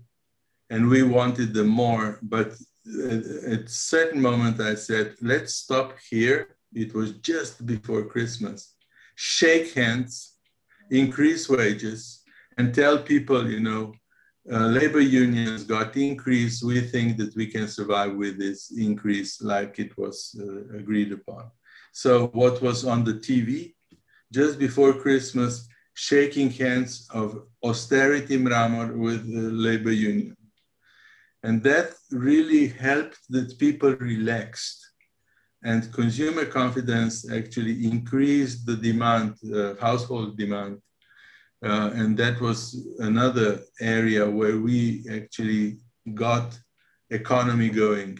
and 0.69 0.87
we 0.87 1.01
wanted 1.01 1.53
them 1.53 1.67
more. 1.67 2.19
But 2.21 2.53
at, 3.09 3.25
at 3.53 3.69
certain 3.69 4.21
moment, 4.21 4.61
I 4.61 4.75
said, 4.75 5.15
"Let's 5.21 5.55
stop 5.55 5.97
here." 6.09 6.55
It 6.73 6.93
was 6.93 7.13
just 7.13 7.65
before 7.65 8.05
Christmas. 8.05 8.75
Shake 9.15 9.73
hands, 9.73 10.35
increase 10.91 11.49
wages, 11.49 12.21
and 12.57 12.75
tell 12.75 12.99
people, 12.99 13.49
you 13.49 13.61
know, 13.61 13.93
uh, 14.51 14.67
labor 14.67 14.99
unions 14.99 15.63
got 15.63 15.97
increase, 15.97 16.63
we 16.63 16.81
think 16.81 17.17
that 17.17 17.35
we 17.35 17.47
can 17.47 17.67
survive 17.67 18.13
with 18.15 18.37
this 18.37 18.71
increase 18.77 19.41
like 19.41 19.79
it 19.79 19.97
was 19.97 20.35
uh, 20.39 20.77
agreed 20.77 21.11
upon. 21.11 21.49
So 21.91 22.27
what 22.27 22.61
was 22.61 22.85
on 22.85 23.03
the 23.03 23.15
TV 23.15 23.73
just 24.31 24.59
before 24.59 24.93
Christmas, 24.93 25.67
shaking 25.93 26.51
hands 26.51 27.07
of 27.11 27.43
austerity 27.63 28.37
Mramor 28.37 28.97
with 28.97 29.25
the 29.33 29.49
labor 29.51 29.91
union. 29.91 30.35
And 31.41 31.63
that 31.63 31.93
really 32.11 32.67
helped 32.67 33.19
that 33.29 33.57
people 33.57 33.95
relaxed 33.95 34.85
and 35.63 35.91
consumer 35.93 36.45
confidence 36.45 37.29
actually 37.31 37.85
increased 37.85 38.65
the 38.65 38.75
demand, 38.75 39.35
uh, 39.53 39.75
household 39.79 40.37
demand 40.37 40.79
uh, 41.63 41.91
and 41.93 42.17
that 42.17 42.39
was 42.41 42.87
another 42.99 43.59
area 43.79 44.29
where 44.29 44.57
we 44.59 45.05
actually 45.11 45.77
got 46.13 46.57
economy 47.09 47.69
going. 47.69 48.19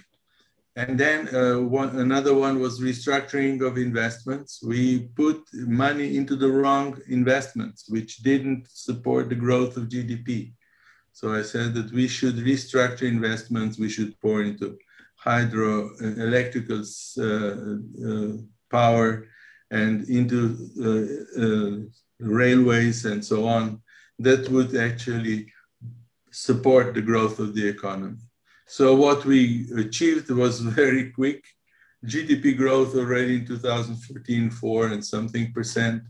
And 0.77 0.99
then 0.99 1.33
uh, 1.33 1.59
one, 1.59 1.97
another 1.99 2.33
one 2.33 2.59
was 2.59 2.81
restructuring 2.81 3.65
of 3.65 3.77
investments. 3.77 4.61
We 4.61 5.07
put 5.15 5.41
money 5.53 6.17
into 6.17 6.35
the 6.35 6.51
wrong 6.51 6.99
investments, 7.07 7.85
which 7.87 8.17
didn't 8.17 8.67
support 8.69 9.29
the 9.29 9.35
growth 9.35 9.77
of 9.77 9.87
GDP. 9.87 10.53
So 11.13 11.33
I 11.33 11.43
said 11.43 11.73
that 11.75 11.93
we 11.93 12.09
should 12.09 12.35
restructure 12.35 13.03
investments. 13.03 13.79
We 13.79 13.89
should 13.89 14.19
pour 14.19 14.41
into 14.41 14.77
hydro, 15.15 15.91
uh, 16.01 16.07
electrical 16.21 16.83
uh, 17.17 17.23
uh, 18.05 18.31
power, 18.69 19.27
and 19.71 20.07
into 20.09 20.39
uh, 20.85 21.87
railways 22.25 23.05
and 23.05 23.23
so 23.23 23.47
on, 23.47 23.81
that 24.19 24.49
would 24.49 24.75
actually 24.75 25.51
support 26.31 26.93
the 26.93 27.01
growth 27.01 27.39
of 27.39 27.55
the 27.55 27.67
economy. 27.67 28.17
So 28.67 28.95
what 28.95 29.25
we 29.25 29.67
achieved 29.77 30.29
was 30.31 30.59
very 30.81 31.11
quick. 31.11 31.43
GDP 32.05 32.55
growth 32.55 32.95
already 32.95 33.37
in 33.37 33.45
2014, 33.47 34.49
four 34.51 34.87
and 34.87 35.03
something 35.03 35.51
percent. 35.53 36.03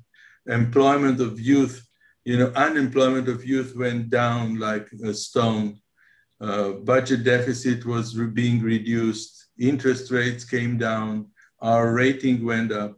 Employment 0.47 1.21
of 1.21 1.39
youth, 1.39 1.87
you 2.25 2.37
know, 2.37 2.51
unemployment 2.55 3.29
of 3.29 3.45
youth 3.45 3.75
went 3.75 4.09
down 4.09 4.59
like 4.59 4.89
a 5.03 5.13
stone. 5.13 5.79
Uh, 6.41 6.71
budget 6.71 7.23
deficit 7.23 7.85
was 7.85 8.13
being 8.13 8.61
reduced. 8.61 9.47
Interest 9.57 10.11
rates 10.11 10.43
came 10.43 10.77
down. 10.77 11.27
Our 11.61 11.93
rating 11.93 12.43
went 12.43 12.71
up. 12.71 12.97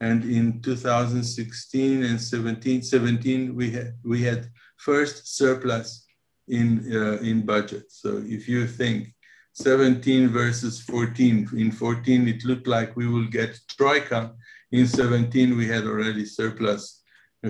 And 0.00 0.24
in 0.24 0.62
2016 0.62 2.04
and 2.04 2.20
17, 2.20 2.82
17 2.82 3.54
we 3.54 3.70
had 3.70 3.94
we 4.04 4.22
had 4.22 4.48
first 4.78 5.36
surplus 5.36 6.06
in 6.48 6.90
uh, 6.92 7.18
in 7.22 7.44
budget. 7.44 7.84
So 7.90 8.22
if 8.24 8.48
you 8.48 8.66
think 8.66 9.14
17 9.54 10.28
versus 10.28 10.80
14, 10.80 11.48
in 11.56 11.70
14 11.70 12.28
it 12.28 12.44
looked 12.44 12.66
like 12.66 12.96
we 12.96 13.06
will 13.06 13.26
get 13.26 13.58
troika. 13.68 14.32
In 14.72 14.86
17 14.86 15.56
we 15.56 15.66
had 15.66 15.84
already 15.84 16.24
surplus, 16.24 17.02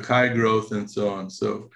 high 0.03 0.28
growth, 0.28 0.72
and 0.72 0.90
so 0.90 1.11
on. 1.11 1.30
So 1.30 1.70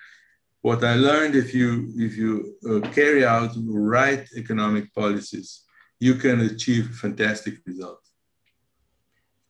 what 0.63 0.83
I 0.83 0.95
learned, 0.95 1.35
if 1.35 1.55
you 1.55 1.93
if 1.95 2.17
you 2.17 2.57
uh, 2.69 2.81
carry 2.91 3.25
out 3.25 3.51
right 3.57 4.27
economic 4.37 4.95
policies, 4.95 5.63
you 6.01 6.15
can 6.15 6.41
achieve 6.41 6.97
fantastic 6.97 7.59
results. 7.67 8.04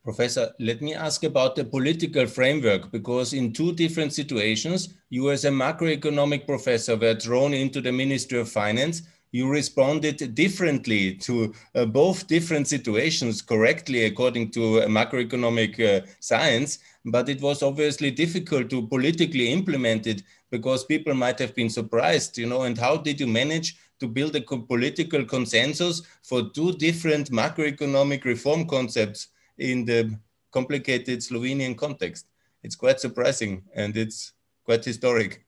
Professor, 0.05 0.53
let 0.61 0.83
me 0.83 0.93
ask 0.93 1.25
about 1.25 1.57
the 1.57 1.65
political 1.65 2.27
framework 2.27 2.93
because 2.93 3.33
in 3.33 3.55
two 3.55 3.73
different 3.73 4.13
situations, 4.13 4.93
you 5.09 5.31
as 5.31 5.47
a 5.47 5.49
macroeconomic 5.49 6.47
professor 6.47 6.95
were 6.95 7.15
thrown 7.15 7.55
into 7.55 7.81
the 7.81 7.91
Ministry 7.91 8.39
of 8.39 8.51
Finance. 8.51 9.01
You 9.33 9.49
responded 9.49 10.35
differently 10.35 11.15
to 11.15 11.55
uh, 11.75 11.87
both 11.87 12.27
different 12.27 12.69
situations 12.69 13.41
correctly 13.41 14.05
according 14.05 14.51
to 14.51 14.83
macroeconomic 14.89 15.81
uh, 15.81 16.07
science, 16.21 16.81
but 17.07 17.31
it 17.31 17.41
was 17.41 17.63
obviously 17.63 18.11
difficult 18.11 18.69
to 18.71 18.87
politically 18.87 19.51
implement 19.51 20.07
it 20.07 20.23
because 20.51 20.85
people 20.85 21.15
might 21.15 21.39
have 21.39 21.55
been 21.55 21.71
surprised, 21.71 22.37
you 22.37 22.47
know, 22.47 22.65
and 22.65 22.77
how 22.77 22.99
did 22.99 23.19
you 23.19 23.27
manage 23.27 23.79
to 24.01 24.07
build 24.07 24.37
a 24.37 24.43
political 24.43 25.25
consensus 25.25 26.03
for 26.23 26.51
two 26.51 26.73
different 26.73 27.31
macroeconomic 27.31 28.27
reform 28.27 28.67
concepts 28.67 29.29
in 29.59 29.85
the 29.85 30.19
complicated 30.53 31.21
Slovenian 31.21 31.77
context. 31.77 32.27
It's 32.63 32.77
quite 32.77 33.01
surprising 33.01 33.63
and 33.75 33.97
it's 33.97 34.33
quite 34.65 34.85
historic. 34.85 35.45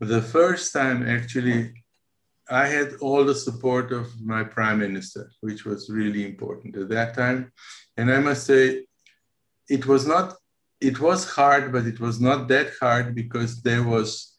The 0.00 0.22
first 0.22 0.72
time, 0.72 1.06
actually, 1.08 1.72
I 2.50 2.66
had 2.66 2.94
all 3.00 3.24
the 3.24 3.34
support 3.34 3.92
of 3.92 4.06
my 4.20 4.42
prime 4.44 4.78
minister, 4.78 5.30
which 5.40 5.64
was 5.64 5.90
really 5.90 6.24
important 6.24 6.76
at 6.76 6.88
that 6.88 7.14
time. 7.14 7.52
And 7.96 8.10
I 8.10 8.20
must 8.20 8.46
say, 8.46 8.86
it 9.68 9.86
was 9.86 10.06
not, 10.06 10.34
it 10.80 10.98
was 11.00 11.28
hard, 11.28 11.72
but 11.72 11.84
it 11.86 12.00
was 12.00 12.20
not 12.20 12.48
that 12.48 12.70
hard 12.80 13.14
because 13.14 13.60
there 13.60 13.82
was 13.82 14.34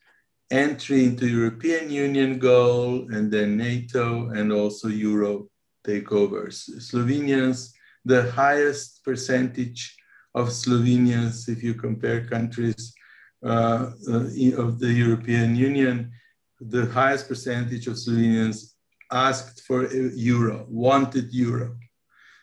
entry 0.50 1.04
into 1.04 1.28
European 1.28 1.92
Union 1.92 2.40
goal 2.40 3.08
and 3.14 3.32
then 3.32 3.58
NATO 3.58 4.30
and 4.30 4.52
also 4.52 4.88
Euro 4.88 5.48
takeovers. 5.86 6.70
Slovenians 6.80 7.74
the 8.10 8.32
highest 8.32 9.04
percentage 9.06 9.82
of 10.34 10.46
Slovenians, 10.50 11.48
if 11.48 11.60
you 11.64 11.74
compare 11.76 12.26
countries 12.36 12.94
uh, 13.46 13.92
uh, 14.14 14.64
of 14.64 14.70
the 14.84 14.92
European 15.06 15.56
Union, 15.56 16.12
the 16.60 16.86
highest 16.88 17.28
percentage 17.28 17.86
of 17.88 17.96
Slovenians 17.96 18.58
asked 19.12 19.58
for 19.68 19.80
euro, 20.34 20.66
wanted 20.70 21.28
euro. 21.34 21.78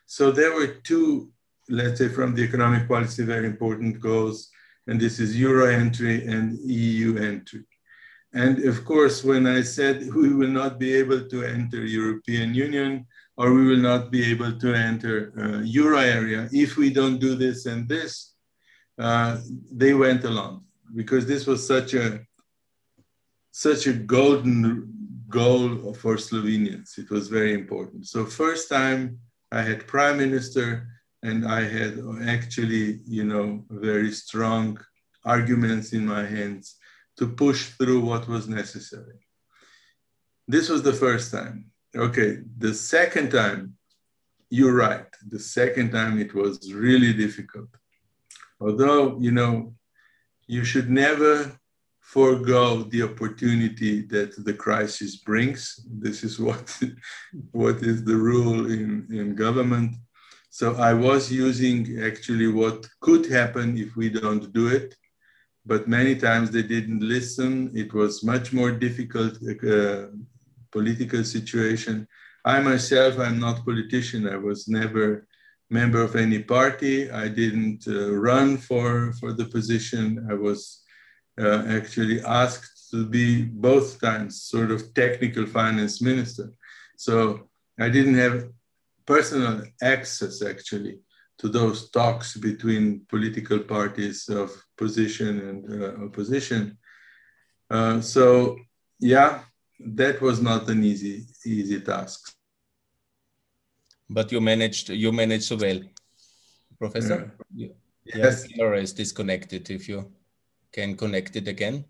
So 0.07 0.31
there 0.31 0.55
were 0.55 0.73
two, 0.91 1.31
let's 1.69 1.99
say, 1.99 2.09
from 2.09 2.35
the 2.35 2.45
economic 2.45 2.89
policy, 2.89 3.25
very 3.25 3.47
important 3.47 4.01
goals, 4.01 4.49
and 4.87 5.01
this 5.01 5.19
is 5.19 5.39
euro 5.47 5.67
entry 5.67 6.27
and 6.27 6.59
EU 6.61 7.19
entry. 7.19 7.65
And 8.33 8.65
of 8.73 8.85
course, 8.85 9.25
when 9.25 9.45
I 9.47 9.63
said 9.63 9.97
we 10.15 10.33
will 10.39 10.55
not 10.61 10.79
be 10.79 10.95
able 10.95 11.23
to 11.33 11.39
enter 11.43 11.85
European 11.85 12.55
Union, 12.55 13.07
or 13.37 13.53
we 13.53 13.67
will 13.67 13.85
not 13.93 14.11
be 14.11 14.25
able 14.31 14.53
to 14.59 14.75
enter 14.75 15.33
uh, 15.39 15.61
euro 15.63 15.99
area 15.99 16.49
if 16.53 16.77
we 16.77 16.91
don't 16.91 17.19
do 17.19 17.35
this 17.35 17.67
and 17.67 17.89
this. 17.89 18.35
Uh, 18.99 19.39
they 19.71 19.93
went 19.93 20.25
along 20.25 20.65
because 20.95 21.27
this 21.27 21.47
was 21.47 21.67
such 21.67 21.93
a 21.95 22.21
such 23.53 23.87
a 23.87 23.93
golden 23.93 24.93
goal 25.29 25.93
for 25.95 26.17
Slovenians. 26.17 26.99
It 26.99 27.11
was 27.11 27.29
very 27.29 27.53
important. 27.55 28.07
So 28.07 28.25
first 28.25 28.69
time 28.69 29.19
I 29.51 29.63
had 29.63 29.87
prime 29.87 30.19
minister 30.19 30.89
and 31.23 31.47
I 31.47 31.63
had 31.63 31.99
actually, 32.27 33.01
you 33.07 33.25
know, 33.25 33.65
very 33.71 34.13
strong 34.13 34.79
arguments 35.25 35.93
in 35.93 36.07
my 36.07 36.25
hands 36.25 36.77
to 37.19 37.27
push 37.27 37.71
through 37.71 38.01
what 38.01 38.29
was 38.29 38.49
necessary. 38.49 39.21
This 40.47 40.69
was 40.69 40.83
the 40.83 40.93
first 40.93 41.33
time. 41.33 41.71
Okay, 41.97 42.41
the 42.59 42.75
second 42.75 43.31
time, 43.31 43.75
you're 44.51 44.77
right. 44.77 45.07
The 45.29 45.39
second 45.39 45.93
time 45.93 46.19
it 46.19 46.35
was 46.35 46.73
really 46.75 47.15
difficult. 47.15 47.69
Although, 48.61 49.19
you 49.19 49.33
know, 49.33 49.75
you 50.47 50.63
should 50.65 50.91
never 50.91 51.59
forego 52.01 52.83
the 52.83 53.03
opportunity 53.03 54.03
that 54.03 54.45
the 54.45 54.53
crisis 54.53 55.17
brings. 55.17 55.81
This 55.91 56.23
is 56.23 56.39
what, 56.47 56.79
what 57.53 57.77
is 57.77 58.05
the 58.05 58.17
rule 58.17 58.71
in, 58.71 59.07
in 59.11 59.35
government. 59.35 59.97
So 60.51 60.77
I 60.77 60.93
was 60.93 61.33
using 61.33 62.03
actually 62.03 62.49
what 62.49 62.87
could 63.01 63.25
happen 63.27 63.79
if 63.79 63.97
we 63.97 64.11
don't 64.11 64.53
do 64.53 64.69
it, 64.69 64.95
but 65.65 65.89
many 65.89 66.15
times 66.15 66.51
they 66.51 66.63
didn't 66.63 67.01
listen. 67.01 67.71
It 67.75 67.95
was 67.95 68.23
much 68.23 68.53
more 68.53 68.71
difficult 68.71 69.39
uh, 69.65 70.07
political 70.73 71.25
situation. 71.25 72.07
I 72.45 72.61
myself, 72.61 73.19
I'm 73.19 73.41
not 73.41 73.65
politician. 73.65 74.29
I 74.29 74.37
was 74.37 74.69
never 74.69 75.27
member 75.71 76.01
of 76.01 76.15
any 76.15 76.43
party. 76.43 77.11
I 77.11 77.29
didn't 77.29 77.89
uh, 77.89 78.13
run 78.15 78.57
for, 78.57 79.13
for 79.15 79.33
the 79.33 79.47
position. 79.47 80.27
I 80.31 80.35
was 80.35 80.83
uh, 81.41 81.65
actually 81.69 82.21
asked 82.23 82.91
to 82.93 83.05
be 83.05 83.43
both 83.43 84.01
times 84.01 84.43
sort 84.43 84.71
of 84.71 84.95
technical 84.95 85.45
finance 85.47 86.01
minister. 86.01 86.53
So 86.97 87.49
I 87.79 87.89
didn't 87.89 88.15
have 88.15 88.49
personal 89.07 89.63
access 89.83 90.43
actually 90.43 90.99
to 91.39 91.49
those 91.49 91.91
talks 91.91 92.37
between 92.37 93.03
political 93.09 93.59
parties 93.59 94.29
of 94.29 94.51
position 94.79 95.41
and 95.49 95.83
uh, 95.83 96.05
opposition. 96.05 96.79
Uh, 97.71 98.01
so 98.01 98.57
yeah, 99.01 99.43
that 99.79 100.21
was 100.21 100.41
not 100.41 100.69
an 100.69 100.83
easy 100.85 101.27
easy 101.45 101.81
task. 101.81 102.33
But 104.09 104.33
you 104.33 104.41
managed 104.41 104.91
you 104.91 105.13
managed 105.13 105.45
so 105.45 105.57
well, 105.57 105.81
Professor. 106.79 107.19
Mm. 107.19 107.31
Yeah. 107.55 107.75
yes. 108.05 108.47
Camera 108.47 108.81
is 108.81 108.93
disconnected. 108.93 109.69
If 109.71 109.89
you 109.89 110.13
can 110.73 110.97
connect 110.97 111.37
it 111.37 111.49
again. 111.49 111.85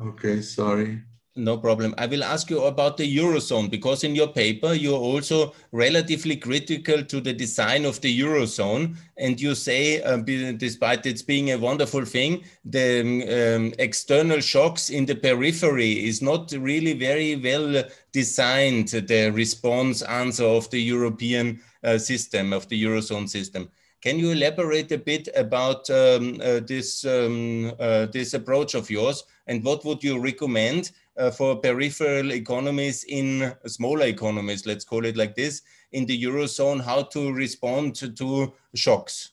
Okay, 0.00 0.40
sorry. 0.42 1.02
No 1.38 1.58
problem. 1.58 1.94
I 1.98 2.06
will 2.06 2.24
ask 2.24 2.48
you 2.48 2.62
about 2.62 2.96
the 2.96 3.16
Eurozone 3.18 3.70
because 3.70 4.04
in 4.04 4.14
your 4.14 4.28
paper, 4.28 4.72
you're 4.72 4.98
also 4.98 5.52
relatively 5.70 6.36
critical 6.36 7.04
to 7.04 7.20
the 7.20 7.34
design 7.34 7.84
of 7.84 8.00
the 8.00 8.20
Eurozone. 8.20 8.96
And 9.18 9.38
you 9.38 9.54
say, 9.54 10.02
uh, 10.02 10.16
despite 10.16 11.04
it 11.04 11.26
being 11.26 11.52
a 11.52 11.58
wonderful 11.58 12.06
thing, 12.06 12.44
the 12.64 13.54
um, 13.56 13.74
external 13.78 14.40
shocks 14.40 14.88
in 14.88 15.04
the 15.04 15.14
periphery 15.14 16.06
is 16.06 16.22
not 16.22 16.52
really 16.52 16.94
very 16.94 17.36
well 17.36 17.84
designed, 18.12 18.88
the 18.88 19.30
response 19.34 20.00
answer 20.00 20.46
of 20.46 20.70
the 20.70 20.80
European 20.80 21.60
uh, 21.84 21.98
system, 21.98 22.54
of 22.54 22.66
the 22.68 22.82
Eurozone 22.82 23.28
system. 23.28 23.68
Can 24.00 24.18
you 24.18 24.30
elaborate 24.30 24.90
a 24.92 24.98
bit 24.98 25.28
about 25.36 25.90
um, 25.90 26.40
uh, 26.42 26.60
this, 26.60 27.04
um, 27.04 27.72
uh, 27.78 28.06
this 28.06 28.32
approach 28.32 28.74
of 28.74 28.88
yours 28.88 29.24
and 29.46 29.64
what 29.64 29.84
would 29.84 30.02
you 30.02 30.18
recommend 30.18 30.92
uh, 31.18 31.30
for 31.30 31.56
peripheral 31.56 32.32
economies 32.32 33.04
in 33.04 33.54
smaller 33.66 34.06
economies, 34.06 34.66
let's 34.66 34.84
call 34.84 35.04
it 35.04 35.16
like 35.16 35.34
this, 35.34 35.62
in 35.92 36.06
the 36.06 36.24
Eurozone, 36.24 36.82
how 36.82 37.02
to 37.02 37.32
respond 37.32 37.94
to, 37.96 38.10
to 38.12 38.52
shocks? 38.74 39.30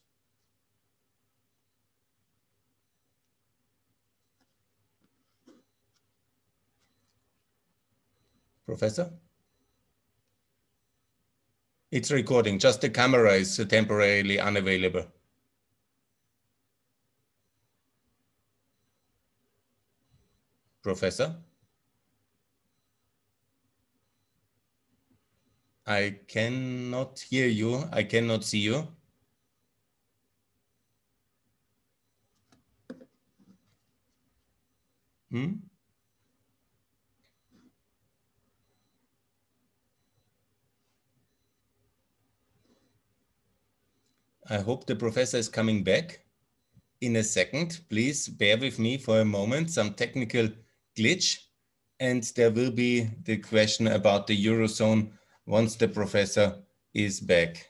Professor? 8.66 9.12
It's 11.92 12.12
recording, 12.12 12.58
just 12.58 12.82
the 12.82 12.90
camera 12.90 13.34
is 13.34 13.64
temporarily 13.70 14.40
unavailable. 14.40 15.06
Professor? 20.82 21.36
I 25.86 26.20
cannot 26.28 27.20
hear 27.20 27.48
you. 27.48 27.84
I 27.92 28.04
cannot 28.04 28.44
see 28.46 28.60
you. 28.60 28.88
Hmm? 35.32 35.54
I 44.50 44.58
hope 44.58 44.86
the 44.86 44.96
professor 44.96 45.38
is 45.38 45.50
coming 45.50 45.84
back 45.84 46.20
in 47.02 47.16
a 47.16 47.24
second. 47.24 47.82
Please 47.90 48.28
bear 48.28 48.58
with 48.58 48.78
me 48.78 48.98
for 48.98 49.20
a 49.20 49.26
moment, 49.26 49.72
some 49.72 49.94
technical 49.94 50.50
glitch. 50.98 51.40
And 52.00 52.24
there 52.36 52.52
will 52.52 52.72
be 52.72 53.10
the 53.24 53.38
question 53.38 53.88
about 53.88 54.28
the 54.28 54.46
Eurozone 54.46 55.12
once 55.46 55.76
the 55.76 55.88
professor 55.88 56.56
is 56.94 57.20
back. 57.20 57.70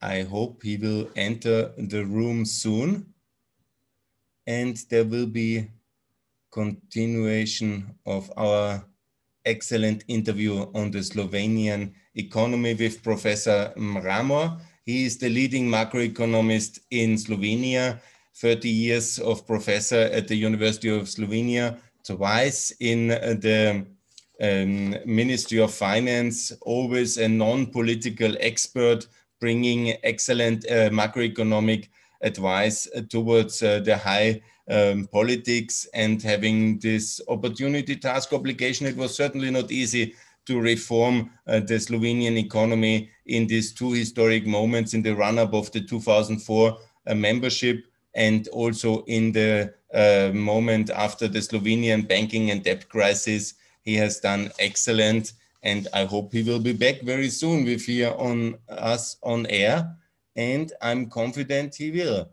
I 0.00 0.22
hope 0.22 0.62
he 0.62 0.76
will 0.76 1.10
enter 1.16 1.72
the 1.76 2.04
room 2.04 2.44
soon 2.44 3.14
and 4.46 4.76
there 4.90 5.04
will 5.04 5.26
be 5.26 5.68
continuation 6.50 7.94
of 8.06 8.30
our 8.36 8.84
excellent 9.44 10.04
interview 10.08 10.66
on 10.74 10.90
the 10.90 10.98
Slovenian 10.98 11.92
economy 12.14 12.74
with 12.74 13.02
Professor 13.02 13.72
Mramor. 13.76 14.60
He 14.84 15.04
is 15.04 15.18
the 15.18 15.28
leading 15.28 15.68
macroeconomist 15.68 16.80
in 16.90 17.16
Slovenia, 17.16 18.00
30 18.34 18.68
years 18.68 19.18
of 19.18 19.46
professor 19.46 20.08
at 20.12 20.28
the 20.28 20.36
University 20.36 20.88
of 20.88 21.02
Slovenia, 21.08 21.78
twice 22.04 22.72
in 22.80 23.08
the 23.08 23.86
um, 24.40 24.96
Ministry 25.04 25.58
of 25.58 25.72
Finance, 25.72 26.52
always 26.62 27.18
a 27.18 27.28
non-political 27.28 28.36
expert, 28.40 29.06
bringing 29.40 29.94
excellent 30.02 30.64
uh, 30.70 30.90
macroeconomic 30.90 31.88
advice 32.22 32.88
towards 33.10 33.62
uh, 33.62 33.80
the 33.80 33.96
high 33.96 34.42
um, 34.68 35.06
politics 35.12 35.86
and 35.94 36.22
having 36.22 36.78
this 36.80 37.20
opportunity 37.28 37.96
task 37.96 38.32
obligation. 38.32 38.86
It 38.86 38.96
was 38.96 39.14
certainly 39.14 39.50
not 39.50 39.70
easy 39.70 40.14
to 40.46 40.60
reform 40.60 41.30
uh, 41.46 41.60
the 41.60 41.74
Slovenian 41.74 42.36
economy 42.36 43.10
in 43.26 43.46
these 43.46 43.72
two 43.72 43.92
historic 43.92 44.46
moments 44.46 44.94
in 44.94 45.02
the 45.02 45.14
run-up 45.14 45.54
of 45.54 45.70
the 45.72 45.80
2004 45.80 46.78
uh, 47.06 47.14
membership 47.14 47.84
and 48.14 48.48
also 48.48 49.02
in 49.04 49.32
the 49.32 49.74
uh, 49.92 50.30
moment 50.32 50.90
after 50.90 51.28
the 51.28 51.40
Slovenian 51.40 52.08
banking 52.08 52.50
and 52.50 52.62
debt 52.62 52.88
crisis. 52.88 53.54
He 53.86 53.94
has 53.94 54.18
done 54.18 54.50
excellent 54.58 55.32
and 55.62 55.86
I 55.94 56.06
hope 56.06 56.32
he 56.32 56.42
will 56.42 56.58
be 56.58 56.72
back 56.72 57.02
very 57.02 57.30
soon 57.30 57.64
with 57.64 57.86
here 57.86 58.12
on 58.18 58.58
us 58.68 59.16
on 59.22 59.46
air 59.46 59.96
and 60.34 60.72
I'm 60.82 61.08
confident 61.08 61.76
he 61.76 61.92
will. 61.92 62.28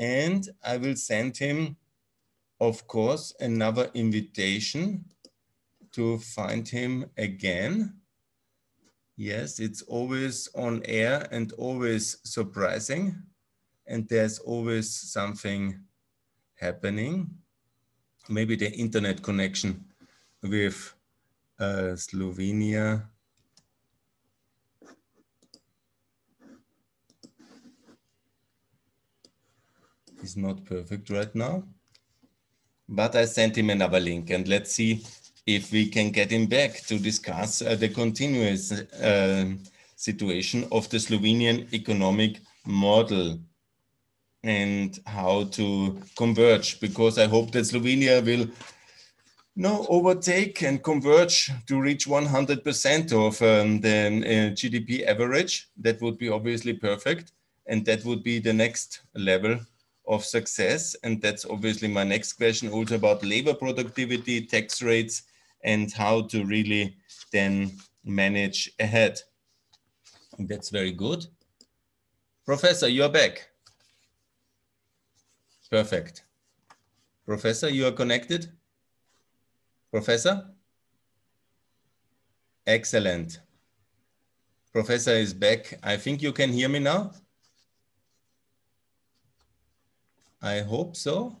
And 0.00 0.46
I 0.64 0.76
will 0.76 0.96
send 0.96 1.36
him, 1.36 1.76
of 2.60 2.86
course, 2.88 3.32
another 3.38 3.88
invitation 3.94 5.04
to 5.92 6.18
find 6.18 6.68
him 6.68 7.06
again. 7.16 7.94
Yes, 9.16 9.60
it's 9.60 9.82
always 9.82 10.48
on 10.56 10.82
air 10.86 11.28
and 11.30 11.52
always 11.52 12.18
surprising. 12.24 13.22
And 13.86 14.08
there's 14.08 14.40
always 14.40 14.90
something 14.90 15.78
happening. 16.56 17.30
Maybe 18.28 18.56
the 18.56 18.72
internet 18.72 19.22
connection 19.22 19.84
with 20.42 20.95
uh, 21.58 21.96
Slovenia 21.96 23.02
is 30.22 30.36
not 30.36 30.64
perfect 30.64 31.10
right 31.10 31.34
now. 31.34 31.62
But 32.88 33.16
I 33.16 33.24
sent 33.24 33.56
him 33.56 33.70
another 33.70 34.00
link 34.00 34.30
and 34.30 34.46
let's 34.46 34.72
see 34.72 35.04
if 35.46 35.72
we 35.72 35.88
can 35.88 36.10
get 36.10 36.30
him 36.30 36.46
back 36.46 36.82
to 36.86 36.98
discuss 36.98 37.62
uh, 37.62 37.74
the 37.74 37.88
continuous 37.88 38.72
uh, 38.72 39.52
situation 39.96 40.66
of 40.70 40.88
the 40.90 40.98
Slovenian 40.98 41.72
economic 41.72 42.40
model 42.64 43.38
and 44.42 44.98
how 45.06 45.44
to 45.44 46.00
converge 46.16 46.80
because 46.80 47.18
I 47.18 47.26
hope 47.26 47.50
that 47.52 47.64
Slovenia 47.64 48.24
will 48.24 48.48
no, 49.58 49.86
overtake 49.88 50.62
and 50.62 50.84
converge 50.84 51.50
to 51.66 51.80
reach 51.80 52.06
100% 52.06 53.12
of 53.12 53.40
um, 53.40 53.80
the 53.80 53.88
uh, 53.88 54.52
GDP 54.54 55.06
average. 55.06 55.70
That 55.78 56.00
would 56.02 56.18
be 56.18 56.28
obviously 56.28 56.74
perfect. 56.74 57.32
And 57.66 57.84
that 57.86 58.04
would 58.04 58.22
be 58.22 58.38
the 58.38 58.52
next 58.52 59.00
level 59.14 59.58
of 60.06 60.24
success. 60.24 60.94
And 61.02 61.22
that's 61.22 61.46
obviously 61.46 61.88
my 61.88 62.04
next 62.04 62.34
question 62.34 62.70
also 62.70 62.96
about 62.96 63.24
labor 63.24 63.54
productivity, 63.54 64.44
tax 64.44 64.82
rates, 64.82 65.22
and 65.64 65.90
how 65.90 66.22
to 66.28 66.44
really 66.44 66.94
then 67.32 67.72
manage 68.04 68.70
ahead. 68.78 69.18
That's 70.38 70.68
very 70.68 70.92
good. 70.92 71.26
Professor, 72.44 72.88
you're 72.88 73.08
back. 73.08 73.48
Perfect. 75.70 76.24
Professor, 77.24 77.70
you 77.70 77.86
are 77.86 77.92
connected? 77.92 78.52
Professor? 79.96 80.44
Excellent. 82.66 83.40
Professor 84.70 85.12
is 85.12 85.32
back. 85.32 85.78
I 85.82 85.96
think 85.96 86.20
you 86.20 86.32
can 86.32 86.52
hear 86.52 86.68
me 86.68 86.80
now. 86.80 87.12
I 90.42 90.60
hope 90.60 90.96
so. 90.96 91.40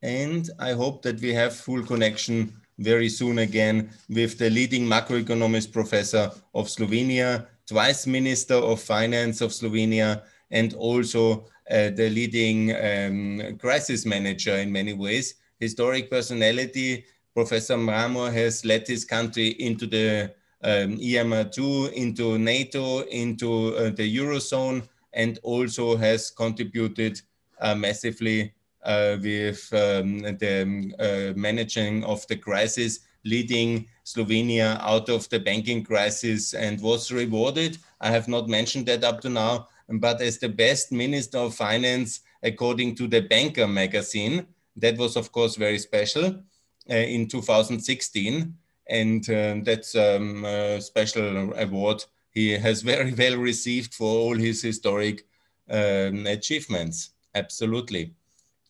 And 0.00 0.48
I 0.60 0.70
hope 0.70 1.02
that 1.02 1.20
we 1.20 1.34
have 1.34 1.52
full 1.52 1.82
connection 1.82 2.52
very 2.78 3.08
soon 3.08 3.40
again 3.40 3.90
with 4.08 4.38
the 4.38 4.48
leading 4.48 4.86
macroeconomist 4.86 5.72
professor 5.72 6.30
of 6.54 6.68
Slovenia, 6.68 7.48
twice 7.66 8.06
Minister 8.06 8.54
of 8.54 8.80
Finance 8.80 9.40
of 9.40 9.50
Slovenia, 9.50 10.22
and 10.52 10.74
also 10.74 11.48
uh, 11.68 11.90
the 11.90 12.08
leading 12.08 12.70
um, 12.70 13.58
crisis 13.58 14.06
manager 14.06 14.54
in 14.54 14.70
many 14.70 14.92
ways 14.92 15.39
historic 15.60 16.10
personality. 16.10 17.04
Professor 17.34 17.76
Mramor 17.76 18.32
has 18.32 18.64
led 18.64 18.88
his 18.88 19.04
country 19.04 19.48
into 19.48 19.86
the 19.86 20.32
um, 20.62 20.98
EMR2, 20.98 21.92
into 21.92 22.38
NATO, 22.38 23.00
into 23.02 23.76
uh, 23.76 23.90
the 23.90 24.16
Eurozone, 24.16 24.88
and 25.12 25.38
also 25.42 25.96
has 25.96 26.30
contributed 26.30 27.20
uh, 27.60 27.74
massively 27.74 28.52
uh, 28.82 29.16
with 29.22 29.68
um, 29.72 30.20
the 30.38 30.62
um, 30.62 30.94
uh, 30.98 31.32
managing 31.36 32.04
of 32.04 32.26
the 32.28 32.36
crisis, 32.36 33.00
leading 33.24 33.86
Slovenia 34.04 34.80
out 34.80 35.08
of 35.08 35.28
the 35.28 35.38
banking 35.38 35.84
crisis 35.84 36.54
and 36.54 36.80
was 36.80 37.12
rewarded. 37.12 37.78
I 38.00 38.10
have 38.10 38.28
not 38.28 38.48
mentioned 38.48 38.86
that 38.86 39.04
up 39.04 39.20
to 39.20 39.28
now, 39.28 39.68
but 39.88 40.20
as 40.22 40.38
the 40.38 40.48
best 40.48 40.92
Minister 40.92 41.38
of 41.38 41.54
Finance, 41.54 42.20
according 42.42 42.94
to 42.96 43.06
the 43.06 43.20
Banker 43.20 43.68
magazine, 43.68 44.46
that 44.80 44.98
was, 44.98 45.16
of 45.16 45.32
course, 45.32 45.56
very 45.56 45.78
special 45.78 46.42
uh, 46.90 46.94
in 46.94 47.28
2016. 47.28 48.54
And 48.88 49.30
um, 49.30 49.62
that's 49.62 49.94
um, 49.94 50.44
a 50.44 50.80
special 50.80 51.52
award 51.54 52.04
he 52.32 52.50
has 52.58 52.82
very 52.82 53.12
well 53.14 53.36
received 53.36 53.94
for 53.94 54.06
all 54.06 54.36
his 54.36 54.62
historic 54.62 55.26
um, 55.68 56.26
achievements. 56.26 57.10
Absolutely. 57.34 58.14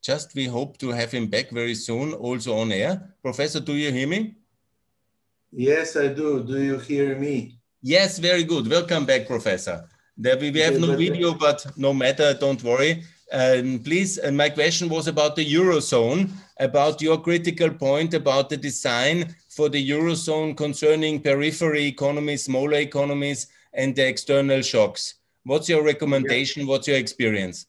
Just 0.03 0.35
we 0.35 0.47
hope 0.47 0.79
to 0.79 0.91
have 0.91 1.11
him 1.13 1.27
back 1.27 1.51
very 1.51 1.75
soon, 1.75 2.15
also 2.15 2.57
on 2.59 2.73
air. 2.73 3.15
Professor, 3.23 3.61
do 3.61 3.75
you 3.75 3.93
hear 3.93 4.07
me? 4.07 4.35
Yes, 5.53 5.97
I 5.97 6.09
do. 6.09 6.43
Do 6.43 6.63
you 6.63 6.79
hear 6.79 7.19
me? 7.19 7.59
Yes, 7.83 8.19
very 8.19 8.45
good. 8.45 8.69
Welcome 8.69 9.05
back, 9.05 9.27
Professor. 9.27 9.89
There 10.17 10.39
we, 10.39 10.51
we 10.51 10.61
have 10.61 10.79
no 10.79 10.97
video, 10.97 11.35
but 11.35 11.67
no 11.77 11.93
matter, 11.93 12.35
don't 12.35 12.63
worry. 12.63 13.03
Um, 13.33 13.79
please, 13.79 14.19
and 14.19 14.37
my 14.37 14.51
question 14.51 14.89
was 14.89 15.07
about 15.07 15.37
the 15.37 15.47
Eurozone, 15.47 16.31
about 16.59 17.01
your 17.01 17.19
critical 17.19 17.71
point 17.71 18.13
about 18.13 18.49
the 18.49 18.57
design 18.57 19.35
for 19.49 19.69
the 19.69 19.91
Eurozone 19.91 20.57
concerning 20.57 21.21
periphery 21.21 21.85
economies, 21.85 22.45
smaller 22.45 22.79
economies, 22.79 23.47
and 23.73 23.95
the 23.95 24.07
external 24.07 24.63
shocks. 24.63 25.15
What's 25.45 25.69
your 25.69 25.85
recommendation? 25.85 26.67
What's 26.67 26.89
your 26.89 26.97
experience? 26.97 27.67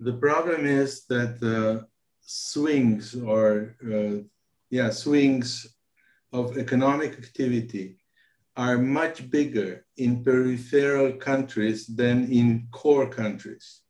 The 0.00 0.14
problem 0.14 0.66
is 0.66 1.04
that 1.06 1.38
the 1.38 1.86
swings 2.20 3.14
or, 3.14 3.76
uh, 3.84 4.22
yeah, 4.70 4.90
swings 4.90 5.66
of 6.32 6.58
economic 6.58 7.12
activity 7.12 7.97
are 8.58 8.76
much 8.76 9.30
bigger 9.30 9.86
in 9.96 10.24
peripheral 10.24 11.12
countries 11.12 11.86
than 11.86 12.30
in 12.30 12.66
core 12.72 13.08
countries. 13.08 13.82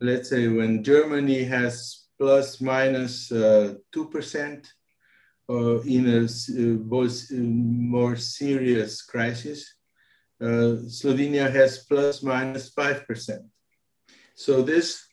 Let's 0.00 0.30
say 0.30 0.48
when 0.48 0.82
Germany 0.82 1.44
has 1.44 2.06
plus 2.18 2.62
minus, 2.62 3.30
uh, 3.30 3.74
2% 3.94 4.66
uh, 5.50 5.80
in 5.82 6.08
a 6.08 6.24
uh, 6.24 7.36
more 7.36 8.16
serious 8.16 9.02
crisis, 9.02 9.74
uh, 10.40 10.80
Slovenia 10.88 11.52
has 11.52 11.84
plus 11.84 12.22
minus 12.22 12.70
5%. 12.70 13.40
So 14.34 14.62
this, 14.62 15.04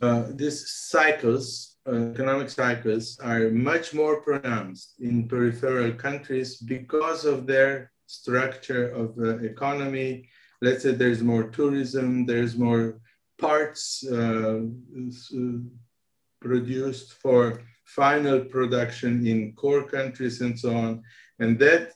uh, 0.00 0.28
this 0.30 0.72
cycles 0.72 1.75
uh, 1.75 1.75
economic 1.86 2.50
cycles 2.50 3.18
are 3.22 3.50
much 3.50 3.94
more 3.94 4.20
pronounced 4.20 4.94
in 5.00 5.28
peripheral 5.28 5.92
countries 5.92 6.56
because 6.56 7.24
of 7.24 7.46
their 7.46 7.92
structure 8.06 8.88
of 8.88 9.14
the 9.16 9.38
economy. 9.44 10.28
Let's 10.60 10.82
say 10.82 10.92
there's 10.92 11.22
more 11.22 11.44
tourism, 11.44 12.26
there's 12.26 12.56
more 12.56 13.00
parts 13.38 14.04
uh, 14.06 14.60
produced 16.40 17.12
for 17.14 17.62
final 17.84 18.40
production 18.40 19.26
in 19.26 19.52
core 19.52 19.84
countries 19.84 20.40
and 20.40 20.58
so 20.58 20.74
on. 20.74 21.02
And 21.38 21.58
that, 21.58 21.92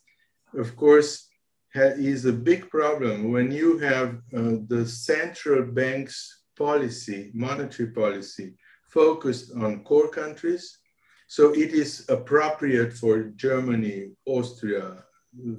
of 0.57 0.77
course, 0.77 1.29
is 1.75 2.27
a 2.27 2.33
big 2.33 2.69
problem 2.71 3.33
when 3.33 3.51
you 3.51 3.79
have 3.79 4.17
uh, 4.37 4.57
the 4.67 4.85
central 4.87 5.65
bank's 5.65 6.43
policy, 6.57 7.31
monetary 7.33 7.91
policy, 7.91 8.55
focused 8.91 9.53
on 9.57 9.85
core 9.85 10.09
countries. 10.09 10.79
So 11.27 11.53
it 11.53 11.73
is 11.73 12.07
appropriate 12.09 12.93
for 12.93 13.25
Germany, 13.37 14.11
Austria, 14.27 15.05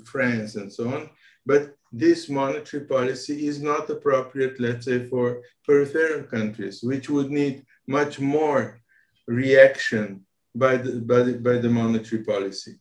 France, 0.06 0.56
and 0.56 0.72
so 0.72 0.94
on. 0.94 1.10
But 1.46 1.76
this 1.92 2.30
monetary 2.30 2.86
policy 2.86 3.48
is 3.48 3.62
not 3.62 3.90
appropriate, 3.90 4.60
let's 4.60 4.86
say, 4.86 5.08
for 5.08 5.42
peripheral 5.66 6.24
countries, 6.24 6.82
which 6.84 7.10
would 7.10 7.32
need 7.32 7.66
much 7.88 8.20
more 8.20 8.82
reaction 9.28 10.26
by 10.56 10.78
the, 10.78 11.00
by 11.02 11.24
the, 11.24 11.34
by 11.34 11.58
the 11.58 11.70
monetary 11.70 12.24
policy. 12.24 12.76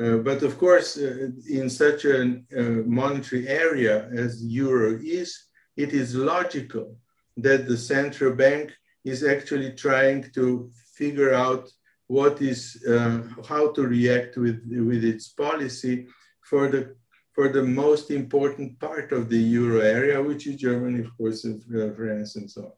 Uh, 0.00 0.16
but 0.18 0.42
of 0.42 0.56
course, 0.56 0.96
uh, 0.96 1.28
in 1.48 1.68
such 1.68 2.04
a 2.06 2.40
uh, 2.56 2.62
monetary 2.86 3.46
area 3.48 4.08
as 4.14 4.42
euro 4.44 4.98
is, 5.02 5.48
it 5.76 5.92
is 5.92 6.14
logical 6.14 6.96
that 7.36 7.66
the 7.68 7.76
central 7.76 8.34
bank 8.34 8.72
is 9.04 9.24
actually 9.24 9.72
trying 9.72 10.30
to 10.34 10.70
figure 10.94 11.32
out 11.32 11.70
what 12.06 12.42
is 12.42 12.84
uh, 12.88 13.22
how 13.48 13.70
to 13.72 13.82
react 13.86 14.36
with 14.36 14.60
with 14.88 15.04
its 15.04 15.28
policy 15.28 16.06
for 16.42 16.68
the 16.68 16.96
for 17.32 17.48
the 17.48 17.62
most 17.62 18.10
important 18.10 18.78
part 18.80 19.12
of 19.12 19.28
the 19.28 19.38
euro 19.38 19.80
area, 19.80 20.20
which 20.20 20.46
is 20.46 20.56
Germany, 20.56 21.00
of 21.04 21.16
course, 21.16 21.44
and 21.44 21.62
uh, 21.74 21.94
France, 21.94 22.36
and 22.36 22.50
so 22.50 22.62
on. 22.62 22.72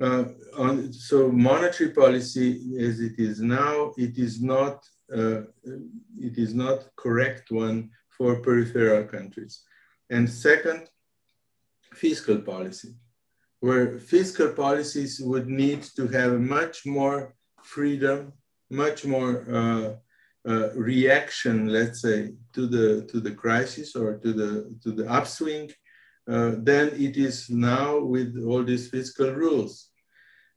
Uh, 0.00 0.24
on, 0.56 0.92
so 0.92 1.28
monetary 1.30 1.90
policy 1.90 2.48
as 2.78 3.00
it 3.00 3.16
is 3.18 3.40
now, 3.40 3.92
it 3.96 4.18
is 4.18 4.40
not 4.40 4.84
uh, 5.14 5.42
it 6.28 6.38
is 6.38 6.54
not 6.54 6.78
correct 6.96 7.50
one 7.50 7.90
for 8.16 8.40
peripheral 8.40 9.04
countries. 9.04 9.62
And 10.10 10.28
second, 10.28 10.88
fiscal 11.92 12.38
policy, 12.38 12.94
where 13.64 13.98
fiscal 13.98 14.50
policies 14.52 15.12
would 15.20 15.48
need 15.48 15.82
to 15.98 16.06
have 16.08 16.32
much 16.38 16.84
more 16.84 17.34
freedom, 17.62 18.18
much 18.68 19.06
more 19.06 19.32
uh, 19.60 19.86
uh, 20.50 20.68
reaction, 20.74 21.56
let's 21.68 22.02
say, 22.02 22.18
to 22.52 22.66
the 22.74 22.86
to 23.10 23.20
the 23.26 23.34
crisis 23.42 23.96
or 23.96 24.08
to 24.24 24.30
the 24.40 24.50
to 24.82 24.90
the 24.98 25.06
upswing 25.18 25.66
uh, 26.32 26.50
than 26.68 26.86
it 27.06 27.14
is 27.28 27.36
now 27.48 27.88
with 28.14 28.30
all 28.48 28.62
these 28.62 28.86
fiscal 28.96 29.30
rules. 29.44 29.72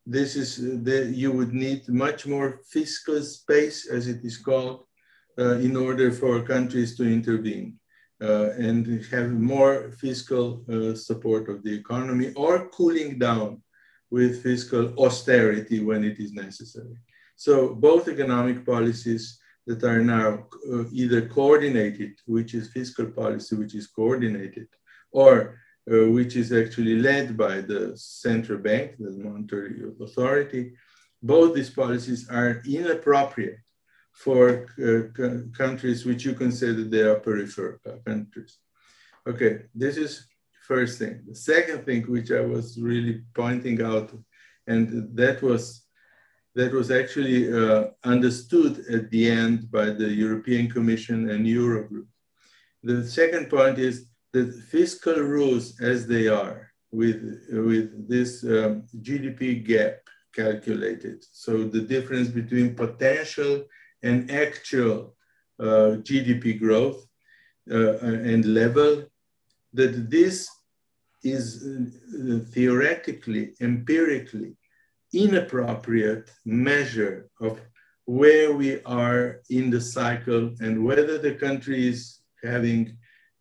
This 0.06 0.36
is 0.36 0.50
the, 0.88 1.00
you 1.24 1.32
would 1.38 1.54
need 1.54 1.82
much 1.88 2.28
more 2.34 2.50
fiscal 2.76 3.22
space, 3.22 3.80
as 3.98 4.04
it 4.14 4.22
is 4.30 4.38
called, 4.48 4.78
uh, 5.40 5.56
in 5.68 5.74
order 5.88 6.12
for 6.12 6.52
countries 6.56 6.92
to 6.98 7.04
intervene 7.18 7.70
uh, 7.70 7.87
and 8.20 9.06
have 9.06 9.32
more 9.32 9.92
fiscal 9.92 10.64
uh, 10.70 10.96
support 10.96 11.50
of 11.50 11.64
the 11.64 11.74
economy 11.74 12.34
or 12.36 12.70
cooling 12.70 13.20
down 13.20 13.62
with 14.10 14.42
fiscal 14.42 14.94
austerity 14.98 15.84
when 15.84 16.04
it 16.04 16.20
is 16.20 16.34
necessary. 16.34 16.98
So 17.36 17.76
both 17.76 18.08
economic 18.08 18.66
policies 18.66 19.40
that 19.68 19.84
are 19.84 20.02
now 20.02 20.48
uh, 20.72 20.86
either 20.92 21.28
coordinated, 21.28 22.14
which 22.26 22.54
is 22.54 22.70
fiscal 22.70 23.06
policy, 23.06 23.56
which 23.56 23.76
is 23.76 23.88
coordinated, 23.88 24.68
or 25.12 25.60
uh, 25.92 26.10
which 26.10 26.36
is 26.36 26.52
actually 26.52 26.98
led 27.00 27.38
by 27.38 27.62
the 27.62 27.92
central 27.96 28.60
bank, 28.60 28.96
the 28.98 29.12
monetary 29.12 29.84
authority, 30.02 30.74
both 31.22 31.54
these 31.54 31.70
policies 31.70 32.30
are 32.30 32.62
inappropriate 32.66 33.60
for 34.24 34.66
uh, 34.82 35.56
countries 35.56 36.06
which 36.06 36.26
you 36.26 36.34
consider 36.34 36.84
they 36.84 37.02
are 37.02 37.20
peripheral 37.20 37.78
countries. 38.06 38.58
Okay, 39.30 39.54
this 39.76 39.96
is 39.98 40.28
first 40.68 40.98
thing. 40.98 41.22
The 41.28 41.36
second 41.36 41.86
thing 41.86 42.02
which 42.04 42.32
I 42.32 42.42
was 42.42 42.78
really 42.82 43.22
pointing 43.36 43.80
out, 43.82 44.12
and 44.66 45.16
that 45.16 45.42
was 45.42 45.88
that 46.56 46.74
was 46.74 46.90
actually 46.90 47.54
uh, 47.54 47.84
understood 48.04 48.74
at 48.96 49.12
the 49.12 49.30
end 49.30 49.70
by 49.70 49.92
the 50.02 50.10
European 50.26 50.68
Commission 50.76 51.30
and 51.30 51.46
Eurogroup. 51.46 52.08
The 52.82 53.06
second 53.06 53.52
point 53.52 53.78
is 53.78 54.08
that 54.34 54.52
fiscal 54.76 55.18
rules 55.36 55.80
as 55.80 56.08
they 56.08 56.28
are 56.28 56.72
with, 56.92 57.22
with 57.52 58.10
this 58.10 58.44
um, 58.44 58.88
GDP 59.08 59.64
gap 59.64 59.98
calculated. 60.34 61.24
So 61.32 61.64
the 61.64 61.82
difference 61.82 62.30
between 62.30 62.74
potential 62.74 63.64
and 64.04 64.30
actual 64.32 65.16
uh, 65.60 65.98
GDP 66.08 66.60
growth 66.60 67.06
uh, 67.70 67.98
and 67.98 68.46
level, 68.46 69.06
that 69.74 70.10
this 70.10 70.50
is 71.24 71.64
uh, 71.66 72.40
theoretically, 72.52 73.54
empirically 73.62 74.56
inappropriate 75.14 76.30
measure 76.46 77.30
of 77.42 77.60
where 78.06 78.54
we 78.54 78.82
are 78.84 79.42
in 79.50 79.70
the 79.70 79.82
cycle 79.82 80.54
and 80.62 80.84
whether 80.84 81.18
the 81.18 81.34
country 81.34 81.88
is 81.88 82.20
having 82.44 82.98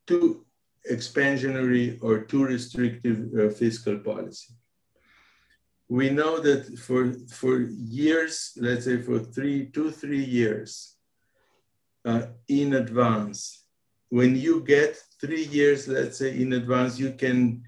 too 0.07 0.45
expansionary 0.91 1.99
or 2.03 2.21
too 2.21 2.45
restrictive 2.45 3.29
uh, 3.39 3.49
fiscal 3.51 3.99
policy. 3.99 4.55
We 5.89 6.11
know 6.11 6.41
that 6.41 6.79
for, 6.79 7.13
for 7.29 7.61
years, 7.61 8.53
let's 8.57 8.85
say 8.85 9.01
for 9.01 9.21
three, 9.21 9.67
two, 9.67 9.91
three 9.91 10.25
years 10.25 10.97
uh, 12.05 12.27
in 12.49 12.75
advance, 12.75 13.65
when 14.09 14.37
you 14.37 14.63
get 14.63 15.01
three 15.21 15.45
years, 15.45 15.89
let's 15.89 16.19
say 16.19 16.41
in 16.41 16.53
advance, 16.55 16.99
you 16.99 17.13
can 17.13 17.63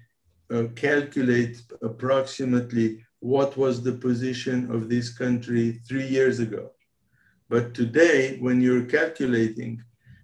uh, 0.53 0.63
calculate 0.75 1.61
approximately 1.81 3.05
what 3.19 3.57
was 3.57 3.83
the 3.83 3.93
position 3.93 4.71
of 4.71 4.89
this 4.89 5.15
country 5.15 5.81
three 5.87 6.07
years 6.07 6.39
ago. 6.39 6.71
But 7.49 7.73
today, 7.73 8.37
when 8.39 8.61
you're 8.61 8.85
calculating, 8.85 9.81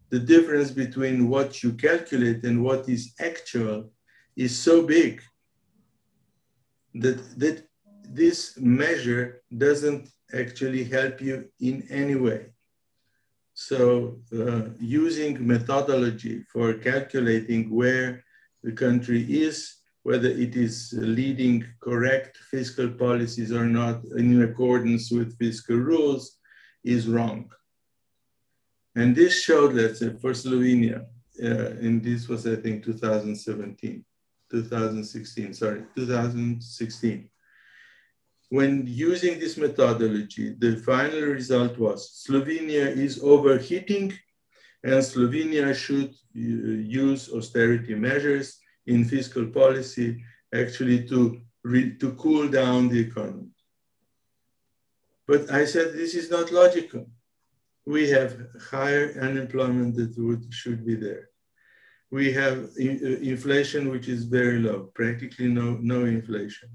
the 0.09 0.19
difference 0.19 0.71
between 0.71 1.27
what 1.27 1.63
you 1.63 1.73
calculate 1.73 2.43
and 2.43 2.63
what 2.63 2.87
is 2.87 3.13
actual 3.19 3.91
is 4.35 4.57
so 4.57 4.83
big 4.83 5.21
that, 6.93 7.17
that 7.39 7.67
this 8.09 8.57
measure 8.57 9.41
doesn't 9.55 10.09
actually 10.33 10.83
help 10.83 11.21
you 11.21 11.49
in 11.59 11.87
any 11.89 12.15
way. 12.15 12.47
So 13.53 14.19
uh, 14.33 14.69
using 14.79 15.45
methodology 15.45 16.43
for 16.51 16.73
calculating 16.73 17.69
where 17.69 18.23
the 18.63 18.73
country 18.73 19.21
is 19.21 19.75
whether 20.05 20.29
it 20.29 20.55
is 20.55 20.93
leading 20.95 21.65
correct 21.81 22.37
fiscal 22.51 22.87
policies 22.87 23.51
or 23.51 23.65
not 23.65 24.03
in 24.15 24.43
accordance 24.43 25.09
with 25.09 25.35
fiscal 25.39 25.77
rules 25.77 26.37
is 26.83 27.07
wrong. 27.07 27.49
And 28.95 29.15
this 29.15 29.41
showed, 29.41 29.73
let's 29.73 30.01
say, 30.01 30.11
for 30.21 30.33
Slovenia, 30.33 31.07
uh, 31.43 31.69
and 31.85 32.03
this 32.03 32.27
was, 32.27 32.45
I 32.45 32.55
think, 32.55 32.85
2017, 32.85 34.05
2016, 34.51 35.53
sorry, 35.55 35.83
2016. 35.95 37.27
When 38.57 38.73
using 38.87 39.37
this 39.37 39.57
methodology, 39.57 40.55
the 40.63 40.77
final 40.91 41.23
result 41.37 41.73
was 41.77 41.99
Slovenia 42.25 42.85
is 43.05 43.13
overheating 43.21 44.07
and 44.81 44.99
Slovenia 45.11 45.75
should 45.75 46.11
uh, 46.11 46.99
use 47.05 47.21
austerity 47.37 47.95
measures 47.95 48.47
in 48.85 49.03
fiscal 49.03 49.45
policy 49.47 50.23
actually 50.61 50.99
to, 51.09 51.41
to 52.01 52.07
cool 52.23 52.47
down 52.47 52.87
the 52.87 53.01
economy. 53.09 53.51
But 55.27 55.51
I 55.51 55.65
said 55.65 55.87
this 55.91 56.15
is 56.15 56.31
not 56.31 56.53
logical. 56.53 57.07
We 57.85 58.09
have 58.11 58.31
higher 58.71 59.05
unemployment 59.27 59.95
that 59.97 60.13
would, 60.17 60.43
should 60.53 60.85
be 60.85 60.95
there. 60.95 61.25
We 62.09 62.31
have 62.31 62.69
in, 62.77 62.93
uh, 63.03 63.29
inflation 63.33 63.89
which 63.89 64.07
is 64.07 64.23
very 64.23 64.59
low, 64.59 64.79
practically 64.93 65.49
no, 65.49 65.77
no 65.93 66.05
inflation, 66.05 66.69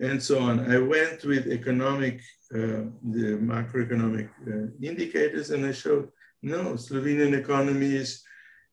and 0.00 0.22
so 0.22 0.40
on. 0.40 0.70
I 0.70 0.78
went 0.78 1.24
with 1.24 1.46
economic, 1.46 2.20
uh, 2.54 2.84
the 3.02 3.38
macroeconomic 3.40 4.28
uh, 4.46 4.70
indicators, 4.82 5.50
and 5.50 5.64
I 5.64 5.72
showed 5.72 6.10
no, 6.42 6.74
Slovenian 6.74 7.36
economy 7.36 7.94
is 7.94 8.22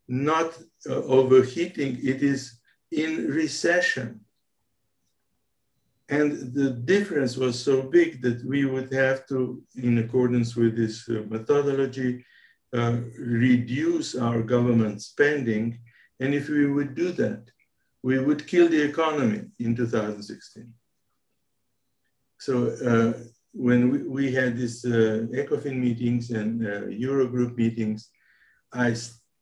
not 0.08 0.58
uh, 0.90 0.96
overheating, 1.04 1.98
it 2.04 2.22
is 2.22 2.60
in 2.92 3.28
recession. 3.28 4.20
And 6.10 6.54
the 6.54 6.72
difference 6.72 7.38
was 7.38 7.58
so 7.58 7.82
big 7.82 8.22
that 8.22 8.44
we 8.46 8.66
would 8.66 8.92
have 8.94 9.26
to, 9.28 9.64
in 9.76 9.98
accordance 10.00 10.56
with 10.56 10.76
this 10.76 11.08
uh, 11.10 11.24
methodology, 11.30 12.26
uh, 12.74 12.98
reduce 13.18 14.16
our 14.16 14.42
government 14.42 15.02
spending. 15.02 15.80
And 16.20 16.34
if 16.34 16.50
we 16.50 16.68
would 16.68 16.94
do 16.94 17.12
that, 17.14 17.46
we 18.04 18.20
would 18.20 18.46
kill 18.46 18.68
the 18.68 18.82
economy 18.82 19.46
in 19.60 19.76
2016. 19.76 20.72
So 22.46 22.54
uh, 22.92 23.14
when 23.54 23.90
we, 23.90 24.00
we, 24.18 24.34
had 24.34 24.58
these 24.58 24.84
uh, 24.84 25.28
ECOFIN 25.42 25.78
meetings 25.80 26.32
and 26.32 26.52
uh, 26.68 26.82
Eurogroup 27.06 27.56
meetings, 27.56 28.10
I 28.74 28.90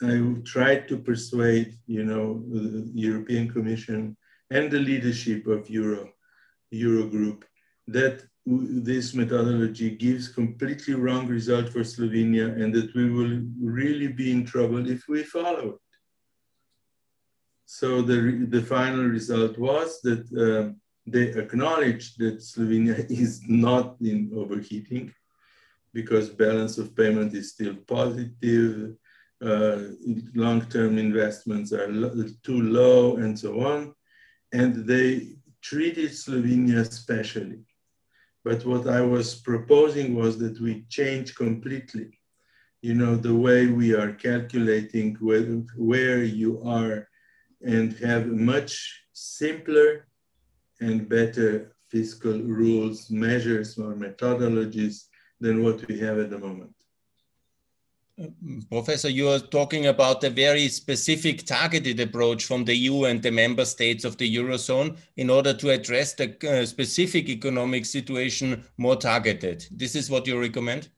I 0.03 0.15
tried 0.45 0.87
to 0.89 0.97
persuade, 0.97 1.69
you 1.87 2.03
know, 2.03 2.43
the 2.53 2.91
European 2.93 3.49
Commission 3.49 4.15
and 4.51 4.69
the 4.69 4.79
leadership 4.79 5.47
of 5.47 5.67
Euro, 5.69 6.09
Eurogroup 6.71 7.41
that 7.87 8.21
this 8.45 9.15
methodology 9.15 9.89
gives 10.05 10.27
completely 10.27 10.93
wrong 10.93 11.25
result 11.27 11.69
for 11.69 11.83
Slovenia 11.83 12.47
and 12.61 12.73
that 12.75 12.93
we 12.93 13.09
will 13.09 13.41
really 13.59 14.09
be 14.09 14.31
in 14.31 14.45
trouble 14.45 14.83
if 14.95 15.01
we 15.07 15.23
follow 15.23 15.67
it. 15.75 15.81
so 17.65 17.87
the, 18.09 18.19
the 18.55 18.63
final 18.75 19.05
result 19.17 19.53
was 19.57 19.89
that 20.07 20.23
uh, 20.45 20.65
they 21.05 21.29
acknowledge 21.29 22.15
that 22.15 22.37
Slovenia 22.37 23.09
is 23.09 23.41
not 23.47 23.97
in 24.01 24.31
overheating 24.35 25.13
because 25.93 26.29
balance 26.29 26.77
of 26.77 26.95
payment 26.95 27.33
is 27.33 27.51
still 27.51 27.75
positive, 27.87 28.95
uh, 29.43 29.79
long-term 30.35 30.97
investments 30.97 31.73
are 31.73 31.87
lo 31.87 32.09
too 32.43 32.61
low 32.61 33.17
and 33.17 33.37
so 33.37 33.61
on. 33.65 33.93
And 34.53 34.85
they 34.85 35.35
treated 35.61 36.11
Slovenia 36.11 36.91
specially. 36.91 37.61
But 38.43 38.65
what 38.65 38.87
I 38.87 39.01
was 39.01 39.35
proposing 39.35 40.15
was 40.15 40.37
that 40.39 40.59
we 40.59 40.85
change 40.89 41.35
completely, 41.35 42.19
you 42.81 42.95
know, 42.95 43.15
the 43.15 43.35
way 43.35 43.67
we 43.67 43.93
are 43.93 44.13
calculating 44.13 45.15
where, 45.19 45.43
where 45.75 46.23
you 46.23 46.61
are 46.63 47.07
and 47.61 47.93
have 47.97 48.25
much 48.27 49.03
simpler 49.13 50.07
and 50.81 51.07
better 51.07 51.73
fiscal 51.89 52.39
rules, 52.41 53.09
measures, 53.09 53.77
or 53.77 53.93
methodologies 53.93 55.05
than 55.39 55.63
what 55.63 55.87
we 55.87 55.99
have 55.99 56.19
at 56.19 56.29
the 56.29 56.37
moment. 56.37 56.73
Professor, 58.69 59.09
you 59.09 59.29
are 59.29 59.39
talking 59.39 59.87
about 59.87 60.23
a 60.23 60.29
very 60.29 60.67
specific 60.67 61.45
targeted 61.45 61.99
approach 61.99 62.45
from 62.45 62.65
the 62.65 62.75
EU 62.75 63.05
and 63.05 63.21
the 63.21 63.31
member 63.31 63.65
states 63.65 64.05
of 64.05 64.17
the 64.17 64.35
Eurozone 64.35 64.97
in 65.17 65.29
order 65.29 65.53
to 65.53 65.69
address 65.69 66.13
the 66.13 66.35
uh, 66.47 66.65
specific 66.65 67.29
economic 67.29 67.85
situation 67.85 68.63
more 68.77 68.95
targeted. 68.95 69.65
This 69.71 69.95
is 69.95 70.09
what 70.09 70.27
you 70.27 70.39
recommend? 70.39 70.89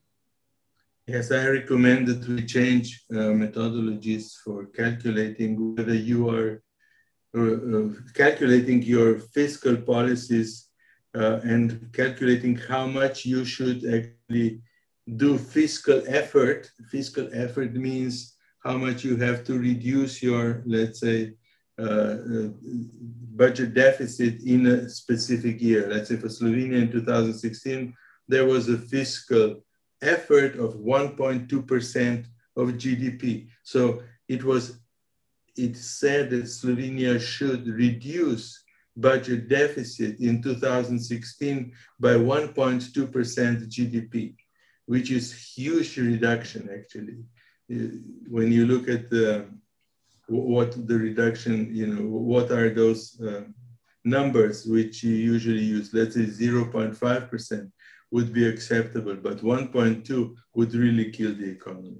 Yes, 1.06 1.30
I 1.30 1.46
recommend 1.46 2.08
that 2.08 2.26
we 2.26 2.44
change 2.44 3.04
uh, 3.10 3.32
methodologies 3.42 4.34
for 4.44 4.66
calculating 4.66 5.76
whether 5.76 5.94
you 5.94 6.28
are 6.30 6.63
calculating 8.14 8.82
your 8.82 9.18
fiscal 9.18 9.76
policies 9.76 10.68
uh, 11.14 11.40
and 11.42 11.90
calculating 11.92 12.56
how 12.56 12.86
much 12.86 13.24
you 13.24 13.44
should 13.44 13.84
actually 13.84 14.60
do 15.16 15.36
fiscal 15.38 16.02
effort. 16.06 16.70
Fiscal 16.90 17.28
effort 17.32 17.74
means 17.74 18.36
how 18.64 18.76
much 18.76 19.04
you 19.04 19.16
have 19.16 19.44
to 19.44 19.58
reduce 19.58 20.22
your, 20.22 20.62
let's 20.66 21.00
say, 21.00 21.34
uh, 21.78 21.82
uh, 21.82 22.48
budget 23.34 23.74
deficit 23.74 24.40
in 24.42 24.66
a 24.66 24.88
specific 24.88 25.60
year. 25.60 25.88
Let's 25.88 26.08
say 26.08 26.16
for 26.16 26.28
Slovenia 26.28 26.82
in 26.82 26.92
2016, 26.92 27.92
there 28.28 28.46
was 28.46 28.68
a 28.68 28.78
fiscal 28.78 29.64
effort 30.00 30.54
of 30.56 30.74
1.2% 30.74 32.24
of 32.56 32.68
GDP. 32.68 33.48
So 33.64 34.02
it 34.28 34.44
was, 34.44 34.78
it 35.56 35.76
said 35.76 36.30
that 36.30 36.44
Slovenia 36.44 37.20
should 37.20 37.66
reduce 37.66 38.62
budget 38.96 39.48
deficit 39.48 40.20
in 40.20 40.42
2016 40.42 41.72
by 41.98 42.14
1.2% 42.14 43.68
GDP, 43.68 44.34
which 44.86 45.10
is 45.10 45.32
huge 45.32 45.96
reduction 45.96 46.70
actually. 46.72 47.18
Uh, 47.72 47.96
when 48.28 48.52
you 48.52 48.66
look 48.66 48.88
at 48.88 49.10
the, 49.10 49.46
what 50.28 50.86
the 50.86 50.98
reduction, 50.98 51.74
you 51.74 51.86
know, 51.86 52.02
what 52.06 52.50
are 52.50 52.70
those 52.70 53.20
uh, 53.20 53.42
numbers 54.04 54.66
which 54.66 55.02
you 55.02 55.14
usually 55.14 55.62
use, 55.62 55.92
let's 55.92 56.14
say 56.14 56.26
0.5%, 56.26 57.70
would 58.10 58.32
be 58.32 58.46
acceptable, 58.46 59.16
but 59.16 59.38
1.2 59.38 60.34
would 60.54 60.74
really 60.74 61.10
kill 61.10 61.34
the 61.34 61.50
economy. 61.50 61.98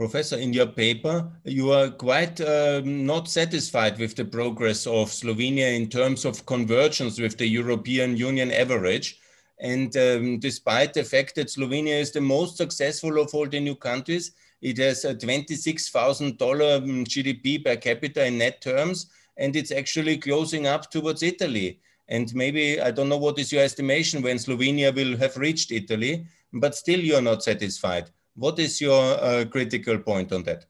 Professor, 0.00 0.38
in 0.38 0.54
your 0.54 0.66
paper, 0.66 1.30
you 1.44 1.72
are 1.72 1.90
quite 1.90 2.40
um, 2.40 3.04
not 3.04 3.28
satisfied 3.28 3.98
with 3.98 4.16
the 4.16 4.24
progress 4.24 4.86
of 4.86 5.10
Slovenia 5.10 5.76
in 5.76 5.90
terms 5.90 6.24
of 6.24 6.46
convergence 6.46 7.20
with 7.20 7.36
the 7.36 7.46
European 7.46 8.16
Union 8.16 8.50
average. 8.50 9.20
And 9.58 9.94
um, 9.98 10.38
despite 10.38 10.94
the 10.94 11.04
fact 11.04 11.34
that 11.34 11.48
Slovenia 11.48 12.00
is 12.00 12.12
the 12.12 12.20
most 12.22 12.56
successful 12.56 13.20
of 13.20 13.34
all 13.34 13.46
the 13.46 13.60
new 13.60 13.74
countries, 13.74 14.30
it 14.62 14.78
has 14.78 15.04
a 15.04 15.14
$26,000 15.14 16.30
um, 16.30 17.04
GDP 17.04 17.62
per 17.62 17.76
capita 17.76 18.24
in 18.24 18.38
net 18.38 18.62
terms, 18.62 19.10
and 19.36 19.54
it's 19.54 19.70
actually 19.70 20.16
closing 20.16 20.66
up 20.66 20.90
towards 20.90 21.22
Italy. 21.22 21.78
And 22.08 22.34
maybe, 22.34 22.80
I 22.80 22.90
don't 22.90 23.10
know 23.10 23.18
what 23.18 23.38
is 23.38 23.52
your 23.52 23.64
estimation 23.64 24.22
when 24.22 24.38
Slovenia 24.38 24.94
will 24.94 25.18
have 25.18 25.36
reached 25.36 25.70
Italy, 25.70 26.24
but 26.54 26.74
still 26.74 27.00
you're 27.00 27.20
not 27.20 27.42
satisfied. 27.42 28.10
What 28.40 28.58
is 28.58 28.80
your 28.80 29.04
uh, 29.22 29.44
critical 29.44 29.98
point 29.98 30.32
on 30.32 30.44
that? 30.44 30.64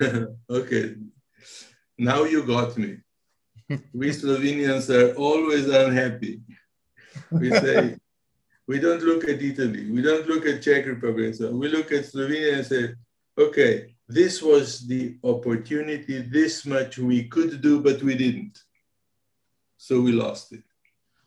okay, 0.50 0.96
now 1.96 2.24
you 2.24 2.42
got 2.44 2.76
me. 2.76 2.96
we 3.94 4.08
Slovenians 4.10 4.90
are 4.90 5.14
always 5.14 5.68
unhappy. 5.68 6.40
We 7.30 7.50
say, 7.50 7.96
we 8.66 8.80
don't 8.80 9.04
look 9.04 9.22
at 9.28 9.40
Italy, 9.40 9.88
we 9.88 10.02
don't 10.02 10.26
look 10.26 10.46
at 10.46 10.62
Czech 10.62 10.84
Republic, 10.86 11.36
so 11.36 11.52
we 11.52 11.68
look 11.68 11.92
at 11.92 12.06
Slovenia 12.06 12.56
and 12.56 12.66
say, 12.66 12.94
okay, 13.38 13.94
this 14.08 14.42
was 14.42 14.84
the 14.88 15.16
opportunity, 15.22 16.22
this 16.22 16.66
much 16.66 16.98
we 16.98 17.28
could 17.28 17.62
do, 17.62 17.80
but 17.80 18.02
we 18.02 18.16
didn't. 18.16 18.58
So 19.76 20.00
we 20.00 20.10
lost 20.10 20.52
it. 20.54 20.64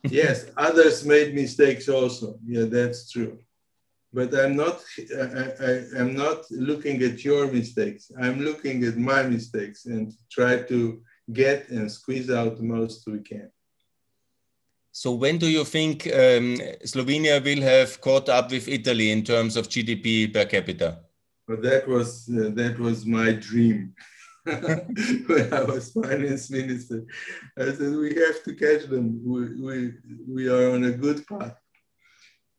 yes, 0.03 0.51
others 0.57 1.05
made 1.05 1.33
mistakes 1.33 1.87
also. 1.87 2.37
Yeah, 2.45 2.65
that's 2.65 3.09
true. 3.09 3.39
But 4.15 4.33
I'm 4.33 4.55
not, 4.55 4.77
I, 5.23 5.51
I, 5.69 5.71
I'm 5.99 6.13
not 6.15 6.39
looking 6.49 6.97
at 7.03 7.25
your 7.25 7.51
mistakes. 7.51 8.03
I'm 8.25 8.39
looking 8.39 8.77
at 8.85 8.95
my 8.95 9.23
mistakes 9.23 9.87
and 9.87 10.13
try 10.31 10.53
to 10.71 11.01
get 11.33 11.67
and 11.69 11.91
squeeze 11.91 12.29
out 12.29 12.55
the 12.55 12.63
most 12.63 13.05
we 13.07 13.19
can. 13.19 13.51
So 14.93 15.11
when 15.11 15.37
do 15.37 15.47
you 15.49 15.65
think 15.65 16.07
um, 16.07 16.47
Slovenia 16.91 17.43
will 17.43 17.61
have 17.61 17.99
caught 17.99 18.29
up 18.29 18.51
with 18.51 18.69
Italy 18.69 19.11
in 19.11 19.21
terms 19.23 19.57
of 19.57 19.67
GDP 19.67 20.33
per 20.33 20.45
capita? 20.45 20.99
But 21.45 21.61
that 21.63 21.85
was 21.85 22.29
uh, 22.29 22.51
that 22.61 22.79
was 22.79 23.05
my 23.05 23.33
dream 23.33 23.93
when 24.45 25.53
I 25.53 25.63
was 25.63 25.91
finance 25.91 26.49
minister. 26.49 27.03
I 27.59 27.65
said 27.65 27.93
we 28.05 28.15
have 28.15 28.39
to 28.45 28.55
catch 28.63 28.83
them. 28.93 29.05
We 29.31 29.41
we, 29.67 29.75
we 30.35 30.43
are 30.47 30.71
on 30.73 30.85
a 30.85 30.91
good 30.91 31.27
path. 31.27 31.57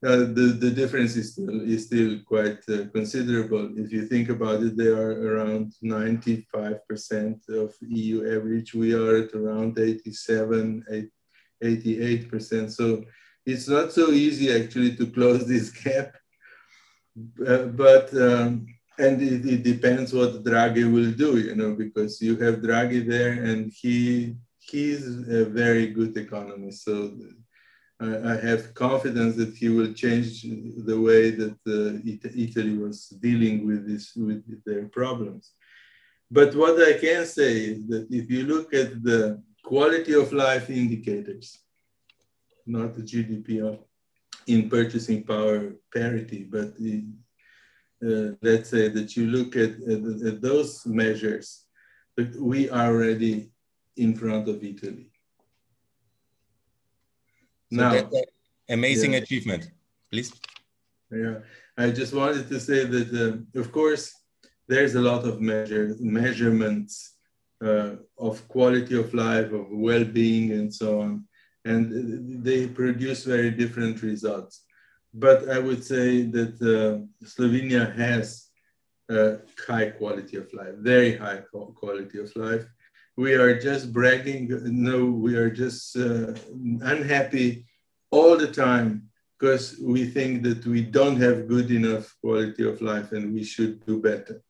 Uh, 0.06 0.18
the, 0.38 0.56
the 0.60 0.70
difference 0.70 1.16
is 1.16 1.32
still, 1.32 1.60
is 1.62 1.86
still 1.86 2.20
quite 2.24 2.60
uh, 2.68 2.84
considerable. 2.94 3.72
If 3.76 3.90
you 3.90 4.06
think 4.06 4.28
about 4.28 4.62
it, 4.62 4.76
they 4.76 4.86
are 4.86 5.14
around 5.28 5.74
95% 5.82 7.48
of 7.48 7.74
EU 7.80 8.18
average. 8.24 8.72
We 8.72 8.94
are 8.94 9.24
at 9.24 9.34
around 9.34 9.80
87, 9.80 11.10
88%. 11.60 12.70
So 12.70 13.04
it's 13.44 13.66
not 13.66 13.92
so 13.92 14.10
easy 14.10 14.54
actually 14.54 14.94
to 14.94 15.06
close 15.06 15.44
this 15.48 15.70
gap. 15.70 16.14
Uh, 17.44 17.64
but 17.64 18.14
um, 18.14 18.66
and 18.98 19.20
it, 19.20 19.44
it, 19.44 19.62
depends 19.64 20.12
what 20.12 20.44
Draghi 20.44 20.84
will 20.92 21.12
do, 21.12 21.38
you 21.38 21.56
know, 21.56 21.74
because 21.74 22.20
you 22.20 22.36
have 22.36 22.56
Draghi 22.56 23.08
there, 23.08 23.32
and 23.32 23.72
he 23.72 24.36
he's 24.60 25.06
a 25.28 25.44
very 25.46 25.88
good 25.88 26.16
economist. 26.16 26.84
So 26.84 27.12
I, 28.00 28.32
I 28.32 28.36
have 28.36 28.74
confidence 28.74 29.36
that 29.36 29.56
he 29.56 29.68
will 29.68 29.92
change 29.92 30.42
the 30.42 31.00
way 31.00 31.30
that 31.30 31.56
uh, 31.66 31.98
Italy 32.36 32.76
was 32.76 33.08
dealing 33.08 33.66
with 33.66 33.88
this 33.88 34.14
with 34.14 34.42
their 34.64 34.88
problems. 34.88 35.52
But 36.30 36.54
what 36.54 36.80
I 36.82 36.94
can 36.98 37.24
say 37.24 37.52
is 37.72 37.86
that 37.88 38.08
if 38.10 38.30
you 38.30 38.44
look 38.44 38.74
at 38.74 39.02
the 39.02 39.42
quality 39.62 40.14
of 40.14 40.32
life 40.32 40.68
indicators, 40.70 41.58
not 42.66 42.94
the 42.94 43.02
GDP 43.02 43.78
in 44.46 44.68
purchasing 44.68 45.22
power 45.22 45.72
parity, 45.94 46.44
but 46.44 46.74
uh, 48.04 48.34
let's 48.42 48.70
say 48.70 48.88
that 48.88 49.16
you 49.16 49.26
look 49.26 49.56
at, 49.56 49.70
at, 49.92 50.28
at 50.28 50.42
those 50.42 50.84
measures, 50.86 51.64
we 52.38 52.68
are 52.70 52.88
already 52.88 53.50
in 53.96 54.14
front 54.14 54.48
of 54.48 54.62
Italy. 54.62 55.10
So 57.76 57.82
now, 57.82 57.92
that's 57.92 58.14
an 58.14 58.24
amazing 58.78 59.12
yeah. 59.12 59.20
achievement. 59.20 59.70
Please. 60.10 60.32
Yeah, 61.10 61.36
I 61.76 61.90
just 61.90 62.12
wanted 62.12 62.48
to 62.48 62.58
say 62.58 62.84
that, 62.84 63.08
uh, 63.54 63.60
of 63.60 63.70
course, 63.70 64.12
there's 64.68 64.94
a 64.96 65.00
lot 65.00 65.22
of 65.24 65.40
measure, 65.40 65.94
measurements 66.00 66.92
uh, 67.64 67.90
of 68.18 68.34
quality 68.48 68.98
of 68.98 69.14
life, 69.14 69.52
of 69.52 69.66
well-being, 69.70 70.50
and 70.52 70.68
so 70.72 71.00
on, 71.00 71.24
and 71.64 72.44
they 72.44 72.66
produce 72.66 73.24
very 73.24 73.50
different 73.50 74.02
results 74.02 74.66
but 75.18 75.48
I 75.48 75.58
would 75.58 75.82
say 75.82 76.22
that 76.36 76.54
uh, 76.60 77.24
Slovenia 77.24 77.84
has 77.96 78.48
a 79.08 79.38
high 79.66 79.90
quality 79.90 80.36
of 80.36 80.52
life, 80.52 80.74
very 80.76 81.16
high 81.16 81.42
quality 81.74 82.18
of 82.20 82.34
life. 82.36 82.66
We 83.16 83.34
are 83.34 83.58
just 83.58 83.92
bragging. 83.92 84.48
No, 84.64 85.06
we 85.06 85.36
are 85.36 85.50
just 85.50 85.96
uh, 85.96 86.34
unhappy 86.82 87.66
all 88.10 88.36
the 88.36 88.52
time 88.52 89.08
because 89.38 89.76
we 89.80 90.06
think 90.06 90.42
that 90.42 90.66
we 90.66 90.82
don't 90.82 91.20
have 91.20 91.48
good 91.48 91.70
enough 91.70 92.14
quality 92.20 92.66
of 92.68 92.82
life 92.82 93.12
and 93.12 93.32
we 93.32 93.42
should 93.44 93.84
do 93.86 94.00
better. 94.00 94.42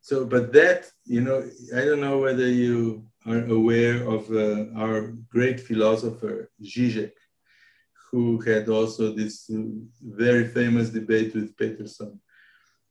So, 0.00 0.24
but 0.24 0.52
that, 0.52 0.88
you 1.04 1.20
know, 1.20 1.48
I 1.74 1.80
don't 1.84 2.00
know 2.00 2.18
whether 2.18 2.46
you 2.46 3.08
are 3.26 3.44
aware 3.46 4.08
of 4.08 4.30
uh, 4.30 4.66
our 4.76 5.12
great 5.28 5.58
philosopher, 5.58 6.48
Zizek, 6.62 7.12
who 8.10 8.40
had 8.40 8.68
also 8.68 9.12
this 9.12 9.50
uh, 9.50 9.62
very 10.00 10.46
famous 10.46 10.90
debate 10.90 11.34
with 11.34 11.56
Peterson. 11.56 12.20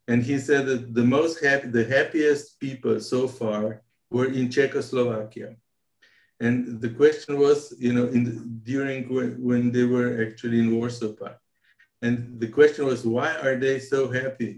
And 0.10 0.24
he 0.24 0.38
said 0.38 0.66
that 0.66 0.94
the 0.94 1.06
most 1.06 1.42
happy, 1.44 1.68
the 1.70 1.86
happiest 1.86 2.60
people 2.60 3.00
so 3.00 3.28
far 3.28 3.82
were 4.16 4.32
in 4.40 4.50
Czechoslovakia. 4.50 5.50
And 6.46 6.82
the 6.84 6.92
question 7.02 7.34
was, 7.46 7.60
you 7.86 7.94
know, 7.96 8.08
in 8.16 8.22
the, 8.28 8.36
during 8.72 9.00
when, 9.50 9.64
they 9.76 9.86
were 9.96 10.12
actually 10.26 10.60
in 10.64 10.76
Warsaw 10.76 11.14
Pact. 11.20 11.42
And 12.02 12.40
the 12.44 12.52
question 12.60 12.86
was, 12.86 13.02
why 13.18 13.30
are 13.46 13.58
they 13.66 13.78
so 13.80 14.02
happy 14.22 14.52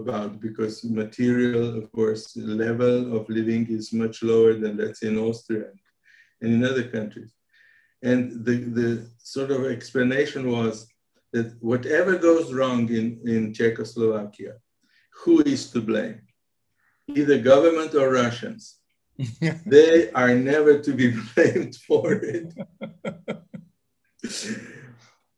about? 0.00 0.40
Because 0.40 0.74
material, 0.84 1.64
of 1.80 1.86
course, 1.92 2.36
level 2.36 2.96
of 3.16 3.28
living 3.38 3.62
is 3.78 3.92
much 3.92 4.16
lower 4.22 4.52
than 4.62 4.76
let's 4.76 5.00
say 5.00 5.08
in 5.08 5.18
Austria 5.18 5.68
and 6.40 6.50
in 6.56 6.64
other 6.70 6.86
countries. 6.96 7.32
And 8.02 8.44
the, 8.46 8.56
the 8.80 8.90
sort 9.18 9.50
of 9.50 9.60
explanation 9.76 10.42
was 10.56 10.74
that 11.34 11.48
whatever 11.70 12.12
goes 12.16 12.52
wrong 12.52 12.88
in, 12.88 13.06
in 13.34 13.54
Czechoslovakia, 13.54 14.54
who 15.20 15.34
is 15.54 15.70
to 15.72 15.80
blame? 15.80 16.20
Either 17.08 17.38
government 17.38 17.94
or 17.94 18.12
Russians. 18.24 18.79
they 19.66 20.10
are 20.12 20.34
never 20.34 20.78
to 20.78 20.92
be 20.92 21.08
blamed 21.34 21.76
for 21.86 22.12
it. 22.12 22.52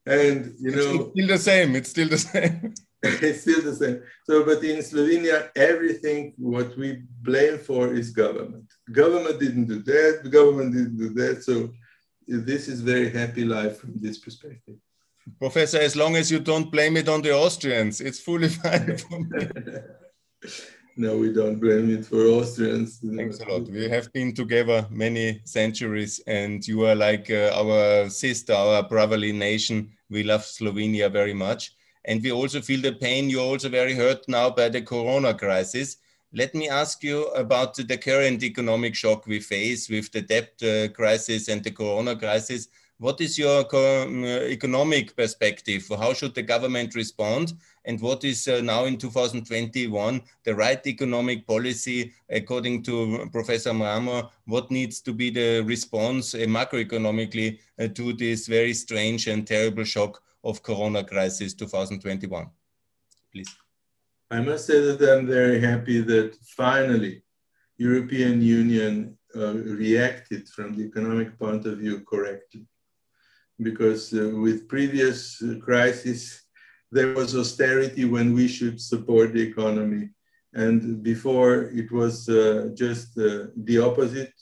and 0.06 0.54
you 0.60 0.70
know, 0.70 1.12
it's 1.12 1.12
still 1.12 1.28
the 1.28 1.38
same. 1.38 1.76
It's 1.76 1.90
still 1.90 2.08
the 2.08 2.18
same. 2.18 2.74
it's 3.02 3.40
still 3.42 3.62
the 3.62 3.74
same. 3.74 4.02
So, 4.24 4.44
but 4.44 4.62
in 4.62 4.78
Slovenia, 4.78 5.50
everything 5.56 6.34
what 6.36 6.76
we 6.76 7.02
blame 7.22 7.58
for 7.58 7.92
is 7.92 8.10
government. 8.10 8.72
Government 8.92 9.40
didn't 9.40 9.66
do 9.66 9.82
that. 9.82 10.20
The 10.22 10.30
government 10.30 10.72
didn't 10.74 10.96
do 10.96 11.10
that. 11.14 11.42
So, 11.42 11.70
this 12.28 12.68
is 12.68 12.80
very 12.80 13.10
happy 13.10 13.44
life 13.44 13.78
from 13.80 13.94
this 13.96 14.18
perspective. 14.18 14.76
Professor, 15.38 15.78
as 15.78 15.96
long 15.96 16.16
as 16.16 16.30
you 16.30 16.40
don't 16.40 16.70
blame 16.70 16.96
it 16.96 17.08
on 17.08 17.22
the 17.22 17.32
Austrians, 17.32 18.00
it's 18.00 18.20
fully 18.20 18.48
fine 18.48 18.96
for 18.96 19.20
me. 19.20 19.48
No, 20.96 21.16
we 21.16 21.32
don't 21.32 21.58
blame 21.58 21.90
it 21.94 22.06
for 22.06 22.26
Austrians. 22.26 22.98
Thanks 22.98 23.40
a 23.40 23.48
lot. 23.48 23.68
We 23.68 23.88
have 23.88 24.12
been 24.12 24.34
together 24.34 24.86
many 24.90 25.40
centuries, 25.44 26.20
and 26.26 26.66
you 26.66 26.84
are 26.86 26.94
like 26.94 27.30
uh, 27.30 27.50
our 27.54 28.08
sister, 28.10 28.52
our 28.52 28.82
brotherly 28.82 29.32
nation. 29.32 29.90
We 30.10 30.22
love 30.22 30.42
Slovenia 30.42 31.10
very 31.10 31.34
much. 31.34 31.72
And 32.04 32.22
we 32.22 32.32
also 32.32 32.60
feel 32.60 32.80
the 32.80 32.92
pain. 32.92 33.30
You're 33.30 33.42
also 33.42 33.68
very 33.68 33.94
hurt 33.94 34.28
now 34.28 34.50
by 34.50 34.68
the 34.68 34.82
corona 34.82 35.34
crisis. 35.34 35.98
Let 36.34 36.54
me 36.54 36.68
ask 36.68 37.02
you 37.04 37.26
about 37.28 37.76
the 37.76 37.98
current 37.98 38.42
economic 38.42 38.94
shock 38.94 39.26
we 39.26 39.38
face 39.40 39.88
with 39.88 40.10
the 40.12 40.22
debt 40.22 40.52
uh, 40.62 40.88
crisis 40.92 41.48
and 41.48 41.62
the 41.62 41.70
corona 41.70 42.16
crisis. 42.16 42.68
What 42.98 43.20
is 43.20 43.36
your 43.36 43.64
um, 43.74 44.24
economic 44.24 45.16
perspective? 45.16 45.84
How 45.90 46.12
should 46.12 46.34
the 46.34 46.42
government 46.42 46.94
respond? 46.94 47.54
And 47.84 48.00
what 48.00 48.22
is 48.22 48.46
uh, 48.46 48.60
now 48.60 48.84
in 48.84 48.96
2021 48.96 50.22
the 50.44 50.54
right 50.54 50.86
economic 50.86 51.44
policy, 51.46 52.12
according 52.30 52.84
to 52.84 53.28
Professor 53.32 53.70
Mramor? 53.70 54.30
What 54.46 54.70
needs 54.70 55.00
to 55.00 55.12
be 55.12 55.30
the 55.30 55.62
response 55.62 56.34
uh, 56.34 56.46
macroeconomically 56.46 57.58
uh, 57.80 57.88
to 57.88 58.12
this 58.12 58.46
very 58.46 58.72
strange 58.72 59.26
and 59.26 59.46
terrible 59.46 59.84
shock 59.84 60.22
of 60.44 60.62
Corona 60.62 61.02
crisis 61.02 61.54
2021? 61.54 62.46
Please. 63.32 63.52
I 64.30 64.40
must 64.40 64.66
say 64.66 64.80
that 64.80 65.02
I'm 65.02 65.26
very 65.26 65.60
happy 65.60 66.00
that 66.02 66.36
finally 66.56 67.22
European 67.78 68.40
Union 68.40 69.18
uh, 69.34 69.54
reacted 69.54 70.48
from 70.48 70.76
the 70.76 70.84
economic 70.84 71.36
point 71.38 71.66
of 71.66 71.78
view 71.78 72.00
correctly 72.00 72.66
because 73.62 74.12
uh, 74.12 74.30
with 74.34 74.68
previous 74.68 75.42
uh, 75.42 75.54
crises, 75.60 76.42
there 76.90 77.14
was 77.14 77.34
austerity 77.34 78.04
when 78.04 78.34
we 78.34 78.46
should 78.48 78.80
support 78.80 79.32
the 79.32 79.42
economy. 79.42 80.10
And 80.54 81.02
before 81.02 81.70
it 81.80 81.90
was 81.90 82.28
uh, 82.28 82.70
just 82.74 83.18
uh, 83.18 83.46
the 83.56 83.78
opposite. 83.78 84.34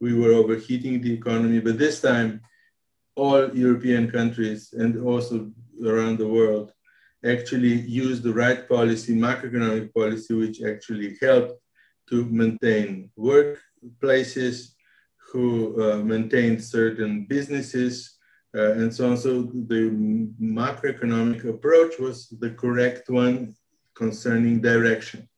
We 0.00 0.14
were 0.14 0.32
overheating 0.32 1.00
the 1.00 1.12
economy, 1.12 1.58
but 1.58 1.76
this 1.76 2.00
time 2.00 2.40
all 3.16 3.50
European 3.52 4.08
countries 4.10 4.72
and 4.72 5.02
also 5.04 5.50
around 5.84 6.18
the 6.18 6.28
world 6.28 6.72
actually 7.24 7.80
used 7.80 8.22
the 8.22 8.32
right 8.32 8.68
policy, 8.68 9.12
macroeconomic 9.14 9.92
policy, 9.92 10.34
which 10.34 10.62
actually 10.62 11.16
helped 11.20 11.54
to 12.10 12.24
maintain 12.26 13.10
workplaces, 13.18 14.74
who 15.32 15.46
uh, 15.82 15.96
maintained 15.98 16.62
certain 16.62 17.26
businesses, 17.26 18.17
uh, 18.58 18.72
and 18.80 18.92
so 18.96 19.02
on. 19.10 19.16
So 19.16 19.42
the 19.72 19.82
macroeconomic 20.40 21.40
approach 21.54 21.92
was 21.98 22.16
the 22.42 22.50
correct 22.50 23.08
one 23.08 23.54
concerning 23.94 24.60
direction. 24.60 25.28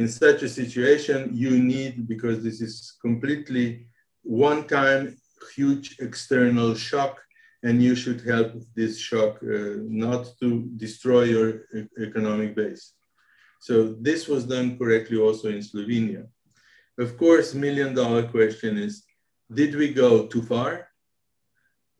In 0.00 0.08
such 0.08 0.42
a 0.42 0.48
situation, 0.48 1.30
you 1.32 1.52
need, 1.72 2.06
because 2.06 2.38
this 2.42 2.60
is 2.60 2.74
completely 3.00 3.86
one-time 4.22 5.16
huge 5.54 5.96
external 6.00 6.74
shock, 6.74 7.14
and 7.62 7.82
you 7.82 7.94
should 8.02 8.20
help 8.20 8.52
this 8.74 8.98
shock 8.98 9.38
uh, 9.42 9.80
not 10.04 10.22
to 10.40 10.48
destroy 10.76 11.22
your 11.34 11.48
economic 12.06 12.54
base. 12.54 12.92
So 13.60 13.74
this 14.08 14.28
was 14.28 14.44
done 14.44 14.78
correctly 14.78 15.18
also 15.18 15.48
in 15.48 15.60
Slovenia. 15.70 16.26
Of 16.98 17.16
course, 17.16 17.54
million 17.54 17.94
dollar 17.94 18.24
question 18.36 18.76
is, 18.76 19.04
did 19.52 19.74
we 19.74 19.88
go 19.92 20.26
too 20.26 20.42
far? 20.42 20.88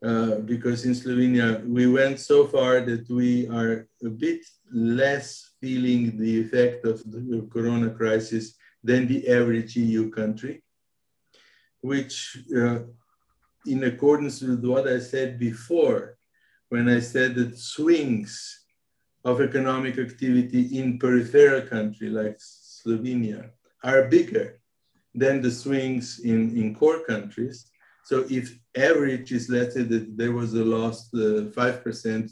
Uh, 0.03 0.35
because 0.45 0.85
in 0.85 0.93
Slovenia, 0.93 1.65
we 1.67 1.87
went 1.87 2.19
so 2.19 2.45
far 2.45 2.81
that 2.81 3.09
we 3.09 3.47
are 3.47 3.87
a 4.03 4.09
bit 4.09 4.45
less 4.71 5.55
feeling 5.59 6.17
the 6.17 6.41
effect 6.41 6.85
of 6.85 7.01
the 7.09 7.47
corona 7.51 7.89
crisis 7.89 8.55
than 8.83 9.07
the 9.07 9.27
average 9.27 9.75
EU 9.75 10.11
country, 10.11 10.61
which 11.81 12.37
uh, 12.55 12.79
in 13.65 13.83
accordance 13.83 14.41
with 14.41 14.63
what 14.63 14.87
I 14.87 14.99
said 14.99 15.39
before, 15.39 16.17
when 16.69 16.87
I 16.89 16.99
said 16.99 17.33
that 17.35 17.57
swings 17.57 18.65
of 19.25 19.41
economic 19.41 19.97
activity 19.97 20.79
in 20.79 20.99
peripheral 20.99 21.61
country 21.61 22.09
like 22.09 22.37
Slovenia 22.39 23.49
are 23.83 24.07
bigger 24.07 24.59
than 25.15 25.41
the 25.41 25.51
swings 25.51 26.19
in, 26.19 26.55
in 26.55 26.75
core 26.75 27.03
countries, 27.03 27.71
so 28.07 28.25
if 28.29 28.57
average 28.73 29.33
is, 29.33 29.49
let's 29.49 29.75
say 29.75 29.81
that 29.81 30.15
there 30.15 30.31
was 30.31 30.53
a 30.53 30.63
lost 30.63 31.13
5% 31.13 31.53
uh, 31.53 32.27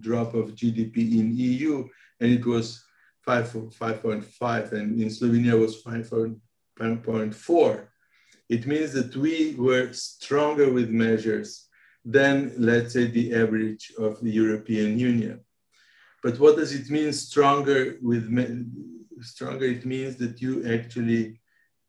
drop 0.00 0.32
of 0.32 0.54
GDP 0.54 1.20
in 1.20 1.36
EU, 1.36 1.86
and 2.20 2.32
it 2.32 2.46
was 2.46 2.82
five 3.20 3.52
5.5, 3.52 4.72
and 4.72 4.98
in 4.98 5.10
Slovenia 5.10 5.60
was 5.60 5.82
5.4. 5.82 7.86
It 8.48 8.66
means 8.66 8.94
that 8.94 9.14
we 9.14 9.54
were 9.58 9.92
stronger 9.92 10.72
with 10.72 10.88
measures 10.88 11.68
than, 12.06 12.54
let's 12.56 12.94
say, 12.94 13.08
the 13.08 13.34
average 13.34 13.92
of 13.98 14.18
the 14.22 14.30
European 14.30 14.98
Union. 14.98 15.44
But 16.22 16.40
what 16.40 16.56
does 16.56 16.72
it 16.72 16.88
mean 16.88 17.12
stronger 17.12 17.98
with 18.00 18.32
stronger? 19.20 19.66
It 19.66 19.84
means 19.84 20.16
that 20.16 20.40
you 20.40 20.64
actually 20.72 21.38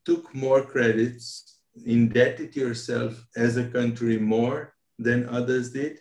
took 0.04 0.36
more 0.36 0.62
credits 0.62 1.53
indebted 1.86 2.56
yourself 2.56 3.26
as 3.36 3.58
a 3.58 3.68
country 3.68 4.18
more 4.18 4.74
than 5.00 5.28
others 5.30 5.72
did. 5.72 6.00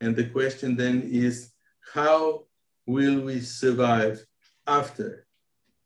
And 0.00 0.14
the 0.14 0.28
question 0.28 0.76
then 0.76 1.02
is, 1.10 1.52
how 1.94 2.44
will 2.86 3.20
we 3.20 3.40
survive 3.40 4.24
after 4.66 5.26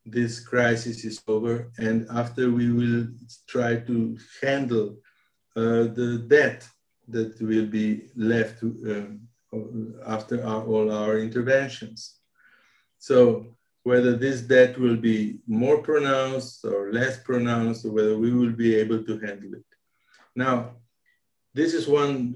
this 0.04 0.40
crisis 0.40 1.04
is 1.04 1.22
over 1.28 1.70
and 1.78 2.06
after 2.10 2.50
we 2.50 2.72
will 2.72 3.06
try 3.46 3.76
to 3.76 4.18
handle 4.42 4.96
uh, 5.54 5.84
the 5.98 6.24
debt 6.28 6.66
that 7.08 7.40
will 7.40 7.66
be 7.66 8.08
left 8.16 8.62
um, 8.62 9.20
after 10.06 10.44
our, 10.44 10.64
all 10.64 10.90
our 10.90 11.18
interventions. 11.18 12.16
So 12.98 13.56
whether 13.84 14.16
this 14.16 14.42
debt 14.42 14.78
will 14.78 14.96
be 14.96 15.38
more 15.46 15.82
pronounced 15.82 16.64
or 16.64 16.92
less 16.92 17.18
pronounced, 17.18 17.84
or 17.84 17.92
whether 17.92 18.16
we 18.16 18.32
will 18.32 18.52
be 18.52 18.74
able 18.74 19.02
to 19.04 19.18
handle 19.18 19.54
it. 19.54 19.64
Now, 20.36 20.76
this 21.54 21.74
is 21.74 21.86
one 21.86 22.34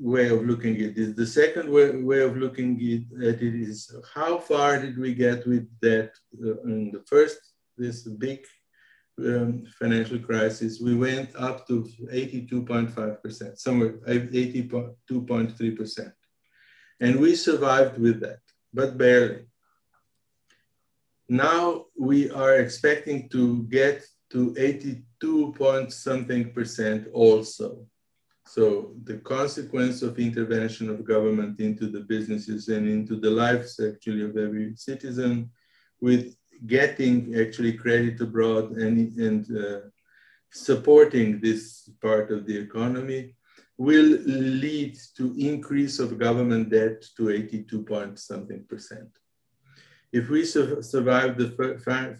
way 0.00 0.28
of 0.28 0.44
looking 0.44 0.76
at 0.76 0.96
it. 0.96 1.16
The 1.16 1.26
second 1.26 1.68
way, 1.68 1.96
way 1.96 2.20
of 2.20 2.36
looking 2.36 2.76
at 3.20 3.42
it 3.42 3.42
is 3.42 3.92
how 4.14 4.38
far 4.38 4.80
did 4.80 4.96
we 4.98 5.14
get 5.14 5.44
with 5.46 5.68
debt 5.80 6.14
uh, 6.44 6.62
in 6.62 6.92
the 6.92 7.02
first, 7.06 7.38
this 7.76 8.02
big 8.02 8.46
um, 9.18 9.64
financial 9.78 10.18
crisis, 10.18 10.80
we 10.80 10.94
went 10.94 11.34
up 11.36 11.66
to 11.66 11.88
82.5%, 12.12 13.58
somewhere 13.58 13.94
82.3%. 14.06 16.12
And 17.00 17.20
we 17.20 17.34
survived 17.34 17.98
with 17.98 18.20
that, 18.20 18.38
but 18.72 18.96
barely. 18.96 19.46
Now 21.28 21.86
we 21.98 22.30
are 22.30 22.56
expecting 22.56 23.28
to 23.30 23.64
get 23.64 24.04
to 24.30 24.54
82 24.58 25.52
point 25.52 25.92
something 25.92 26.52
percent 26.52 27.08
also. 27.12 27.86
So 28.46 28.94
the 29.04 29.18
consequence 29.18 30.02
of 30.02 30.18
intervention 30.18 30.88
of 30.88 31.04
government 31.04 31.58
into 31.60 31.88
the 31.88 32.00
businesses 32.00 32.68
and 32.68 32.88
into 32.88 33.16
the 33.16 33.30
lives 33.30 33.80
actually 33.80 34.22
of 34.22 34.36
every 34.36 34.76
citizen 34.76 35.50
with 36.00 36.36
getting 36.66 37.34
actually 37.38 37.72
credit 37.72 38.20
abroad 38.20 38.72
and, 38.72 39.18
and 39.18 39.44
uh, 39.56 39.80
supporting 40.52 41.40
this 41.40 41.90
part 42.00 42.30
of 42.30 42.46
the 42.46 42.56
economy 42.56 43.34
will 43.78 44.18
lead 44.26 44.96
to 45.16 45.34
increase 45.38 45.98
of 45.98 46.18
government 46.18 46.70
debt 46.70 47.04
to 47.16 47.30
82 47.30 47.82
point 47.82 48.18
something 48.18 48.64
percent. 48.68 49.10
If 50.12 50.28
we 50.28 50.44
su 50.44 50.82
survive 50.82 51.36
the 51.36 51.50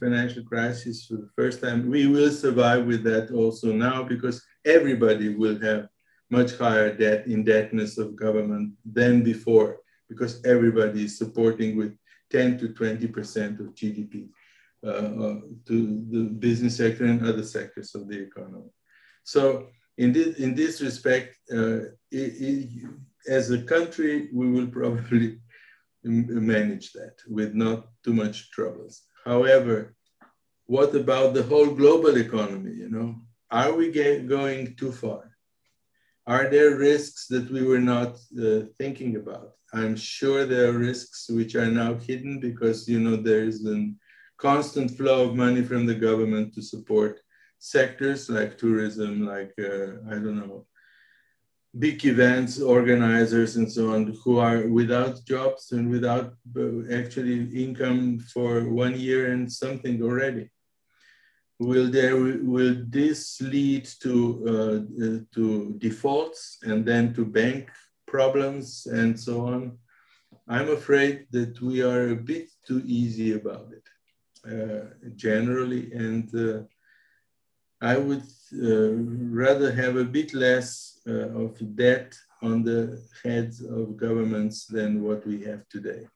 financial 0.00 0.44
crisis 0.44 1.06
for 1.06 1.16
the 1.16 1.30
first 1.36 1.60
time, 1.60 1.88
we 1.88 2.06
will 2.06 2.30
survive 2.30 2.84
with 2.84 3.02
that 3.04 3.30
also 3.30 3.72
now 3.72 4.02
because 4.02 4.44
everybody 4.64 5.34
will 5.34 5.58
have 5.60 5.88
much 6.30 6.56
higher 6.56 6.92
debt 6.94 7.26
indebtedness 7.26 7.98
of 7.98 8.16
government 8.16 8.72
than 8.84 9.22
before 9.22 9.78
because 10.08 10.44
everybody 10.44 11.04
is 11.04 11.18
supporting 11.18 11.76
with 11.76 11.96
10 12.30 12.58
to 12.58 12.68
20% 12.70 13.60
of 13.60 13.74
GDP 13.74 14.28
uh, 14.84 14.88
uh, 14.88 15.40
to 15.66 16.04
the 16.10 16.24
business 16.38 16.76
sector 16.76 17.04
and 17.04 17.24
other 17.26 17.44
sectors 17.44 17.94
of 17.94 18.08
the 18.08 18.18
economy. 18.18 18.70
So 19.24 19.68
in 19.98 20.12
this, 20.12 20.36
in 20.38 20.54
this 20.54 20.80
respect, 20.80 21.36
uh, 21.52 21.86
it, 22.10 22.32
it, 22.40 22.68
as 23.28 23.50
a 23.50 23.62
country, 23.62 24.28
we 24.32 24.50
will 24.50 24.66
probably 24.78 25.38
manage 26.06 26.92
that 26.92 27.16
with 27.28 27.54
not 27.54 27.88
too 28.04 28.14
much 28.14 28.50
troubles. 28.50 29.02
However, 29.24 29.94
what 30.66 30.94
about 30.94 31.34
the 31.34 31.42
whole 31.42 31.70
global 31.74 32.16
economy? 32.16 32.72
You 32.74 32.90
know, 32.90 33.16
are 33.50 33.72
we 33.72 33.90
going 33.90 34.76
too 34.76 34.92
far? 34.92 35.36
Are 36.26 36.50
there 36.50 36.76
risks 36.76 37.28
that 37.28 37.50
we 37.50 37.62
were 37.64 37.80
not 37.80 38.16
uh, 38.40 38.62
thinking 38.78 39.16
about? 39.16 39.52
I'm 39.72 39.96
sure 39.96 40.44
there 40.44 40.70
are 40.70 40.78
risks 40.78 41.28
which 41.28 41.54
are 41.54 41.70
now 41.70 41.94
hidden 41.94 42.40
because 42.40 42.88
you 42.88 42.98
know 42.98 43.16
there 43.16 43.44
is 43.44 43.66
a 43.66 43.92
constant 44.38 44.90
flow 44.90 45.28
of 45.28 45.36
money 45.36 45.62
from 45.62 45.86
the 45.86 45.94
government 45.94 46.54
to 46.54 46.62
support 46.62 47.20
sectors 47.58 48.28
like 48.28 48.58
tourism, 48.58 49.24
like 49.24 49.52
uh, 49.58 50.02
I 50.10 50.14
don't 50.14 50.36
know, 50.36 50.66
big 51.78 52.04
events, 52.04 52.60
organizers, 52.60 53.56
and 53.56 53.70
so 53.70 53.92
on, 53.94 54.16
who 54.24 54.38
are 54.38 54.66
without 54.68 55.24
jobs 55.24 55.72
and 55.72 55.90
without 55.90 56.34
uh, 56.56 56.92
actually 56.92 57.38
income 57.64 58.18
for 58.18 58.68
one 58.68 58.98
year 58.98 59.32
and 59.32 59.52
something 59.52 60.02
already. 60.02 60.50
Will 61.58 61.90
there 61.90 62.16
will 62.16 62.84
this 62.88 63.40
lead 63.40 63.88
to 64.02 64.14
uh, 64.52 65.34
to 65.34 65.74
defaults 65.78 66.58
and 66.62 66.84
then 66.84 67.14
to 67.14 67.24
bank 67.24 67.70
problems 68.06 68.86
and 68.86 69.18
so 69.18 69.46
on? 69.46 69.78
I'm 70.48 70.70
afraid 70.70 71.26
that 71.30 71.60
we 71.60 71.82
are 71.82 72.10
a 72.10 72.16
bit 72.16 72.50
too 72.66 72.82
easy 72.84 73.32
about 73.32 73.72
it 73.72 73.86
uh, 74.46 74.84
generally 75.16 75.92
and 75.92 76.32
uh, 76.34 76.62
i 77.80 77.96
would 77.96 78.22
uh, 78.62 78.92
rather 79.44 79.72
have 79.72 79.96
a 79.96 80.04
bit 80.04 80.32
less 80.34 81.00
uh, 81.06 81.28
of 81.44 81.52
debt 81.76 82.16
on 82.42 82.62
the 82.62 83.00
heads 83.22 83.62
of 83.62 83.96
governments 83.96 84.66
than 84.66 85.02
what 85.02 85.26
we 85.26 85.42
have 85.42 85.66
today 85.68 86.06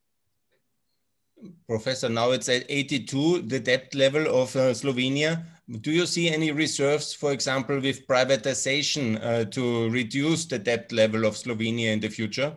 Professor, 1.66 2.08
now 2.08 2.32
it's 2.32 2.48
at 2.48 2.64
82, 2.68 3.42
the 3.42 3.60
debt 3.60 3.94
level 3.94 4.26
of 4.26 4.54
uh, 4.56 4.72
Slovenia. 4.72 5.44
Do 5.80 5.90
you 5.90 6.06
see 6.06 6.28
any 6.28 6.50
reserves, 6.50 7.14
for 7.14 7.32
example, 7.32 7.80
with 7.80 8.06
privatization 8.06 9.22
uh, 9.22 9.44
to 9.46 9.88
reduce 9.90 10.44
the 10.44 10.58
debt 10.58 10.90
level 10.92 11.24
of 11.24 11.34
Slovenia 11.34 11.92
in 11.92 12.00
the 12.00 12.08
future? 12.08 12.56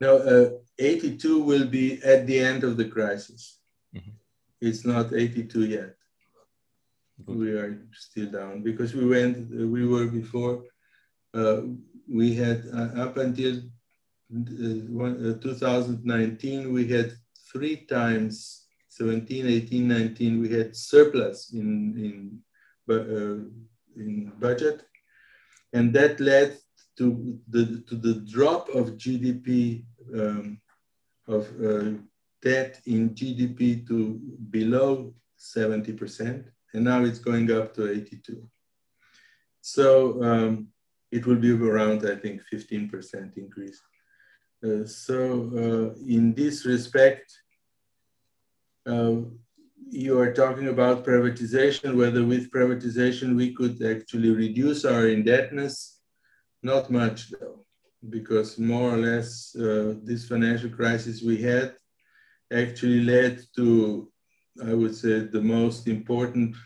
No, 0.00 0.18
uh, 0.18 0.50
82 0.78 1.42
will 1.42 1.66
be 1.66 2.02
at 2.02 2.26
the 2.26 2.38
end 2.38 2.64
of 2.64 2.76
the 2.76 2.88
crisis. 2.88 3.60
Mm 3.92 4.00
-hmm. 4.00 4.14
It's 4.60 4.84
not 4.84 5.12
82 5.12 5.66
yet. 5.66 5.99
Good. 7.26 7.36
We 7.36 7.50
are 7.52 7.86
still 7.92 8.30
down 8.30 8.62
because 8.62 8.94
we 8.94 9.06
went, 9.06 9.50
we 9.50 9.86
were 9.86 10.06
before, 10.06 10.64
uh, 11.34 11.62
we 12.08 12.34
had 12.34 12.64
uh, 12.72 13.02
up 13.02 13.16
until 13.16 13.56
uh, 14.32 15.34
2019, 15.40 16.72
we 16.72 16.86
had 16.88 17.12
three 17.52 17.84
times 17.86 18.66
17, 18.88 19.46
18, 19.46 19.88
19, 19.88 20.40
we 20.40 20.52
had 20.52 20.76
surplus 20.76 21.52
in, 21.52 21.94
in, 21.96 22.94
uh, 22.94 23.44
in 23.96 24.32
budget. 24.38 24.82
And 25.72 25.92
that 25.94 26.20
led 26.20 26.58
to 26.98 27.38
the, 27.48 27.82
to 27.88 27.96
the 27.96 28.14
drop 28.30 28.68
of 28.70 28.96
GDP, 28.98 29.84
um, 30.14 30.60
of 31.28 31.48
uh, 31.64 31.92
debt 32.42 32.80
in 32.86 33.10
GDP 33.10 33.86
to 33.88 34.20
below 34.50 35.14
70%. 35.38 36.44
And 36.74 36.84
now 36.84 37.04
it's 37.04 37.18
going 37.18 37.50
up 37.50 37.74
to 37.74 37.90
82. 37.90 38.42
So 39.60 40.22
um, 40.22 40.68
it 41.10 41.26
will 41.26 41.36
be 41.36 41.52
around, 41.52 42.08
I 42.08 42.16
think, 42.16 42.42
15% 42.52 43.36
increase. 43.36 43.80
Uh, 44.64 44.84
so 44.84 45.50
uh, 45.56 46.00
in 46.06 46.34
this 46.34 46.66
respect, 46.66 47.32
uh, 48.86 49.16
you 49.90 50.18
are 50.20 50.32
talking 50.32 50.68
about 50.68 51.04
privatization, 51.04 51.96
whether 51.96 52.24
with 52.24 52.50
privatization 52.50 53.34
we 53.34 53.52
could 53.52 53.82
actually 53.82 54.30
reduce 54.30 54.84
our 54.84 55.08
indebtedness. 55.08 56.00
Not 56.62 56.90
much 56.90 57.30
though, 57.30 57.64
because 58.08 58.58
more 58.58 58.94
or 58.94 58.98
less 58.98 59.56
uh, 59.56 59.94
this 60.04 60.28
financial 60.28 60.70
crisis 60.70 61.22
we 61.22 61.38
had 61.38 61.74
actually 62.52 63.02
led 63.02 63.40
to, 63.56 64.10
I 64.64 64.74
would 64.74 64.94
say, 64.94 65.20
the 65.20 65.40
most 65.40 65.88
important 65.88 66.56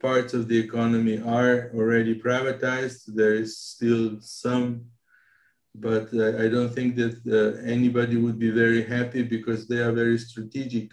parts 0.00 0.34
of 0.34 0.48
the 0.48 0.58
economy 0.58 1.18
are 1.18 1.70
already 1.74 2.20
privatized. 2.20 3.02
There 3.06 3.34
is 3.34 3.58
still 3.58 4.18
some 4.20 4.86
but 5.80 6.12
uh, 6.14 6.38
I 6.42 6.48
don't 6.48 6.74
think 6.74 6.96
that 6.96 7.16
uh, 7.26 7.60
anybody 7.64 8.16
would 8.16 8.38
be 8.38 8.50
very 8.50 8.82
happy 8.82 9.22
because 9.22 9.66
they 9.66 9.78
are 9.78 9.92
very 9.92 10.18
strategic 10.18 10.90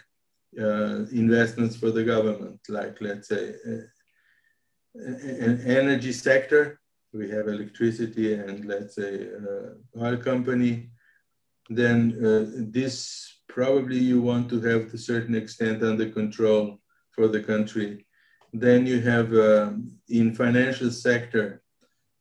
uh, 0.60 1.06
investments 1.12 1.76
for 1.76 1.92
the 1.92 2.04
government, 2.04 2.60
like 2.70 2.98
let's 3.02 3.28
say 3.28 3.56
an 4.94 5.62
energy 5.66 6.12
sector. 6.12 6.80
We 7.14 7.30
have 7.32 7.48
electricity 7.48 8.34
and 8.34 8.66
let's 8.66 8.96
say 8.96 9.28
oil 9.98 10.18
company. 10.18 10.90
Then 11.70 12.72
this 12.72 13.34
probably 13.48 13.98
you 13.98 14.22
want 14.22 14.50
to 14.50 14.62
have 14.62 14.90
to 14.90 14.96
a 14.96 15.00
certain 15.00 15.36
extent 15.36 15.84
under 15.84 16.10
control 16.10 16.80
for 17.12 17.28
the 17.28 17.42
country. 17.42 18.06
Then 18.54 18.86
you 18.86 19.02
have 19.02 19.34
um, 19.34 19.92
in 20.10 20.34
financial 20.34 20.92
sector, 20.92 21.62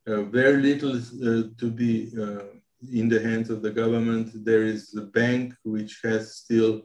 uh, 0.06 0.22
very 0.22 0.60
little 0.60 0.96
uh, 0.96 1.44
to 1.58 1.70
be 1.70 2.12
uh, 2.20 2.44
in 2.92 3.08
the 3.08 3.20
hands 3.20 3.50
of 3.50 3.62
the 3.62 3.70
government. 3.70 4.44
There 4.44 4.64
is 4.64 4.90
the 4.90 5.02
bank, 5.02 5.54
which 5.64 6.00
has 6.02 6.36
still 6.36 6.82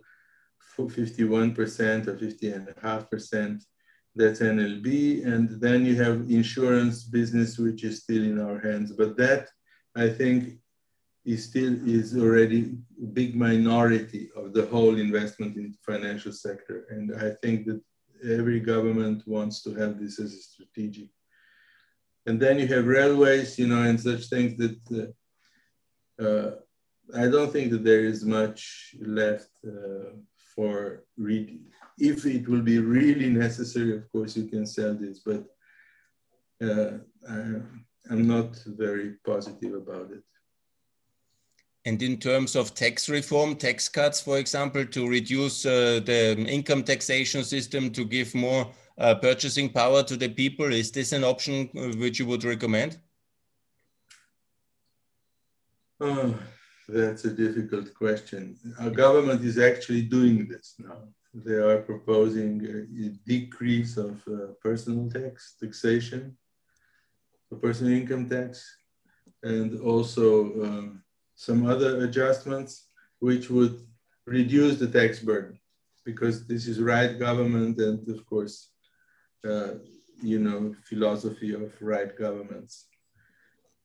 51% 0.78 2.08
or 2.08 2.16
50.5%. 2.16 3.64
That's 4.16 4.40
NLB. 4.40 5.26
And 5.26 5.62
then 5.62 5.86
you 5.86 6.02
have 6.02 6.30
insurance 6.30 7.04
business, 7.04 7.58
which 7.58 7.84
is 7.84 8.04
still 8.04 8.24
in 8.24 8.40
our 8.40 8.60
hands. 8.60 8.92
But 8.92 9.18
that, 9.18 9.50
I 9.96 10.10
think, 10.10 10.60
is 11.26 11.46
still 11.46 11.76
is 11.88 12.16
already 12.18 12.78
a 13.02 13.06
big 13.06 13.36
minority 13.36 14.30
of 14.36 14.54
the 14.54 14.66
whole 14.68 14.98
investment 14.98 15.58
in 15.58 15.72
the 15.72 15.78
financial 15.86 16.32
sector. 16.32 16.86
And 16.90 17.14
I 17.16 17.32
think 17.42 17.66
that 17.68 17.82
every 18.24 18.60
government 18.60 19.24
wants 19.28 19.62
to 19.64 19.74
have 19.76 20.00
this 20.00 20.20
as 20.20 20.34
a 20.34 20.42
strategic 20.42 21.10
and 22.30 22.40
then 22.40 22.60
you 22.60 22.68
have 22.68 22.86
railways, 22.86 23.58
you 23.58 23.68
know, 23.68 23.82
and 23.84 24.00
such 24.00 24.26
things 24.26 24.56
that 24.58 24.80
uh, 26.20 26.24
uh, 26.24 26.52
I 27.16 27.28
don't 27.28 27.52
think 27.52 27.72
that 27.72 27.84
there 27.84 28.04
is 28.04 28.24
much 28.24 28.96
left 29.02 29.50
uh, 29.66 30.12
for 30.56 31.06
reading. 31.18 31.64
If 31.98 32.26
it 32.26 32.48
will 32.48 32.62
be 32.62 32.80
really 32.80 33.30
necessary, 33.30 33.96
of 33.98 34.12
course, 34.12 34.38
you 34.38 34.48
can 34.48 34.66
sell 34.66 34.94
this, 34.94 35.22
but 35.26 35.44
uh, 36.62 37.00
I, 37.28 37.38
I'm 38.12 38.28
not 38.28 38.52
very 38.68 39.16
positive 39.26 39.74
about 39.74 40.12
it. 40.12 40.24
And 41.90 42.04
in 42.04 42.18
terms 42.18 42.56
of 42.56 42.76
tax 42.76 43.10
reform, 43.10 43.56
tax 43.56 43.90
cuts, 43.90 44.22
for 44.22 44.38
example, 44.38 44.86
to 44.86 45.10
reduce 45.10 45.66
uh, 45.66 46.00
the 46.06 46.38
income 46.38 46.84
taxation 46.84 47.44
system 47.44 47.90
to 47.94 48.06
give 48.06 48.36
more 48.36 48.72
uh, 49.00 49.16
purchasing 49.16 49.70
power 49.70 50.04
to 50.04 50.16
the 50.16 50.30
people. 50.30 50.72
Is 50.72 50.92
this 50.92 51.14
an 51.14 51.24
option 51.24 51.68
uh, 51.76 51.98
which 51.98 52.20
you 52.20 52.28
would 52.28 52.44
recommend? 52.44 53.00
Oh, 56.00 56.38
that's 56.88 57.26
a 57.26 57.32
difficult 57.32 57.92
question. 57.96 58.56
Our 58.80 58.92
government 58.92 59.44
is 59.44 59.58
actually 59.58 60.04
doing 60.04 60.48
this 60.48 60.76
now. 60.78 61.00
They 61.34 61.56
are 61.56 61.80
proposing 61.80 62.54
a 63.06 63.10
decrease 63.28 63.98
of 63.98 64.22
uh, 64.28 64.54
personal 64.62 65.10
tax 65.10 65.56
taxation, 65.60 66.38
personal 67.60 67.94
income 67.94 68.30
tax, 68.30 68.78
and 69.42 69.80
also 69.82 70.28
um, 70.64 71.04
some 71.40 71.66
other 71.66 72.04
adjustments 72.04 72.90
which 73.20 73.50
would 73.50 73.80
reduce 74.28 74.78
the 74.78 74.90
tax 75.00 75.20
burden 75.20 75.58
because 76.04 76.46
this 76.46 76.68
is 76.68 76.82
right 76.82 77.18
government 77.18 77.78
and 77.78 77.98
of 78.10 78.26
course, 78.26 78.72
uh, 79.50 79.76
you 80.22 80.40
know, 80.40 80.76
philosophy 80.84 81.54
of 81.54 81.72
right 81.80 82.12
governments. 82.18 82.88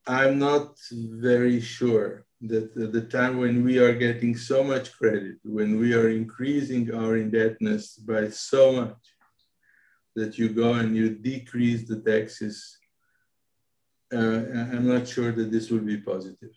I'm 0.05 0.37
not 0.37 0.77
very 0.91 1.61
sure 1.61 2.25
that 2.41 2.75
at 2.75 2.91
the 2.91 3.07
time 3.17 3.37
when 3.37 3.63
we 3.63 3.79
are 3.79 3.93
getting 3.93 4.35
so 4.35 4.61
much 4.61 4.91
credit, 4.91 5.37
when 5.45 5.79
we 5.79 5.93
are 5.93 6.09
increasing 6.09 6.93
our 6.93 7.15
indebtedness 7.15 7.95
by 7.95 8.27
so 8.31 8.73
much, 8.73 9.03
that 10.17 10.37
you 10.37 10.49
go 10.49 10.73
and 10.73 10.93
you 10.95 11.07
decrease 11.09 11.87
the 11.87 12.01
taxes, 12.01 12.77
uh, 14.13 14.41
I'm 14.73 14.87
not 14.87 15.07
sure 15.07 15.31
that 15.31 15.51
this 15.51 15.69
will 15.69 15.85
be 15.93 16.01
positive 16.01 16.55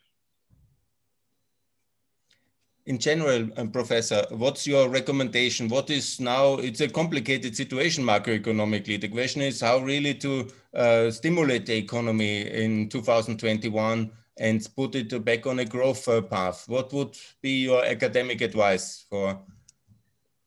in 2.89 2.97
general, 2.99 3.47
um, 3.59 3.71
Professor, 3.71 4.25
what's 4.31 4.67
your 4.67 4.89
recommendation? 4.89 5.69
What 5.69 5.91
is 5.91 6.19
now, 6.21 6.55
it's 6.55 6.81
a 6.81 6.89
complicated 6.89 7.55
situation 7.55 8.03
macroeconomically. 8.03 8.99
The 8.99 9.09
question 9.09 9.43
is 9.43 9.61
how 9.61 9.81
really 9.81 10.15
to 10.15 10.49
uh, 10.73 11.11
stimulate 11.11 11.67
the 11.67 11.77
economy 11.77 12.49
in 12.51 12.89
2021 12.89 14.11
and 14.39 14.69
put 14.75 14.95
it 14.95 15.23
back 15.23 15.47
on 15.47 15.59
a 15.59 15.67
growth 15.67 16.09
uh, 16.09 16.23
path. 16.23 16.65
What 16.67 16.91
would 16.95 17.15
be 17.43 17.65
your 17.65 17.85
academic 17.85 18.41
advice 18.41 19.05
for 19.11 19.39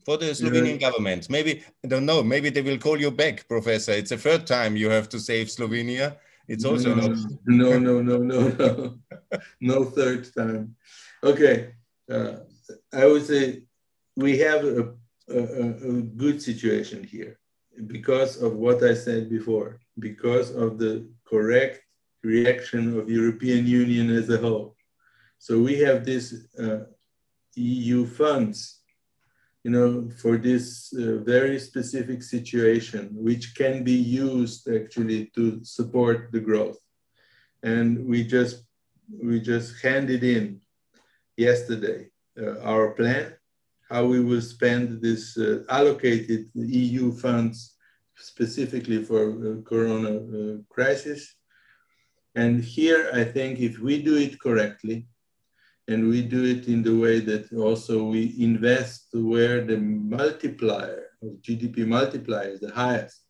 for 0.04 0.18
the 0.18 0.32
Slovenian 0.32 0.82
yeah. 0.82 0.90
government? 0.90 1.30
Maybe, 1.30 1.64
I 1.86 1.88
don't 1.88 2.08
know, 2.08 2.24
maybe 2.24 2.50
they 2.50 2.64
will 2.64 2.80
call 2.80 3.00
you 3.00 3.12
back, 3.12 3.48
Professor. 3.48 3.92
It's 3.92 4.10
the 4.10 4.18
third 4.18 4.48
time 4.48 4.76
you 4.76 4.90
have 4.90 5.10
to 5.10 5.20
save 5.20 5.48
Slovenia. 5.48 6.18
It's 6.48 6.66
also 6.66 6.96
no, 6.96 7.08
not. 7.08 7.18
No, 7.46 7.78
no, 7.78 8.02
no, 8.02 8.18
no, 8.18 8.48
no. 8.48 8.98
no 9.62 9.84
third 9.84 10.34
time. 10.34 10.76
Okay 11.24 11.74
uh, 12.12 12.40
I 12.94 13.06
would 13.06 13.26
say 13.26 13.64
we 14.16 14.38
have 14.40 14.66
a, 14.66 14.94
a, 15.30 15.40
a, 15.40 16.02
good 16.02 16.42
situation 16.42 17.04
here 17.04 17.40
because 17.88 18.42
of 18.42 18.56
what 18.56 18.84
I 18.84 18.94
said 18.94 19.30
before, 19.30 19.80
because 20.00 20.52
of 20.52 20.78
the 20.78 21.08
correct 21.26 21.82
reaction 22.24 23.00
of 23.00 23.10
European 23.10 23.66
Union 23.66 24.10
as 24.10 24.30
a 24.30 24.38
whole. 24.38 24.76
So 25.40 25.60
we 25.60 25.80
have 25.80 26.06
this 26.06 26.48
uh, 26.60 26.82
EU 27.56 28.06
funds, 28.06 28.82
you 29.64 29.72
know, 29.72 30.10
for 30.22 30.38
this 30.38 30.94
uh, 30.94 31.18
very 31.24 31.60
specific 31.60 32.22
situation, 32.24 33.10
which 33.14 33.56
can 33.56 33.84
be 33.84 33.94
used 33.94 34.68
actually 34.70 35.32
to 35.36 35.64
support 35.64 36.32
the 36.32 36.40
growth. 36.40 36.80
And 37.64 38.06
we 38.06 38.24
just 38.24 38.64
we 39.22 39.42
just 39.42 39.82
handed 39.82 40.24
in 40.24 40.61
yesterday 41.38 42.10
uh, 42.40 42.60
our 42.62 42.92
plan, 42.92 43.34
how 43.90 44.06
we 44.06 44.20
will 44.20 44.42
spend 44.42 45.02
this 45.02 45.38
uh, 45.38 45.64
allocated 45.70 46.50
EU 46.56 47.12
funds 47.12 47.76
specifically 48.16 49.04
for 49.04 49.32
uh, 49.32 49.62
corona 49.64 50.60
crisis. 50.70 51.36
And 52.36 52.64
here, 52.64 53.10
I 53.14 53.24
think 53.24 53.60
if 53.60 53.80
we 53.80 54.02
do 54.02 54.16
it 54.16 54.40
correctly, 54.40 55.08
and 55.88 56.08
we 56.08 56.22
do 56.22 56.46
it 56.46 56.68
in 56.68 56.84
the 56.84 56.98
way 56.98 57.20
that 57.20 57.52
also 57.54 58.04
we 58.06 58.36
invest 58.40 59.08
where 59.14 59.64
the 59.66 59.78
multiplier 59.78 61.08
of 61.22 61.30
GDP 61.42 61.86
multiplier 61.86 62.50
is 62.50 62.62
the 62.62 62.72
highest. 62.72 63.22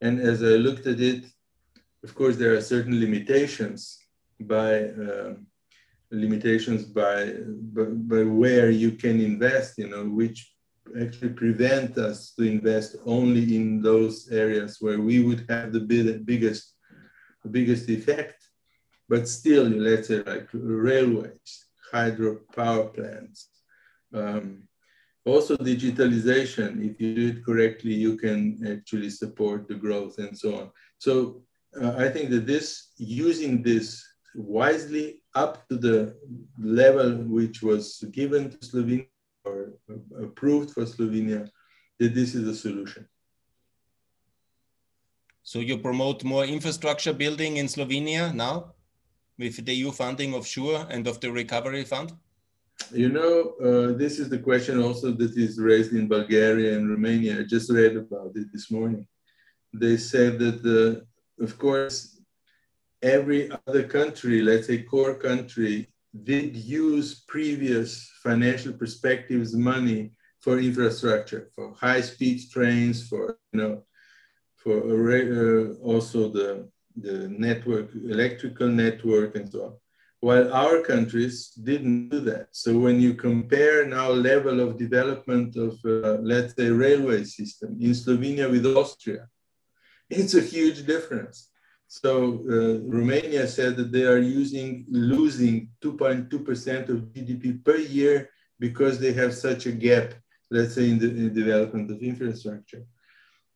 And 0.00 0.20
as 0.20 0.42
I 0.42 0.56
looked 0.66 0.86
at 0.86 1.00
it, 1.00 1.24
of 2.04 2.14
course, 2.14 2.36
there 2.36 2.54
are 2.54 2.60
certain 2.60 3.00
limitations 3.00 3.98
by 4.40 4.90
um, 4.90 5.46
limitations 6.12 6.84
by, 6.84 7.32
by, 7.72 7.84
by 7.84 8.22
where 8.22 8.70
you 8.70 8.92
can 8.92 9.20
invest, 9.20 9.78
you 9.78 9.88
know, 9.88 10.04
which 10.04 10.54
actually 11.00 11.30
prevent 11.30 11.96
us 11.96 12.32
to 12.34 12.42
invest 12.44 12.96
only 13.06 13.56
in 13.56 13.80
those 13.80 14.30
areas 14.30 14.76
where 14.80 15.00
we 15.00 15.22
would 15.22 15.46
have 15.48 15.72
the 15.72 15.80
big, 15.80 16.26
biggest, 16.26 16.74
biggest 17.50 17.88
effect. 17.88 18.48
But 19.08 19.28
still, 19.28 19.64
let's 19.64 20.08
say 20.08 20.22
like 20.22 20.48
railways, 20.52 21.66
hydropower 21.92 22.94
plants, 22.94 23.48
um, 24.14 24.64
also 25.24 25.56
digitalization, 25.56 26.84
if 26.90 27.00
you 27.00 27.14
do 27.14 27.28
it 27.28 27.44
correctly, 27.44 27.94
you 27.94 28.16
can 28.16 28.58
actually 28.66 29.10
support 29.10 29.68
the 29.68 29.74
growth 29.74 30.18
and 30.18 30.36
so 30.36 30.56
on. 30.56 30.70
So 30.98 31.42
uh, 31.80 31.94
I 31.96 32.08
think 32.08 32.30
that 32.30 32.46
this, 32.46 32.92
using 32.98 33.62
this 33.62 34.04
wisely 34.34 35.22
up 35.34 35.68
to 35.68 35.76
the 35.76 36.16
level 36.58 37.16
which 37.24 37.62
was 37.62 38.04
given 38.12 38.50
to 38.50 38.58
Slovenia 38.58 39.08
or 39.44 39.72
approved 40.20 40.70
for 40.70 40.84
Slovenia, 40.84 41.48
that 41.98 42.14
this 42.14 42.34
is 42.34 42.44
the 42.44 42.54
solution. 42.54 43.08
So 45.42 45.58
you 45.58 45.78
promote 45.78 46.22
more 46.22 46.44
infrastructure 46.44 47.12
building 47.12 47.56
in 47.56 47.66
Slovenia 47.66 48.32
now 48.34 48.72
with 49.38 49.64
the 49.64 49.74
EU 49.74 49.90
funding 49.90 50.34
of 50.34 50.46
SURE 50.46 50.86
and 50.88 51.06
of 51.06 51.20
the 51.20 51.30
recovery 51.32 51.84
fund? 51.84 52.12
You 52.92 53.08
know, 53.08 53.54
uh, 53.60 53.96
this 53.96 54.18
is 54.18 54.28
the 54.28 54.38
question 54.38 54.82
also 54.82 55.12
that 55.12 55.36
is 55.36 55.58
raised 55.58 55.92
in 55.92 56.08
Bulgaria 56.08 56.76
and 56.76 56.88
Romania. 56.88 57.40
I 57.40 57.44
just 57.44 57.70
read 57.70 57.96
about 57.96 58.32
it 58.34 58.52
this 58.52 58.70
morning. 58.70 59.06
They 59.72 59.96
said 59.96 60.38
that, 60.38 60.60
uh, 60.64 61.42
of 61.42 61.58
course, 61.58 62.11
every 63.02 63.50
other 63.66 63.84
country, 63.84 64.42
let's 64.42 64.66
say 64.66 64.82
core 64.82 65.14
country, 65.14 65.88
did 66.24 66.54
use 66.56 67.24
previous 67.26 68.10
financial 68.22 68.72
perspectives 68.72 69.54
money 69.54 70.12
for 70.40 70.58
infrastructure, 70.58 71.50
for 71.54 71.74
high-speed 71.74 72.40
trains, 72.50 73.08
for 73.08 73.38
you 73.52 73.60
know, 73.60 73.84
for 74.56 74.78
uh, 75.12 75.74
also 75.82 76.28
the 76.28 76.68
the 76.96 77.28
network, 77.28 77.90
electrical 77.94 78.68
network, 78.68 79.34
and 79.36 79.50
so 79.50 79.64
on. 79.64 79.72
While 80.20 80.52
our 80.52 80.82
countries 80.82 81.50
didn't 81.50 82.10
do 82.10 82.20
that. 82.20 82.48
So 82.52 82.78
when 82.78 83.00
you 83.00 83.14
compare 83.14 83.86
now 83.86 84.10
level 84.10 84.60
of 84.60 84.78
development 84.78 85.56
of, 85.56 85.72
uh, 85.84 86.18
let's 86.22 86.54
say, 86.54 86.68
railway 86.68 87.24
system 87.24 87.76
in 87.80 87.90
Slovenia 87.90 88.48
with 88.48 88.64
Austria, 88.66 89.26
it's 90.08 90.34
a 90.34 90.40
huge 90.40 90.86
difference. 90.86 91.50
So 92.00 92.40
uh, 92.48 92.88
Romania 92.88 93.46
said 93.46 93.76
that 93.76 93.92
they 93.92 94.04
are 94.04 94.18
using 94.40 94.86
losing 94.88 95.68
2.2% 95.84 96.88
of 96.88 96.96
GDP 97.12 97.62
per 97.62 97.76
year 97.76 98.30
because 98.58 98.98
they 98.98 99.12
have 99.12 99.34
such 99.34 99.66
a 99.66 99.72
gap, 99.72 100.14
let's 100.50 100.74
say, 100.74 100.88
in 100.88 100.98
the, 100.98 101.10
in 101.10 101.34
development 101.34 101.90
of 101.90 102.00
infrastructure. 102.00 102.84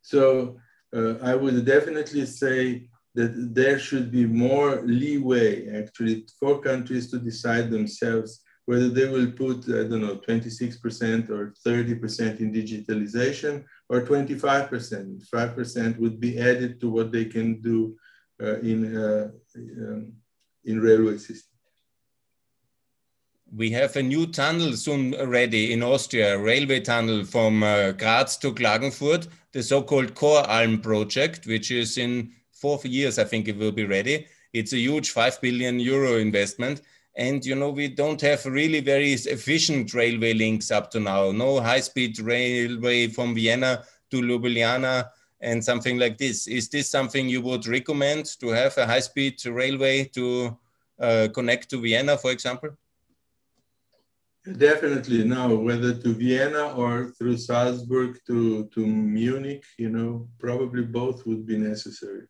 So 0.02 0.58
uh, 0.94 1.14
I 1.22 1.34
would 1.34 1.64
definitely 1.64 2.26
say 2.26 2.90
that 3.14 3.54
there 3.54 3.78
should 3.78 4.12
be 4.12 4.26
more 4.26 4.82
leeway 4.82 5.74
actually 5.80 6.26
for 6.38 6.60
countries 6.60 7.10
to 7.12 7.18
decide 7.18 7.70
themselves 7.70 8.42
whether 8.66 8.90
they 8.90 9.08
will 9.08 9.30
put, 9.30 9.64
I 9.68 9.84
don't 9.88 10.02
know, 10.02 10.16
26% 10.16 11.30
or 11.30 11.54
30% 11.64 12.40
in 12.40 12.52
digitalization 12.52 13.64
or 13.88 14.02
25%. 14.02 15.24
5% 15.30 15.98
would 16.00 16.20
be 16.20 16.38
added 16.38 16.80
to 16.80 16.90
what 16.90 17.12
they 17.12 17.24
can 17.24 17.62
do 17.62 17.96
in 18.40 18.96
uh, 18.96 19.30
um, 19.56 20.12
in 20.64 20.80
railway 20.80 21.18
system. 21.18 21.52
We 23.54 23.70
have 23.70 23.94
a 23.96 24.02
new 24.02 24.26
tunnel 24.26 24.72
soon 24.72 25.12
ready 25.12 25.72
in 25.72 25.82
Austria, 25.82 26.36
railway 26.36 26.80
tunnel 26.80 27.24
from 27.24 27.62
uh, 27.62 27.92
Graz 27.92 28.36
to 28.38 28.52
Klagenfurt, 28.52 29.28
the 29.52 29.62
so-called 29.62 30.14
Koralm 30.14 30.82
project, 30.82 31.46
which 31.46 31.70
is 31.70 31.96
in 31.96 32.32
four 32.52 32.80
years, 32.82 33.18
I 33.18 33.24
think 33.24 33.46
it 33.46 33.56
will 33.56 33.72
be 33.72 33.84
ready. 33.84 34.26
It's 34.52 34.72
a 34.72 34.78
huge 34.78 35.10
5 35.10 35.40
billion 35.40 35.78
euro 35.78 36.16
investment. 36.16 36.82
And, 37.14 37.44
you 37.46 37.54
know, 37.54 37.70
we 37.70 37.88
don't 37.88 38.20
have 38.20 38.44
really 38.44 38.80
very 38.80 39.12
efficient 39.12 39.94
railway 39.94 40.34
links 40.34 40.70
up 40.70 40.90
to 40.90 41.00
now. 41.00 41.30
No 41.30 41.60
high-speed 41.60 42.18
railway 42.18 43.06
from 43.08 43.34
Vienna 43.34 43.84
to 44.10 44.20
Ljubljana 44.20 45.08
and 45.40 45.64
something 45.64 45.98
like 45.98 46.18
this. 46.18 46.46
Is 46.46 46.68
this 46.68 46.88
something 46.88 47.28
you 47.28 47.40
would 47.42 47.66
recommend 47.66 48.26
to 48.40 48.48
have 48.48 48.76
a 48.78 48.86
high-speed 48.86 49.44
railway 49.46 50.04
to 50.14 50.56
uh, 50.98 51.28
connect 51.34 51.70
to 51.70 51.80
Vienna, 51.80 52.16
for 52.16 52.30
example? 52.30 52.70
Definitely 54.58 55.24
now, 55.24 55.52
whether 55.54 55.92
to 55.92 56.14
Vienna 56.14 56.72
or 56.74 57.10
through 57.18 57.36
Salzburg 57.36 58.18
to, 58.28 58.66
to 58.66 58.86
Munich, 58.86 59.64
you 59.76 59.90
know, 59.90 60.28
probably 60.38 60.84
both 60.84 61.26
would 61.26 61.44
be 61.46 61.58
necessary. 61.58 62.26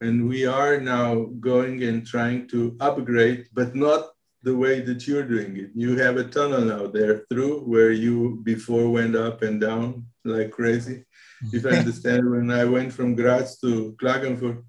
And 0.00 0.28
we 0.28 0.44
are 0.44 0.80
now 0.80 1.26
going 1.40 1.82
and 1.84 2.06
trying 2.06 2.48
to 2.48 2.76
upgrade, 2.80 3.46
but 3.52 3.74
not 3.74 4.10
the 4.48 4.56
way 4.64 4.76
that 4.88 5.00
you're 5.06 5.30
doing 5.34 5.52
it. 5.62 5.70
You 5.74 5.90
have 6.04 6.16
a 6.16 6.28
tunnel 6.36 6.64
now 6.74 6.84
there 6.86 7.16
through 7.28 7.54
where 7.72 7.92
you 8.04 8.16
before 8.52 8.86
went 8.98 9.14
up 9.26 9.38
and 9.46 9.56
down 9.68 9.86
like 10.24 10.50
crazy. 10.58 10.98
If 11.56 11.62
I 11.66 11.72
understand, 11.82 12.22
when 12.34 12.50
I 12.60 12.64
went 12.64 12.90
from 12.96 13.14
Graz 13.20 13.48
to 13.62 13.70
Klagenfurt, 14.00 14.60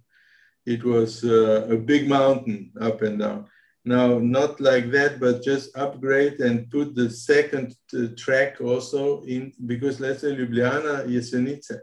it 0.73 0.81
was 0.83 1.11
uh, 1.23 1.61
a 1.75 1.77
big 1.91 2.03
mountain 2.17 2.59
up 2.87 2.97
and 3.07 3.17
down. 3.23 3.39
Now, 3.85 4.07
not 4.19 4.59
like 4.69 4.87
that, 4.97 5.13
but 5.23 5.43
just 5.51 5.75
upgrade 5.83 6.37
and 6.47 6.69
put 6.75 6.87
the 6.93 7.09
second 7.09 7.67
uh, 7.97 8.07
track 8.23 8.51
also 8.69 9.01
in, 9.35 9.53
because 9.71 9.95
let's 10.03 10.21
say 10.21 10.35
Ljubljana, 10.35 10.93
Jesenice, 11.13 11.77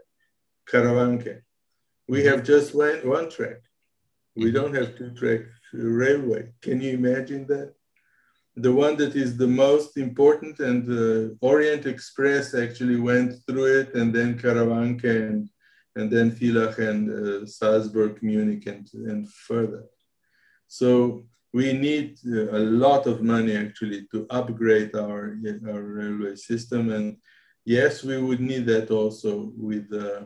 Karavanke. 0.69 1.33
We 2.07 2.19
have 2.29 2.43
just 2.43 2.75
one, 2.75 2.99
one 3.17 3.27
track. 3.35 3.59
We 4.35 4.51
don't 4.51 4.75
have 4.75 4.95
two 4.97 5.11
track 5.19 5.41
railway. 5.73 6.43
Can 6.61 6.79
you 6.79 6.91
imagine 7.01 7.47
that? 7.47 7.73
The 8.59 8.71
one 8.71 8.97
that 8.97 9.15
is 9.15 9.37
the 9.37 9.47
most 9.47 9.97
important 9.97 10.59
and 10.59 10.83
uh, 10.89 11.35
Orient 11.41 11.85
Express 11.85 12.55
actually 12.55 12.99
went 12.99 13.33
through 13.45 13.81
it 13.81 13.93
and 13.93 14.13
then 14.13 14.39
Karavanke 14.39 15.29
and, 15.29 15.49
and 15.95 16.09
then 16.09 16.31
Villach 16.31 16.79
and 16.79 17.01
uh, 17.09 17.45
Salzburg, 17.45 18.21
Munich 18.23 18.65
and, 18.65 18.89
and 18.93 19.29
further. 19.31 19.83
So 20.67 21.25
we 21.53 21.71
need 21.71 22.17
uh, 22.25 22.57
a 22.57 22.61
lot 22.85 23.05
of 23.05 23.21
money 23.21 23.55
actually 23.55 24.07
to 24.11 24.25
upgrade 24.31 24.95
our, 24.95 25.37
our 25.67 25.83
railway 25.99 26.35
system. 26.35 26.91
And 26.91 27.17
yes, 27.63 28.03
we 28.03 28.19
would 28.19 28.41
need 28.41 28.65
that 28.65 28.89
also 28.89 29.51
with 29.55 29.87
uh, 29.93 30.25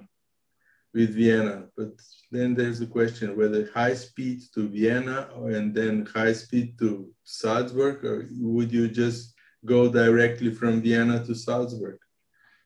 with 0.94 1.16
Vienna. 1.16 1.66
But 1.76 1.94
then 2.32 2.54
there's 2.54 2.82
a 2.82 2.88
question 2.88 3.38
whether 3.38 3.70
high 3.74 3.94
speed 3.94 4.42
to 4.54 4.68
Vienna 4.68 5.30
and 5.36 5.74
then 5.74 6.06
high 6.06 6.34
speed 6.34 6.78
to 6.80 7.10
Salzburg, 7.24 8.04
or 8.04 8.28
would 8.40 8.72
you 8.72 8.88
just 8.88 9.34
go 9.66 9.90
directly 9.90 10.54
from 10.54 10.82
Vienna 10.82 11.24
to 11.26 11.36
Salzburg? 11.36 12.00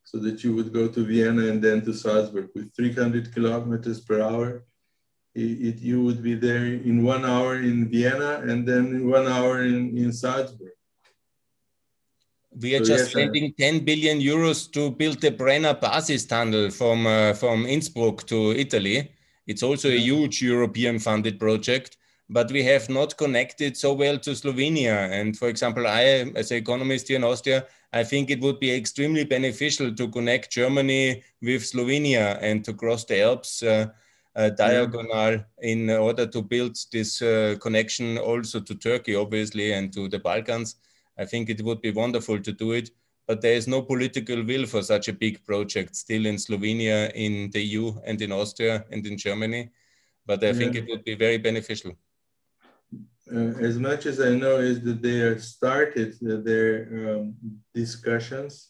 So 0.04 0.20
that 0.20 0.44
you 0.44 0.56
would 0.56 0.72
go 0.72 0.88
to 0.88 1.04
Vienna 1.04 1.48
and 1.48 1.62
then 1.64 1.84
to 1.86 1.94
Salzburg 1.94 2.50
with 2.54 2.76
300 2.76 3.34
kilometers 3.34 4.02
per 4.02 4.22
hour. 4.22 4.66
It, 5.34 5.42
it, 5.68 5.80
you 5.80 6.02
would 6.04 6.24
be 6.24 6.36
there 6.36 6.66
in 6.66 7.04
one 7.04 7.26
hour 7.26 7.56
in 7.56 7.90
Vienna 7.90 8.42
and 8.46 8.68
then 8.68 9.10
one 9.10 9.28
hour 9.28 9.64
in, 9.64 9.98
in 9.98 10.14
Salzburg. 10.14 10.65
We 12.62 12.76
are 12.76 12.80
so 12.80 12.86
just 12.86 13.04
yes, 13.06 13.12
spending 13.12 13.54
10 13.58 13.84
billion 13.84 14.20
euros 14.20 14.72
to 14.72 14.92
build 14.92 15.20
the 15.20 15.32
Brenner 15.32 15.74
Basis 15.74 16.26
tunnel 16.26 16.70
from, 16.70 17.06
uh, 17.06 17.34
from 17.34 17.66
Innsbruck 17.66 18.26
to 18.28 18.52
Italy. 18.52 19.12
It's 19.46 19.62
also 19.62 19.90
a 19.90 19.98
huge 19.98 20.42
European 20.42 21.00
funded 21.00 21.40
project, 21.40 21.98
but 22.30 22.52
we 22.52 22.64
have 22.64 22.90
not 22.90 23.18
connected 23.18 23.76
so 23.76 23.94
well 23.94 24.18
to 24.20 24.32
Slovenia. 24.32 25.12
And 25.12 25.38
for 25.38 25.50
example, 25.50 25.86
I, 25.86 26.32
as 26.36 26.52
an 26.52 26.58
economist 26.58 27.10
here 27.10 27.18
in 27.18 27.24
Austria, 27.24 27.66
I 27.92 28.04
think 28.04 28.30
it 28.30 28.40
would 28.42 28.60
be 28.60 28.72
extremely 28.72 29.26
beneficial 29.26 29.94
to 29.94 30.08
connect 30.08 30.52
Germany 30.52 31.24
with 31.42 31.62
Slovenia 31.62 32.40
and 32.42 32.64
to 32.66 32.74
cross 32.74 33.06
the 33.06 33.22
Alps 33.22 33.64
uh, 33.64 33.88
uh, 34.36 34.50
diagonal 34.50 35.44
in 35.62 35.90
order 35.90 36.26
to 36.28 36.42
build 36.42 36.78
this 36.92 37.22
uh, 37.22 37.56
connection 37.62 38.18
also 38.18 38.60
to 38.60 38.76
Turkey, 38.76 39.16
obviously, 39.16 39.74
and 39.74 39.94
to 39.94 40.08
the 40.08 40.20
Balkans. 40.20 40.76
I 41.18 41.26
think 41.26 41.50
it 41.50 41.62
would 41.62 41.82
be 41.82 41.92
wonderful 41.92 42.40
to 42.40 42.52
do 42.52 42.72
it, 42.72 42.90
but 43.28 43.42
there 43.42 43.54
is 43.54 43.68
no 43.68 43.82
political 43.82 44.44
will 44.44 44.66
for 44.66 44.82
such 44.82 45.08
a 45.08 45.14
big 45.14 45.44
project 45.46 45.96
still 45.96 46.26
in 46.26 46.36
Slovenia, 46.36 47.12
in 47.14 47.50
the 47.52 47.62
EU, 47.62 47.94
and 48.06 48.22
in 48.22 48.32
Austria 48.32 48.86
and 48.92 49.06
in 49.06 49.18
Germany. 49.18 49.72
But 50.26 50.44
I 50.44 50.48
yeah. 50.48 50.54
think 50.54 50.76
it 50.76 50.88
would 50.90 51.04
be 51.04 51.16
very 51.16 51.38
beneficial. 51.38 51.94
Uh, 53.32 53.58
as 53.60 53.80
much 53.80 54.06
as 54.06 54.22
I 54.22 54.36
know, 54.36 54.58
is 54.58 54.82
that 54.84 55.02
they 55.02 55.18
have 55.18 55.44
started 55.44 56.16
their 56.22 57.18
um, 57.18 57.36
discussions 57.74 58.70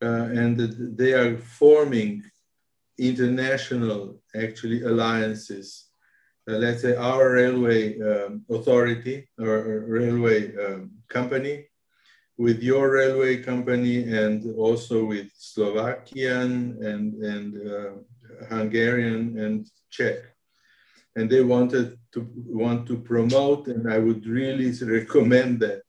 uh, 0.00 0.28
and 0.40 0.56
that 0.56 0.96
they 0.96 1.12
are 1.12 1.36
forming 1.36 2.22
international 2.98 4.20
actually 4.34 4.82
alliances 4.82 5.87
let's 6.56 6.80
say 6.80 6.96
our 6.96 7.32
railway 7.32 8.00
um, 8.00 8.42
authority 8.50 9.28
or, 9.38 9.84
railway 9.86 10.56
um, 10.56 10.90
company 11.08 11.66
with 12.38 12.62
your 12.62 12.90
railway 12.90 13.42
company 13.42 14.04
and 14.04 14.56
also 14.56 15.04
with 15.04 15.28
Slovakian 15.36 16.78
and, 16.80 17.14
and 17.22 17.70
uh, 17.70 18.46
Hungarian 18.48 19.38
and 19.38 19.66
Czech. 19.90 20.18
And 21.16 21.28
they 21.28 21.42
wanted 21.42 21.98
to 22.12 22.26
want 22.46 22.86
to 22.86 22.96
promote, 22.96 23.66
and 23.66 23.92
I 23.92 23.98
would 23.98 24.26
really 24.26 24.72
recommend 24.82 25.60
that 25.60 25.82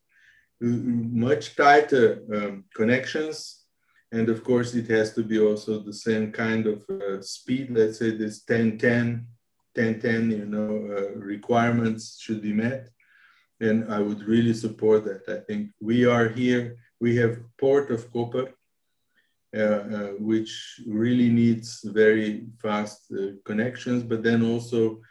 much 0.60 1.56
tighter 1.56 2.22
um, 2.34 2.66
connections. 2.76 3.64
And 4.12 4.28
of 4.28 4.44
course, 4.44 4.74
it 4.74 4.88
has 4.88 5.14
to 5.14 5.24
be 5.24 5.40
also 5.40 5.80
the 5.80 5.94
same 5.94 6.32
kind 6.32 6.66
of 6.66 6.84
uh, 6.90 7.22
speed. 7.22 7.70
Let's 7.70 8.00
say 8.00 8.12
this 8.18 8.44
1010 8.48 9.28
1010 9.76 10.32
you 10.32 10.46
know 10.46 10.72
uh, 10.98 11.20
requirements 11.20 12.20
should 12.20 12.42
be 12.42 12.54
met 12.54 12.90
and 13.62 13.92
i 13.94 14.00
would 14.00 14.24
really 14.24 14.54
support 14.54 15.04
that. 15.06 15.24
I 15.28 15.40
think 15.48 15.72
we 15.80 16.06
are 16.06 16.28
here 16.28 16.78
we 17.00 17.16
have 17.16 17.40
port 17.58 17.92
of 17.92 18.12
Koper, 18.12 18.52
uh, 19.56 19.60
uh, 19.60 20.12
which 20.20 20.82
really 20.86 21.30
needs 21.30 21.82
very 21.84 22.48
fast 22.62 23.12
uh, 23.12 23.32
connections 23.46 24.04
but 24.04 24.24
then 24.24 24.44
also 24.44 25.02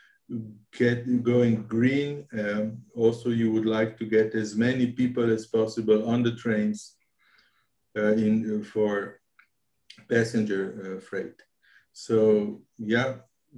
get 0.73 1.23
going 1.23 1.63
green 1.67 2.27
um, 2.39 2.79
also 2.95 3.31
you 3.31 3.51
would 3.51 3.67
like 3.67 3.97
to 3.99 4.05
get 4.05 4.35
as 4.35 4.55
many 4.55 4.93
people 4.93 5.31
as 5.31 5.47
possible 5.47 6.09
on 6.09 6.23
the 6.23 6.35
trains 6.37 6.97
uh, 7.97 8.13
in 8.13 8.63
for 8.63 9.21
passenger 10.09 10.63
uh, 10.97 11.01
freight. 11.01 11.35
So 11.93 12.61
yeah 12.79 13.15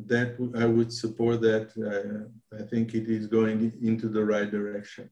that 0.06 0.36
I 0.56 0.66
would 0.66 0.92
support 0.92 1.40
that. 1.42 1.70
Uh, 1.76 2.56
I 2.56 2.62
think 2.62 2.94
it 2.94 3.08
is 3.08 3.26
going 3.26 3.72
into 3.82 4.08
the 4.08 4.24
right 4.24 4.50
direction. 4.50 5.10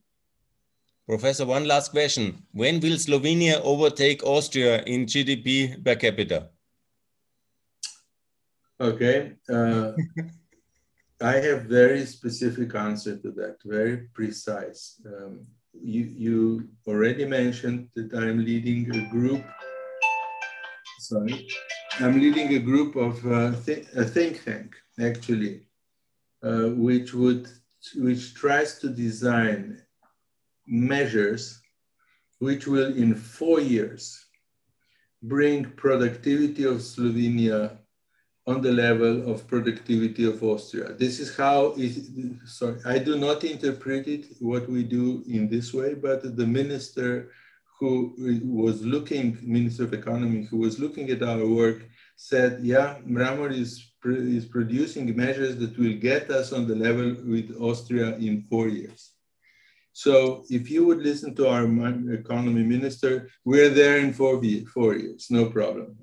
Professor, 1.07 1.45
one 1.45 1.65
last 1.65 1.91
question. 1.91 2.43
When 2.51 2.79
will 2.79 2.97
Slovenia 2.97 3.59
overtake 3.63 4.23
Austria 4.23 4.83
in 4.83 5.05
GDP 5.05 5.83
per 5.83 5.95
capita? 5.95 6.49
Okay. 8.79 9.33
Uh, 9.49 9.93
I 11.21 11.33
have 11.33 11.63
very 11.63 12.05
specific 12.05 12.75
answer 12.75 13.17
to 13.17 13.31
that, 13.31 13.57
very 13.65 14.07
precise. 14.13 15.01
Um, 15.05 15.47
you, 15.73 16.03
you 16.03 16.69
already 16.87 17.25
mentioned 17.25 17.89
that 17.95 18.13
I'm 18.13 18.45
leading 18.45 18.95
a 18.95 19.09
group, 19.09 19.43
sorry, 21.09 21.47
I'm 21.99 22.19
leading 22.19 22.53
a 22.53 22.59
group 22.69 22.95
of 22.95 23.13
uh, 23.25 23.51
th 23.65 23.69
a 24.03 24.05
think 24.15 24.33
tank, 24.45 24.69
actually, 25.09 25.55
uh, 26.47 26.67
which 26.85 27.09
would 27.19 27.43
which 28.05 28.23
tries 28.41 28.71
to 28.81 28.87
design 29.05 29.59
measures 30.93 31.43
which 32.39 32.63
will, 32.67 32.91
in 33.03 33.15
four 33.15 33.59
years, 33.59 34.03
bring 35.21 35.57
productivity 35.85 36.63
of 36.63 36.77
Slovenia 36.77 37.77
on 38.47 38.61
the 38.61 38.71
level 38.71 39.13
of 39.31 39.45
productivity 39.53 40.23
of 40.25 40.41
Austria. 40.41 40.93
This 40.93 41.19
is 41.19 41.35
how 41.35 41.73
it, 41.77 41.93
sorry, 42.45 42.79
I 42.85 42.97
do 42.97 43.17
not 43.17 43.43
interpret 43.43 44.07
it 44.07 44.23
what 44.39 44.65
we 44.69 44.83
do 44.83 45.23
in 45.27 45.49
this 45.49 45.73
way, 45.73 45.91
but 45.93 46.19
the 46.39 46.47
minister 46.47 47.31
who 47.79 48.13
was 48.43 48.81
looking, 48.85 49.37
Minister 49.41 49.85
of 49.85 49.93
Economy, 49.93 50.43
who 50.43 50.57
was 50.57 50.79
looking 50.79 51.09
at 51.11 51.23
our 51.23 51.47
work, 51.47 51.87
said, 52.17 52.59
yeah, 52.61 52.97
Mramor 53.07 53.51
is, 53.53 53.91
is 54.03 54.45
producing 54.45 55.15
measures 55.15 55.55
that 55.57 55.77
will 55.77 55.93
get 55.93 56.29
us 56.29 56.51
on 56.51 56.67
the 56.67 56.75
level 56.75 57.15
with 57.25 57.55
Austria 57.59 58.17
in 58.17 58.45
four 58.49 58.67
years. 58.67 59.11
So 59.93 60.43
if 60.49 60.69
you 60.69 60.85
would 60.85 60.99
listen 60.99 61.33
to 61.35 61.47
our 61.47 61.63
economy 62.13 62.63
minister, 62.63 63.29
we're 63.45 63.69
there 63.69 63.99
in 63.99 64.13
four, 64.13 64.41
four 64.73 64.95
years, 64.95 65.27
no 65.29 65.49
problem. 65.49 65.97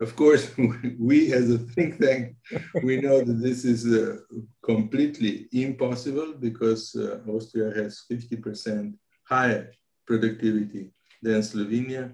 Of 0.00 0.16
course, 0.16 0.50
we 0.98 1.32
as 1.32 1.50
a 1.50 1.58
think 1.58 2.00
tank, 2.00 2.34
we 2.82 3.00
know 3.00 3.22
that 3.22 3.40
this 3.40 3.64
is 3.64 3.86
uh, 3.86 4.16
completely 4.64 5.46
impossible 5.52 6.34
because 6.40 6.96
uh, 6.96 7.20
Austria 7.30 7.72
has 7.76 8.02
50% 8.10 8.94
higher 9.24 9.72
productivity 10.10 10.90
than 11.22 11.40
Slovenia. 11.40 12.12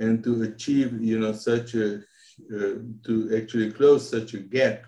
And 0.00 0.22
to 0.24 0.42
achieve, 0.42 0.90
you 1.00 1.18
know, 1.18 1.32
such 1.32 1.74
a, 1.74 1.88
uh, 2.56 2.74
to 3.06 3.14
actually 3.36 3.70
close 3.72 4.10
such 4.16 4.34
a 4.34 4.40
gap, 4.56 4.84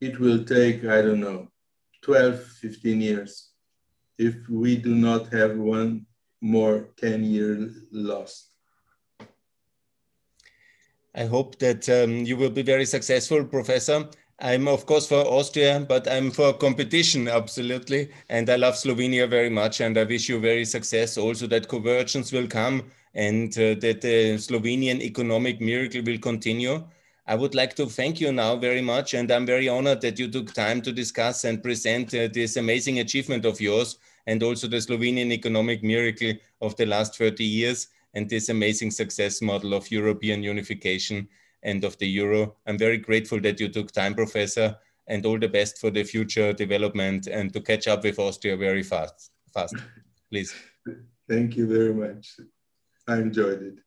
it 0.00 0.18
will 0.18 0.44
take, 0.44 0.84
I 0.84 1.00
don't 1.02 1.20
know, 1.20 1.48
12, 2.02 2.42
15 2.42 3.00
years 3.00 3.50
if 4.18 4.34
we 4.48 4.76
do 4.76 4.94
not 4.94 5.32
have 5.32 5.56
one 5.56 6.06
more 6.40 6.88
10 6.98 7.24
year 7.24 7.70
loss. 7.92 8.48
I 11.14 11.24
hope 11.24 11.58
that 11.60 11.88
um, 11.88 12.10
you 12.28 12.36
will 12.36 12.50
be 12.50 12.62
very 12.62 12.84
successful, 12.84 13.44
Professor. 13.44 14.08
I'm 14.38 14.68
of 14.68 14.84
course 14.84 15.06
for 15.08 15.24
Austria, 15.24 15.84
but 15.88 16.06
I'm 16.06 16.30
for 16.30 16.52
competition 16.52 17.26
absolutely. 17.26 18.10
And 18.28 18.50
I 18.50 18.56
love 18.56 18.74
Slovenia 18.74 19.28
very 19.28 19.48
much. 19.48 19.80
And 19.80 19.96
I 19.96 20.04
wish 20.04 20.28
you 20.28 20.38
very 20.38 20.66
success. 20.66 21.16
Also 21.16 21.46
that 21.46 21.68
convergence 21.68 22.32
will 22.32 22.46
come 22.46 22.90
and 23.14 23.50
uh, 23.56 23.76
that 23.80 24.02
the 24.02 24.34
Slovenian 24.36 25.00
economic 25.00 25.58
miracle 25.62 26.02
will 26.02 26.18
continue. 26.18 26.84
I 27.26 27.34
would 27.34 27.54
like 27.54 27.74
to 27.76 27.86
thank 27.86 28.20
you 28.20 28.30
now 28.30 28.56
very 28.56 28.82
much. 28.82 29.14
And 29.14 29.30
I'm 29.30 29.46
very 29.46 29.70
honored 29.70 30.02
that 30.02 30.18
you 30.18 30.30
took 30.30 30.52
time 30.52 30.82
to 30.82 30.92
discuss 30.92 31.44
and 31.44 31.62
present 31.62 32.12
uh, 32.14 32.28
this 32.30 32.56
amazing 32.56 32.98
achievement 32.98 33.46
of 33.46 33.58
yours 33.58 33.96
and 34.26 34.42
also 34.42 34.68
the 34.68 34.76
Slovenian 34.76 35.32
economic 35.32 35.82
miracle 35.82 36.34
of 36.60 36.76
the 36.76 36.84
last 36.84 37.16
30 37.16 37.42
years 37.42 37.88
and 38.12 38.28
this 38.28 38.50
amazing 38.50 38.90
success 38.90 39.40
model 39.40 39.72
of 39.72 39.90
European 39.90 40.42
unification 40.42 41.26
and 41.66 41.84
of 41.84 41.98
the 41.98 42.06
euro. 42.06 42.56
I'm 42.66 42.78
very 42.78 42.96
grateful 42.96 43.40
that 43.40 43.60
you 43.60 43.68
took 43.68 43.92
time, 43.92 44.14
Professor, 44.14 44.76
and 45.08 45.26
all 45.26 45.38
the 45.38 45.48
best 45.48 45.78
for 45.78 45.90
the 45.90 46.04
future 46.04 46.52
development 46.52 47.26
and 47.26 47.52
to 47.52 47.60
catch 47.60 47.86
up 47.88 48.04
with 48.04 48.18
Austria 48.18 48.56
very 48.56 48.82
fast. 48.82 49.30
Fast, 49.52 49.74
please. 50.30 50.54
Thank 51.28 51.56
you 51.56 51.66
very 51.66 51.92
much. 51.92 52.40
I 53.08 53.16
enjoyed 53.16 53.62
it. 53.62 53.78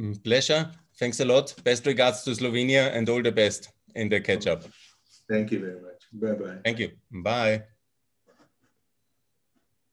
Mm, 0.00 0.22
pleasure. 0.22 0.70
Thanks 0.98 1.20
a 1.20 1.24
lot. 1.24 1.54
Best 1.64 1.86
regards 1.86 2.22
to 2.24 2.30
Slovenia 2.30 2.94
and 2.94 3.08
all 3.08 3.22
the 3.22 3.32
best 3.32 3.70
in 3.94 4.08
the 4.08 4.20
catch 4.20 4.46
up. 4.46 4.62
Thank 5.28 5.50
you 5.52 5.60
very 5.60 5.80
much. 5.80 6.00
Bye 6.12 6.34
bye. 6.34 6.58
Thank 6.62 6.78
you. 6.78 6.90
Bye. 7.10 7.64